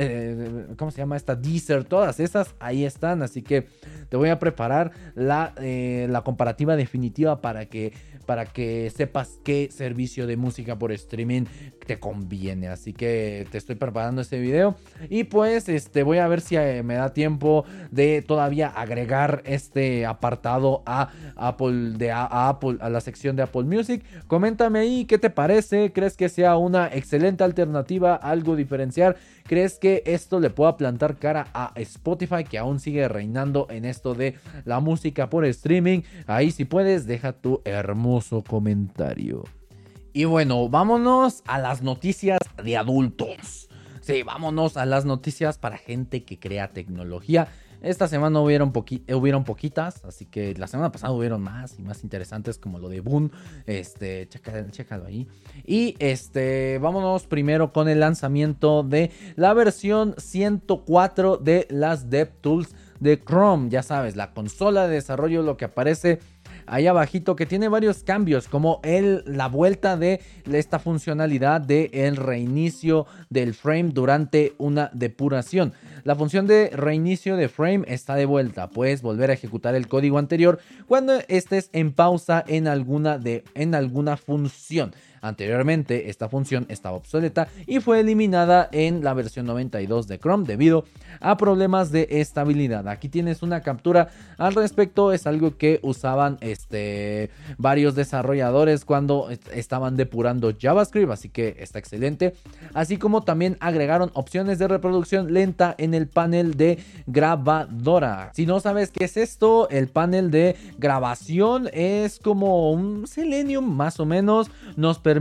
¿cómo 0.78 0.92
se 0.92 0.98
llama 0.98 1.18
esta? 1.18 1.36
Deezer, 1.36 1.84
todas 1.84 2.20
esas 2.20 2.56
ahí 2.60 2.86
están. 2.86 3.22
Así 3.22 3.42
que 3.42 3.68
te 4.10 4.18
voy 4.18 4.30
a 4.30 4.40
preparar 4.40 4.92
la, 5.16 5.54
eh, 5.58 6.08
la 6.10 6.22
comparativa 6.22 6.76
definitiva 6.76 7.42
para 7.42 7.66
que, 7.66 7.94
para 8.26 8.46
que 8.46 8.92
sepas 8.96 9.40
qué 9.44 9.70
servicio 9.72 10.28
de 10.28 10.38
música 10.38 10.78
por 10.78 10.92
streaming 10.92 11.46
te 11.86 12.00
conviene. 12.00 12.68
Así 12.68 12.94
que 12.94 13.46
te 13.52 13.58
estoy 13.58 13.76
preparando 13.76 14.22
este 14.22 14.40
video. 14.40 14.76
Y 15.10 15.26
pues 15.26 15.68
este, 15.70 16.04
voy 16.04 16.20
a 16.20 16.28
ver 16.28 16.42
si 16.42 16.56
eh, 16.56 16.84
me 16.84 16.96
da 16.96 17.14
tiempo 17.14 17.66
de 17.92 18.22
todavía 18.22 18.68
agregar 18.68 19.42
este 19.46 20.06
apartado 20.06 20.84
a 20.86 21.10
Apple, 21.36 21.98
de, 21.98 22.12
a, 22.12 22.50
Apple, 22.50 22.78
a 22.80 22.90
la 22.90 23.02
sección 23.02 23.36
de 23.36 23.44
Apple 23.44 23.64
Music. 23.64 24.04
Coméntame 24.28 24.80
ahí 24.80 25.06
qué 25.06 25.18
te 25.18 25.30
parece. 25.30 25.92
¿Crees 25.92 26.16
que 26.16 26.30
sea 26.30 26.58
una 26.58 26.88
excelente 26.88 27.44
alternativa? 27.44 28.16
¿Algo 28.16 28.56
diferenciar? 28.56 29.18
¿Crees 29.46 29.78
que 29.78 30.04
esto 30.06 30.40
le 30.40 30.50
pueda 30.50 30.78
plantar 30.78 31.18
cara 31.18 31.48
a 31.54 31.74
Spotify 31.76 32.46
que 32.46 32.58
aún 32.58 32.80
sigue 32.80 33.08
reinando 33.10 33.68
en 33.70 33.84
esto 33.84 34.14
de 34.14 34.36
la 34.64 34.80
música 34.80 35.30
por 35.30 35.44
streaming? 35.46 36.02
Ahí 36.28 36.52
si 36.52 36.64
puedes, 36.64 37.06
deja 37.06 37.34
tu 37.34 37.62
hermoso 37.66 38.13
comentario. 38.48 39.44
Y 40.14 40.26
bueno, 40.26 40.70
vámonos 40.70 41.42
a 41.48 41.58
las 41.58 41.82
noticias 41.82 42.40
de 42.64 42.78
adultos. 42.78 43.68
Sí, 44.02 44.22
vámonos 44.22 44.78
a 44.78 44.86
las 44.86 45.06
noticias 45.06 45.58
para 45.58 45.78
gente 45.78 46.24
que 46.24 46.38
crea 46.38 46.68
tecnología. 46.74 47.48
Esta 47.82 48.08
semana 48.08 48.40
hubieron, 48.40 48.72
hubieron 49.14 49.44
poquitas, 49.44 50.06
así 50.06 50.26
que 50.26 50.54
la 50.54 50.68
semana 50.68 50.92
pasada 50.92 51.12
hubieron 51.12 51.42
más 51.42 51.78
y 51.80 51.82
más 51.82 52.04
interesantes 52.04 52.58
como 52.58 52.80
lo 52.80 52.88
de 52.88 53.02
Boon. 53.02 53.32
Este, 53.66 54.30
chécalo 54.30 55.06
ahí. 55.06 55.28
Y 55.66 55.96
este, 56.00 56.80
vámonos 56.80 57.28
primero 57.28 57.74
con 57.74 57.90
el 57.90 58.00
lanzamiento 58.00 58.84
de 58.84 59.12
la 59.36 59.54
versión 59.54 60.16
104 60.18 61.38
de 61.38 61.68
las 61.70 62.10
DevTools 62.10 62.74
de 63.02 63.22
Chrome. 63.22 63.70
Ya 63.70 63.84
sabes, 63.84 64.16
la 64.16 64.34
consola 64.34 64.88
de 64.88 64.96
desarrollo, 64.96 65.42
lo 65.42 65.58
que 65.58 65.66
aparece 65.66 66.20
ahí 66.66 66.88
abajito 66.88 67.36
que 67.36 67.46
tiene 67.46 67.68
varios 67.68 68.04
cambios 68.04 68.48
como 68.48 68.80
el, 68.84 69.24
la 69.26 69.48
vuelta 69.48 69.98
de 69.98 70.22
esta 70.52 70.80
funcionalidad 70.80 71.62
de 71.62 71.90
el 71.94 72.16
reinicio 72.16 73.06
del 73.30 73.54
frame 73.54 73.92
durante 73.94 74.54
una 74.58 74.90
depuración. 74.94 75.74
La 76.04 76.16
función 76.16 76.48
de 76.48 76.70
reinicio 76.70 77.38
de 77.38 77.50
frame 77.50 77.86
está 77.88 78.16
de 78.16 78.26
vuelta, 78.26 78.70
puedes 78.70 79.02
volver 79.02 79.30
a 79.30 79.34
ejecutar 79.34 79.76
el 79.76 79.88
código 79.88 80.18
anterior 80.18 80.60
cuando 80.88 81.14
estés 81.28 81.70
en 81.74 81.94
pausa 81.94 82.44
en 82.48 82.68
alguna, 82.68 83.18
de, 83.18 83.44
en 83.56 83.76
alguna 83.76 84.18
función. 84.18 84.94
Anteriormente 85.24 86.10
esta 86.10 86.28
función 86.28 86.66
estaba 86.68 86.98
obsoleta 86.98 87.48
y 87.66 87.80
fue 87.80 88.02
eliminada 88.02 88.68
en 88.74 89.06
la 89.06 89.14
versión 89.14 89.46
92 89.46 90.10
de 90.10 90.20
Chrome 90.20 90.46
debido 90.46 90.84
a 91.22 91.38
problemas 91.38 91.92
de 91.94 92.10
estabilidad. 92.12 92.90
Aquí 92.90 93.08
tienes 93.08 93.42
una 93.42 93.62
captura 93.62 94.10
al 94.38 94.54
respecto, 94.54 95.14
es 95.14 95.26
algo 95.26 95.58
que 95.58 95.80
usaban 95.82 96.38
este, 96.42 97.30
varios 97.58 97.96
desarrolladores 97.96 98.84
cuando 98.84 99.30
estaban 99.54 99.96
depurando 99.96 100.52
JavaScript, 100.60 101.14
así 101.14 101.30
que 101.30 101.56
está 101.58 101.80
excelente. 101.80 102.34
Así 102.74 102.98
como 102.98 103.22
también 103.22 103.56
agregaron 103.62 104.12
opciones 104.16 104.60
de 104.60 104.68
reproducción 104.68 105.34
lenta 105.34 105.74
en 105.78 105.94
el 105.94 106.08
panel 106.08 106.56
de 106.58 106.80
grabadora. 107.08 108.32
Si 108.34 108.46
no 108.46 108.60
sabes 108.60 108.92
qué 108.92 109.06
es 109.06 109.16
esto, 109.16 109.70
el 109.70 109.88
panel 109.88 110.32
de 110.32 110.58
grabación 110.78 111.70
es 111.72 112.20
como 112.20 112.74
un 112.74 113.08
Selenium 113.08 113.74
más 113.74 114.02
o 114.02 114.06
menos. 114.06 114.52
Nos 114.76 115.00
permite 115.00 115.13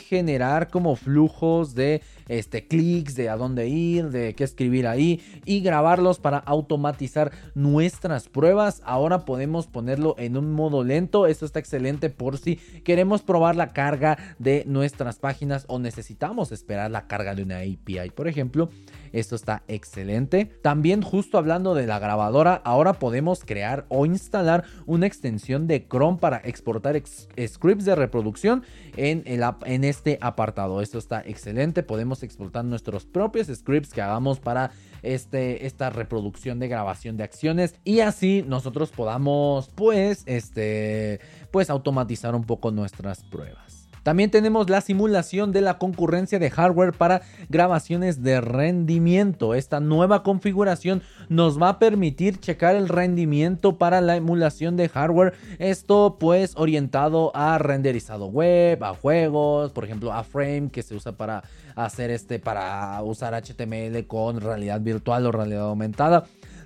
generar 0.00 0.68
como 0.68 0.96
flujos 0.96 1.74
de 1.74 2.02
este, 2.28 2.66
clics, 2.66 3.14
de 3.14 3.28
a 3.28 3.36
dónde 3.36 3.68
ir, 3.68 4.10
de 4.10 4.34
qué 4.34 4.44
escribir 4.44 4.86
ahí 4.86 5.20
y 5.44 5.60
grabarlos 5.60 6.18
para 6.18 6.38
automatizar 6.38 7.32
nuestras 7.54 8.28
pruebas. 8.28 8.82
Ahora 8.84 9.24
podemos 9.24 9.66
ponerlo 9.66 10.14
en 10.18 10.36
un 10.36 10.52
modo 10.52 10.84
lento. 10.84 11.26
Esto 11.26 11.46
está 11.46 11.58
excelente 11.58 12.10
por 12.10 12.38
si 12.38 12.56
queremos 12.84 13.22
probar 13.22 13.56
la 13.56 13.72
carga 13.72 14.18
de 14.38 14.64
nuestras 14.66 15.18
páginas 15.18 15.64
o 15.68 15.78
necesitamos 15.78 16.52
esperar 16.52 16.90
la 16.90 17.06
carga 17.06 17.34
de 17.34 17.42
una 17.42 17.58
API, 17.58 18.10
por 18.14 18.28
ejemplo. 18.28 18.70
Esto 19.14 19.36
está 19.36 19.62
excelente. 19.68 20.46
También 20.60 21.00
justo 21.00 21.38
hablando 21.38 21.74
de 21.74 21.86
la 21.86 22.00
grabadora, 22.00 22.60
ahora 22.64 22.94
podemos 22.94 23.44
crear 23.44 23.86
o 23.88 24.06
instalar 24.06 24.64
una 24.86 25.06
extensión 25.06 25.68
de 25.68 25.86
Chrome 25.86 26.18
para 26.18 26.38
exportar 26.38 27.00
scripts 27.00 27.84
de 27.84 27.94
reproducción 27.94 28.64
en, 28.96 29.22
el, 29.26 29.44
en 29.66 29.84
este 29.84 30.18
apartado. 30.20 30.80
Esto 30.80 30.98
está 30.98 31.22
excelente. 31.24 31.84
Podemos 31.84 32.24
exportar 32.24 32.64
nuestros 32.64 33.06
propios 33.06 33.46
scripts 33.46 33.92
que 33.92 34.02
hagamos 34.02 34.40
para 34.40 34.72
este, 35.02 35.64
esta 35.64 35.90
reproducción 35.90 36.58
de 36.58 36.66
grabación 36.66 37.16
de 37.16 37.22
acciones 37.22 37.76
y 37.84 38.00
así 38.00 38.44
nosotros 38.46 38.90
podamos 38.90 39.68
pues 39.76 40.24
este 40.26 41.20
pues 41.52 41.70
automatizar 41.70 42.34
un 42.34 42.44
poco 42.44 42.72
nuestras 42.72 43.22
pruebas. 43.22 43.83
También 44.04 44.30
tenemos 44.30 44.68
la 44.68 44.82
simulación 44.82 45.50
de 45.50 45.62
la 45.62 45.78
concurrencia 45.78 46.38
de 46.38 46.50
hardware 46.50 46.92
para 46.92 47.22
grabaciones 47.48 48.22
de 48.22 48.40
rendimiento. 48.42 49.54
Esta 49.54 49.80
nueva 49.80 50.22
configuración 50.22 51.02
nos 51.30 51.60
va 51.60 51.70
a 51.70 51.78
permitir 51.78 52.38
checar 52.38 52.76
el 52.76 52.90
rendimiento 52.90 53.78
para 53.78 54.02
la 54.02 54.16
emulación 54.16 54.76
de 54.76 54.90
hardware. 54.90 55.32
Esto 55.58 56.18
pues 56.20 56.52
orientado 56.56 57.34
a 57.34 57.56
renderizado 57.56 58.26
web, 58.26 58.84
a 58.84 58.94
juegos, 58.94 59.72
por 59.72 59.84
ejemplo 59.84 60.12
a 60.12 60.22
Frame 60.22 60.68
que 60.70 60.82
se 60.82 60.94
usa 60.94 61.12
para 61.12 61.42
hacer 61.74 62.10
este 62.10 62.38
para 62.38 63.02
usar 63.02 63.34
HTML 63.34 64.06
con 64.06 64.40
realidad 64.40 64.82
virtual 64.82 65.26
o 65.26 65.32
realidad 65.32 65.62
aumentada. 65.62 66.24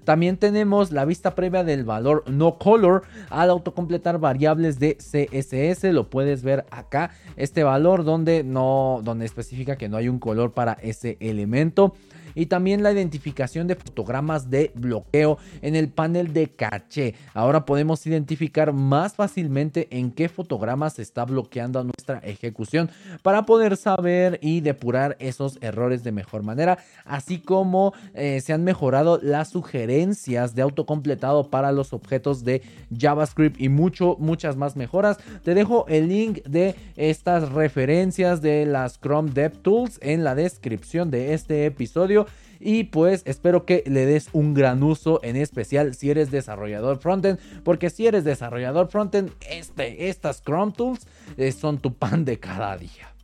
También 0.09 0.39
tenemos 0.39 0.91
la 0.91 1.05
vista 1.05 1.35
previa 1.35 1.65
del 1.65 1.85
valor 1.85 2.25
no 2.31 2.57
color 2.57 3.03
al 3.29 3.51
autocompletar 3.51 4.19
variables 4.19 4.79
de 4.79 4.97
CSS. 4.97 5.93
Lo 5.93 6.09
puedes 6.09 6.43
ver 6.43 6.65
acá. 6.71 7.11
Este 7.37 7.63
valor 7.63 8.05
donde 8.05 8.43
no, 8.43 9.03
donde 9.05 9.27
especifica 9.27 9.77
que 9.77 9.91
no 9.91 9.99
hay 9.99 10.09
un 10.09 10.19
color 10.19 10.53
para 10.53 10.79
ese 10.81 11.19
elemento. 11.21 11.95
Y 12.35 12.47
también 12.47 12.83
la 12.83 12.93
identificación 12.93 13.67
de 13.67 13.75
fotogramas 13.75 14.51
de 14.51 14.73
bloqueo 14.75 15.39
en 15.63 15.75
el 15.75 15.89
panel 15.89 16.33
de 16.33 16.49
caché. 16.49 17.15
Ahora 17.35 17.65
podemos 17.65 18.07
identificar 18.07 18.73
más 18.73 19.15
fácilmente 19.15 19.89
en 19.91 20.11
qué 20.11 20.29
fotogramas 20.29 20.95
se 20.95 21.03
está 21.03 21.25
bloqueando 21.25 21.83
nuestra 21.85 22.19
ejecución 22.19 22.91
para 23.23 23.45
poder 23.45 23.77
saber 23.77 24.39
y 24.43 24.61
depurar 24.61 25.17
esos 25.19 25.59
errores 25.61 26.05
de 26.05 26.13
mejor 26.13 26.43
manera, 26.43 26.79
así 27.05 27.39
como 27.39 27.93
eh, 28.15 28.41
se 28.41 28.53
han 28.53 28.65
mejorado 28.65 29.19
las 29.23 29.51
sugerencias 29.51 30.55
de 30.55 30.63
autocompletado 30.63 31.51
para 31.51 31.73
los 31.73 31.93
objetos 31.93 32.45
de 32.45 32.63
JavaScript 32.97 33.61
y 33.61 33.69
mucho, 33.69 34.17
muchas 34.19 34.57
más 34.57 34.77
mejoras. 34.77 35.19
Te 35.43 35.55
dejo 35.55 35.87
el 35.89 36.09
link 36.09 36.43
de 36.45 36.75
estas 36.97 37.53
referencias 37.53 38.41
de 38.43 38.67
las 38.67 38.99
Chrome 39.01 39.31
DevTools 39.31 39.99
en 40.03 40.25
la 40.25 40.35
descripción 40.35 41.11
de 41.11 41.35
este 41.35 41.67
episodio. 41.67 42.27
Y 42.61 42.85
pues 42.85 43.23
espero 43.25 43.65
que 43.65 43.85
le 43.87 44.07
des 44.07 44.29
un 44.33 44.55
gran 44.55 44.83
uso, 44.83 45.21
en 45.23 45.37
especial 45.37 45.95
si 45.95 46.11
eres 46.11 46.31
desarrollador 46.31 46.99
frontend, 46.99 47.39
porque 47.63 47.91
si 47.91 48.07
eres 48.07 48.25
desarrollador 48.25 48.89
frontend, 48.89 49.31
este, 49.49 50.09
estas 50.09 50.43
Chrome 50.43 50.73
Tools 50.73 51.07
eh, 51.37 51.53
son 51.53 51.79
tu 51.79 51.95
pan 51.95 52.25
de 52.25 52.39
cada 52.39 52.77
día. 52.77 53.15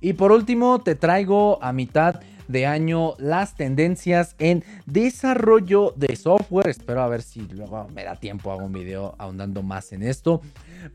Y 0.00 0.14
por 0.14 0.32
último, 0.32 0.80
te 0.80 0.94
traigo 0.94 1.62
a 1.62 1.72
mitad 1.72 2.20
de 2.50 2.66
año 2.66 3.14
las 3.18 3.54
tendencias 3.54 4.34
en 4.38 4.64
desarrollo 4.86 5.94
de 5.96 6.16
software. 6.16 6.68
Espero 6.68 7.02
a 7.02 7.08
ver 7.08 7.22
si 7.22 7.40
luego 7.40 7.86
me 7.94 8.04
da 8.04 8.16
tiempo 8.16 8.50
hago 8.50 8.64
un 8.64 8.72
video 8.72 9.14
ahondando 9.18 9.62
más 9.62 9.92
en 9.92 10.02
esto 10.02 10.40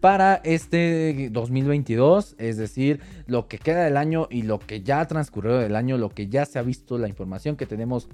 para 0.02 0.42
este 0.44 1.30
2022, 1.32 2.36
es 2.38 2.58
decir, 2.58 3.00
lo 3.28 3.48
que 3.48 3.58
queda 3.58 3.84
del 3.86 3.98
año 3.98 4.28
y 4.30 4.42
lo 4.42 4.60
que 4.60 4.82
ya 4.82 5.00
ha 5.00 5.08
transcurrido 5.08 5.60
del 5.60 5.76
año, 5.76 5.98
lo 5.98 6.10
que 6.10 6.28
ya 6.28 6.46
se 6.46 6.60
ha 6.60 6.62
visto, 6.62 6.98
la 6.98 7.08
información 7.08 7.56
que 7.56 7.66
tenemos 7.66 8.10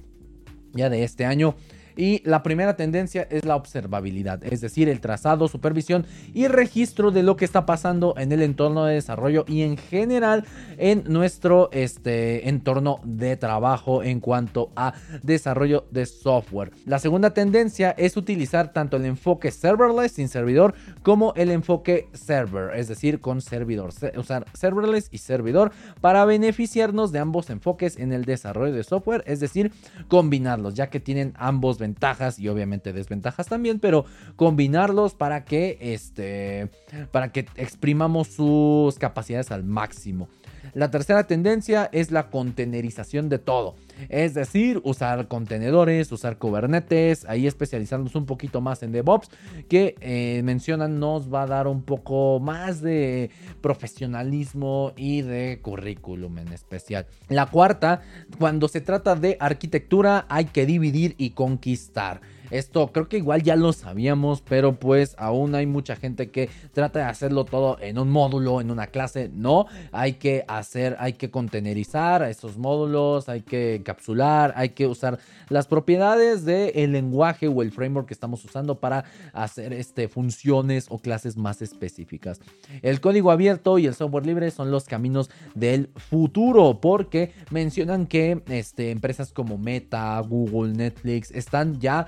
ya 0.73 0.89
de 0.89 1.03
este 1.03 1.25
año. 1.25 1.55
Y 1.95 2.21
la 2.27 2.43
primera 2.43 2.75
tendencia 2.75 3.27
es 3.29 3.45
la 3.45 3.55
observabilidad, 3.55 4.43
es 4.43 4.61
decir, 4.61 4.89
el 4.89 5.01
trazado, 5.01 5.47
supervisión 5.47 6.05
y 6.33 6.47
registro 6.47 7.11
de 7.11 7.23
lo 7.23 7.35
que 7.35 7.45
está 7.45 7.65
pasando 7.65 8.15
en 8.17 8.31
el 8.31 8.41
entorno 8.41 8.85
de 8.85 8.95
desarrollo 8.95 9.45
y 9.47 9.61
en 9.61 9.77
general 9.77 10.45
en 10.77 11.03
nuestro 11.07 11.69
este, 11.71 12.49
entorno 12.49 12.99
de 13.03 13.37
trabajo 13.37 14.03
en 14.03 14.19
cuanto 14.19 14.71
a 14.75 14.93
desarrollo 15.23 15.85
de 15.91 16.05
software. 16.05 16.71
La 16.85 16.99
segunda 16.99 17.33
tendencia 17.33 17.91
es 17.91 18.17
utilizar 18.17 18.73
tanto 18.73 18.97
el 18.97 19.05
enfoque 19.05 19.51
serverless 19.51 20.13
sin 20.13 20.29
servidor 20.29 20.73
como 21.03 21.33
el 21.35 21.51
enfoque 21.51 22.07
server, 22.13 22.77
es 22.77 22.87
decir, 22.87 23.19
con 23.19 23.41
servidor. 23.41 23.91
Usar 24.17 24.45
serverless 24.53 25.09
y 25.11 25.17
servidor 25.17 25.71
para 26.01 26.25
beneficiarnos 26.25 27.11
de 27.11 27.19
ambos 27.19 27.49
enfoques 27.49 27.97
en 27.97 28.13
el 28.13 28.25
desarrollo 28.25 28.73
de 28.73 28.83
software, 28.83 29.23
es 29.27 29.39
decir, 29.39 29.71
combinarlos, 30.07 30.73
ya 30.73 30.89
que 30.89 30.99
tienen 30.99 31.33
ambos 31.37 31.77
ventajas 31.81 32.39
y 32.39 32.47
obviamente 32.47 32.93
desventajas 32.93 33.47
también, 33.47 33.79
pero 33.79 34.05
combinarlos 34.37 35.13
para 35.13 35.43
que 35.43 35.77
este 35.81 36.69
para 37.11 37.33
que 37.33 37.47
exprimamos 37.57 38.29
sus 38.29 38.97
capacidades 38.97 39.51
al 39.51 39.65
máximo. 39.65 40.29
La 40.73 40.89
tercera 40.89 41.27
tendencia 41.27 41.89
es 41.91 42.11
la 42.11 42.29
contenerización 42.29 43.29
de 43.29 43.39
todo. 43.39 43.75
Es 44.09 44.33
decir, 44.33 44.81
usar 44.83 45.27
contenedores, 45.27 46.11
usar 46.11 46.37
Kubernetes, 46.37 47.25
ahí 47.25 47.45
especializándonos 47.45 48.15
un 48.15 48.25
poquito 48.25 48.61
más 48.61 48.81
en 48.83 48.91
DevOps, 48.91 49.29
que 49.69 49.95
eh, 50.01 50.41
mencionan 50.43 50.99
nos 50.99 51.31
va 51.31 51.43
a 51.43 51.47
dar 51.47 51.67
un 51.67 51.83
poco 51.83 52.39
más 52.39 52.81
de 52.81 53.29
profesionalismo 53.61 54.93
y 54.95 55.21
de 55.21 55.59
currículum 55.61 56.39
en 56.39 56.53
especial. 56.53 57.05
La 57.27 57.47
cuarta, 57.47 58.01
cuando 58.39 58.67
se 58.67 58.81
trata 58.81 59.15
de 59.15 59.37
arquitectura 59.39 60.25
hay 60.29 60.45
que 60.45 60.65
dividir 60.65 61.15
y 61.17 61.31
conquistar. 61.31 62.21
Esto 62.51 62.91
creo 62.91 63.07
que 63.07 63.17
igual 63.17 63.43
ya 63.43 63.55
lo 63.55 63.73
sabíamos, 63.73 64.41
pero 64.41 64.79
pues 64.79 65.15
aún 65.17 65.55
hay 65.55 65.65
mucha 65.65 65.95
gente 65.95 66.29
que 66.29 66.49
trata 66.73 66.99
de 66.99 67.05
hacerlo 67.05 67.45
todo 67.45 67.77
en 67.81 67.97
un 67.97 68.09
módulo, 68.09 68.61
en 68.61 68.71
una 68.71 68.87
clase. 68.87 69.29
No, 69.33 69.67
hay 69.91 70.13
que 70.13 70.43
hacer, 70.47 70.97
hay 70.99 71.13
que 71.13 71.31
contenerizar 71.31 72.21
esos 72.23 72.57
módulos, 72.57 73.29
hay 73.29 73.41
que 73.41 73.75
encapsular, 73.75 74.53
hay 74.55 74.69
que 74.69 74.87
usar 74.87 75.19
las 75.49 75.67
propiedades 75.67 76.45
del 76.45 76.91
lenguaje 76.91 77.47
o 77.47 77.61
el 77.61 77.71
framework 77.71 78.07
que 78.07 78.13
estamos 78.13 78.43
usando 78.43 78.79
para 78.79 79.05
hacer 79.33 79.73
este, 79.73 80.07
funciones 80.07 80.87
o 80.89 80.99
clases 80.99 81.37
más 81.37 81.61
específicas. 81.61 82.41
El 82.81 82.99
código 82.99 83.31
abierto 83.31 83.79
y 83.79 83.85
el 83.85 83.95
software 83.95 84.25
libre 84.25 84.51
son 84.51 84.71
los 84.71 84.85
caminos 84.85 85.29
del 85.55 85.89
futuro 85.95 86.79
porque 86.81 87.33
mencionan 87.49 88.07
que 88.07 88.41
este, 88.47 88.91
empresas 88.91 89.31
como 89.31 89.57
Meta, 89.57 90.19
Google, 90.19 90.73
Netflix 90.73 91.31
están 91.31 91.79
ya 91.79 92.07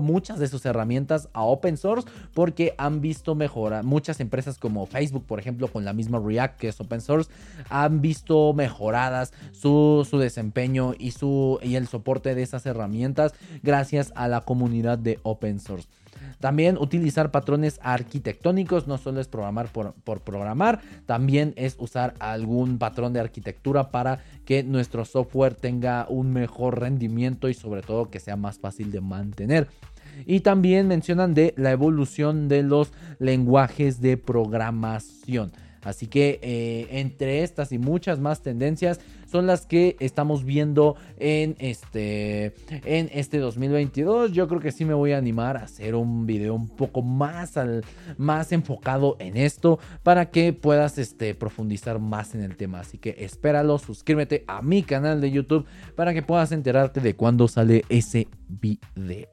muchas 0.00 0.38
de 0.38 0.48
sus 0.48 0.64
herramientas 0.66 1.28
a 1.32 1.42
open 1.42 1.76
source 1.76 2.08
porque 2.34 2.74
han 2.78 3.00
visto 3.00 3.34
mejora. 3.34 3.82
Muchas 3.82 4.20
empresas 4.20 4.58
como 4.58 4.86
Facebook, 4.86 5.24
por 5.26 5.38
ejemplo, 5.38 5.68
con 5.68 5.84
la 5.84 5.92
misma 5.92 6.18
React 6.18 6.58
que 6.58 6.68
es 6.68 6.80
open 6.80 7.00
source, 7.00 7.30
han 7.68 8.00
visto 8.00 8.52
mejoradas 8.52 9.32
su, 9.52 10.06
su 10.08 10.18
desempeño 10.18 10.94
y, 10.98 11.12
su, 11.12 11.58
y 11.62 11.76
el 11.76 11.88
soporte 11.88 12.34
de 12.34 12.42
esas 12.42 12.66
herramientas 12.66 13.32
gracias 13.62 14.12
a 14.14 14.28
la 14.28 14.42
comunidad 14.42 14.98
de 14.98 15.18
open 15.22 15.60
source. 15.60 15.88
También 16.40 16.78
utilizar 16.78 17.30
patrones 17.30 17.78
arquitectónicos, 17.82 18.86
no 18.86 18.96
solo 18.96 19.20
es 19.20 19.28
programar 19.28 19.68
por, 19.68 20.20
programar, 20.22 20.80
también 21.04 21.52
es 21.56 21.76
usar 21.78 22.14
algún 22.18 22.78
patrón 22.78 23.12
de 23.12 23.20
arquitectura 23.20 23.90
para 23.90 24.20
que 24.46 24.62
nuestro 24.62 25.04
software 25.04 25.54
tenga 25.54 26.06
un 26.08 26.32
mejor 26.32 26.80
rendimiento 26.80 27.48
y 27.50 27.54
sobre 27.54 27.82
todo 27.82 28.10
que 28.10 28.20
sea 28.20 28.36
más 28.36 28.58
fácil 28.58 28.90
de 28.90 29.02
mantener. 29.02 29.68
Y 30.26 30.40
también 30.40 30.88
mencionan 30.88 31.34
de 31.34 31.52
la 31.56 31.72
evolución 31.72 32.48
de 32.48 32.62
los 32.62 32.92
lenguajes 33.18 34.00
de 34.00 34.16
programación. 34.16 35.52
Así 35.82 36.06
que 36.06 36.38
eh, 36.42 36.88
entre 36.90 37.42
estas 37.42 37.72
y 37.72 37.78
muchas 37.78 38.18
más 38.18 38.42
tendencias 38.42 39.00
son 39.30 39.46
las 39.46 39.64
que 39.64 39.96
estamos 40.00 40.44
viendo 40.44 40.96
en 41.18 41.56
este, 41.58 42.54
en 42.84 43.08
este 43.12 43.38
2022. 43.38 44.32
Yo 44.32 44.48
creo 44.48 44.60
que 44.60 44.72
sí 44.72 44.84
me 44.84 44.94
voy 44.94 45.12
a 45.12 45.18
animar 45.18 45.56
a 45.56 45.64
hacer 45.64 45.94
un 45.94 46.26
video 46.26 46.54
un 46.54 46.68
poco 46.68 47.02
más, 47.02 47.56
al, 47.56 47.84
más 48.18 48.52
enfocado 48.52 49.16
en 49.20 49.36
esto 49.36 49.78
para 50.02 50.30
que 50.30 50.52
puedas 50.52 50.98
este, 50.98 51.34
profundizar 51.34 51.98
más 52.00 52.34
en 52.34 52.42
el 52.42 52.56
tema. 52.56 52.80
Así 52.80 52.98
que 52.98 53.16
espéralo, 53.18 53.78
suscríbete 53.78 54.44
a 54.48 54.62
mi 54.62 54.82
canal 54.82 55.20
de 55.20 55.30
YouTube 55.30 55.66
para 55.94 56.12
que 56.12 56.22
puedas 56.22 56.52
enterarte 56.52 57.00
de 57.00 57.14
cuándo 57.14 57.48
sale 57.48 57.84
ese 57.88 58.28
video. 58.48 59.28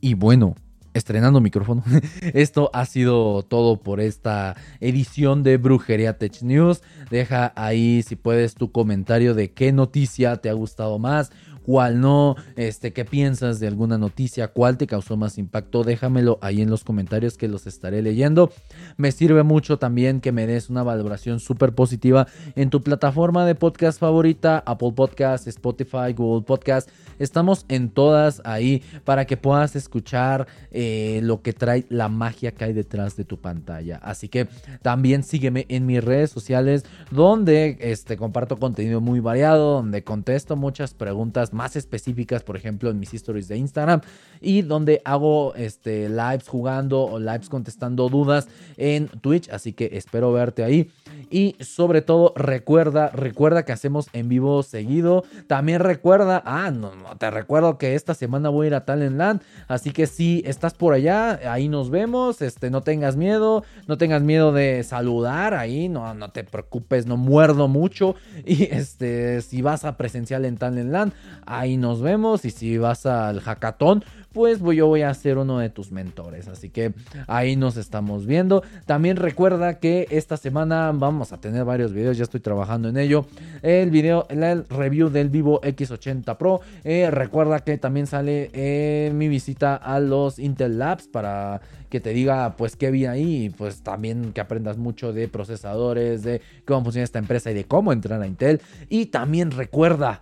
Y 0.00 0.14
bueno, 0.14 0.54
estrenando 0.94 1.40
micrófono. 1.40 1.84
Esto 2.32 2.70
ha 2.72 2.86
sido 2.86 3.42
todo 3.42 3.76
por 3.76 4.00
esta 4.00 4.56
edición 4.80 5.42
de 5.42 5.58
Brujería 5.58 6.16
Tech 6.16 6.40
News. 6.42 6.82
Deja 7.10 7.52
ahí 7.56 8.02
si 8.02 8.16
puedes 8.16 8.54
tu 8.54 8.72
comentario 8.72 9.34
de 9.34 9.52
qué 9.52 9.72
noticia 9.72 10.36
te 10.38 10.48
ha 10.48 10.54
gustado 10.54 10.98
más 10.98 11.30
cuál 11.64 12.00
no, 12.00 12.36
este, 12.56 12.92
qué 12.92 13.04
piensas 13.04 13.58
de 13.58 13.66
alguna 13.66 13.98
noticia, 13.98 14.48
cuál 14.48 14.76
te 14.76 14.86
causó 14.86 15.16
más 15.16 15.38
impacto, 15.38 15.82
déjamelo 15.82 16.38
ahí 16.42 16.60
en 16.60 16.70
los 16.70 16.84
comentarios 16.84 17.36
que 17.36 17.48
los 17.48 17.66
estaré 17.66 18.02
leyendo. 18.02 18.52
Me 18.96 19.10
sirve 19.10 19.42
mucho 19.42 19.78
también 19.78 20.20
que 20.20 20.32
me 20.32 20.46
des 20.46 20.70
una 20.70 20.82
valoración 20.82 21.40
súper 21.40 21.74
positiva 21.74 22.26
en 22.54 22.70
tu 22.70 22.80
plataforma 22.82 23.44
de 23.44 23.54
podcast 23.54 23.98
favorita, 23.98 24.62
Apple 24.66 24.92
Podcast, 24.94 25.48
Spotify, 25.48 26.12
Google 26.14 26.44
Podcast. 26.44 26.88
Estamos 27.18 27.64
en 27.68 27.90
todas 27.90 28.40
ahí 28.44 28.82
para 29.04 29.24
que 29.24 29.36
puedas 29.36 29.76
escuchar 29.76 30.46
eh, 30.70 31.20
lo 31.22 31.42
que 31.42 31.52
trae 31.52 31.86
la 31.88 32.08
magia 32.08 32.52
que 32.52 32.64
hay 32.64 32.72
detrás 32.72 33.16
de 33.16 33.24
tu 33.24 33.38
pantalla. 33.38 33.98
Así 34.02 34.28
que 34.28 34.48
también 34.82 35.22
sígueme 35.22 35.66
en 35.68 35.86
mis 35.86 36.02
redes 36.02 36.30
sociales 36.30 36.84
donde 37.10 37.78
este, 37.80 38.16
comparto 38.16 38.58
contenido 38.58 39.00
muy 39.00 39.20
variado, 39.20 39.74
donde 39.74 40.04
contesto 40.04 40.56
muchas 40.56 40.94
preguntas 40.94 41.52
más 41.52 41.76
específicas, 41.76 42.42
por 42.42 42.56
ejemplo, 42.56 42.90
en 42.90 42.98
mis 42.98 43.14
stories 43.14 43.48
de 43.48 43.56
Instagram 43.56 44.00
y 44.40 44.62
donde 44.62 45.00
hago 45.04 45.54
este, 45.54 46.08
lives 46.08 46.48
jugando 46.48 47.02
o 47.02 47.18
lives 47.18 47.48
contestando 47.48 48.08
dudas 48.08 48.48
en 48.84 49.08
Twitch. 49.08 49.48
Así 49.48 49.72
que 49.72 49.90
espero 49.94 50.32
verte 50.32 50.62
ahí. 50.62 50.90
Y 51.30 51.56
sobre 51.60 52.02
todo, 52.02 52.34
recuerda, 52.36 53.08
recuerda 53.08 53.64
que 53.64 53.72
hacemos 53.72 54.08
en 54.12 54.28
vivo 54.28 54.62
seguido. 54.62 55.24
También 55.46 55.80
recuerda, 55.80 56.42
ah, 56.44 56.70
no, 56.70 56.94
no, 56.94 57.16
te 57.16 57.30
recuerdo 57.30 57.78
que 57.78 57.94
esta 57.94 58.14
semana 58.14 58.50
voy 58.50 58.66
a 58.66 58.68
ir 58.68 58.74
a 58.74 58.84
Talentland. 58.84 59.42
Así 59.68 59.90
que 59.90 60.06
si 60.06 60.42
estás 60.44 60.74
por 60.74 60.92
allá, 60.92 61.40
ahí 61.50 61.68
nos 61.68 61.88
vemos. 61.88 62.42
Este, 62.42 62.70
no 62.70 62.82
tengas 62.82 63.16
miedo, 63.16 63.64
no 63.86 63.96
tengas 63.96 64.22
miedo 64.22 64.52
de 64.52 64.84
saludar 64.84 65.54
ahí, 65.54 65.88
no, 65.88 66.12
no 66.12 66.30
te 66.30 66.44
preocupes, 66.44 67.06
no 67.06 67.16
muerdo 67.16 67.68
mucho. 67.68 68.14
Y 68.46 68.64
este, 68.64 69.40
si 69.40 69.62
vas 69.62 69.84
a 69.84 69.96
presencial 69.96 70.44
en 70.44 70.58
Talentland, 70.58 71.12
ahí 71.46 71.76
nos 71.78 72.02
vemos 72.02 72.44
y 72.44 72.50
si 72.50 72.76
vas 72.76 73.06
al 73.06 73.40
hackathon, 73.40 74.04
pues 74.34 74.58
yo 74.60 74.88
voy 74.88 75.02
a 75.02 75.14
ser 75.14 75.38
uno 75.38 75.60
de 75.60 75.70
tus 75.70 75.92
mentores. 75.92 76.48
Así 76.48 76.68
que 76.68 76.92
ahí 77.26 77.56
nos 77.56 77.76
estamos 77.76 78.26
viendo. 78.26 78.62
También 78.84 79.16
recuerda 79.16 79.78
que 79.78 80.08
esta 80.10 80.36
semana 80.36 80.90
vamos 80.92 81.32
a 81.32 81.38
tener 81.40 81.64
varios 81.64 81.92
videos, 81.92 82.18
ya 82.18 82.24
estoy 82.24 82.40
trabajando 82.40 82.88
en 82.88 82.98
ello. 82.98 83.26
El 83.62 83.90
video, 83.90 84.26
el 84.28 84.66
review 84.68 85.08
del 85.08 85.30
Vivo 85.30 85.60
X80 85.62 86.36
Pro. 86.36 86.60
Eh, 86.82 87.08
recuerda 87.10 87.60
que 87.60 87.78
también 87.78 88.06
sale 88.06 88.50
eh, 88.52 89.12
mi 89.14 89.28
visita 89.28 89.76
a 89.76 90.00
los 90.00 90.38
Intel 90.38 90.78
Labs 90.78 91.06
para 91.06 91.60
que 91.88 92.00
te 92.00 92.10
diga 92.10 92.56
pues 92.56 92.74
qué 92.74 92.90
vi 92.90 93.06
ahí 93.06 93.44
y 93.44 93.50
pues 93.50 93.82
también 93.82 94.32
que 94.32 94.40
aprendas 94.40 94.78
mucho 94.78 95.12
de 95.12 95.28
procesadores, 95.28 96.24
de 96.24 96.42
cómo 96.66 96.82
funciona 96.82 97.04
esta 97.04 97.20
empresa 97.20 97.52
y 97.52 97.54
de 97.54 97.64
cómo 97.64 97.92
entrar 97.92 98.20
a 98.20 98.26
Intel. 98.26 98.60
Y 98.88 99.06
también 99.06 99.52
recuerda 99.52 100.20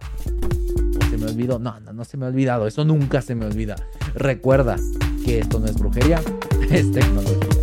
me 1.23 1.31
olvidó. 1.31 1.59
No, 1.59 1.79
no, 1.81 1.93
no 1.93 2.05
se 2.05 2.16
me 2.16 2.27
ha 2.27 2.29
olvidado. 2.29 2.66
Eso 2.66 2.85
nunca 2.85 3.23
se 3.23 3.35
me 3.35 3.47
olvida. 3.47 3.77
Recuerda 4.14 4.77
que 5.25 5.39
esto 5.39 5.59
no 5.59 5.66
es 5.66 5.75
brujería, 5.75 6.20
es 6.70 6.93
tecnología. 6.93 7.62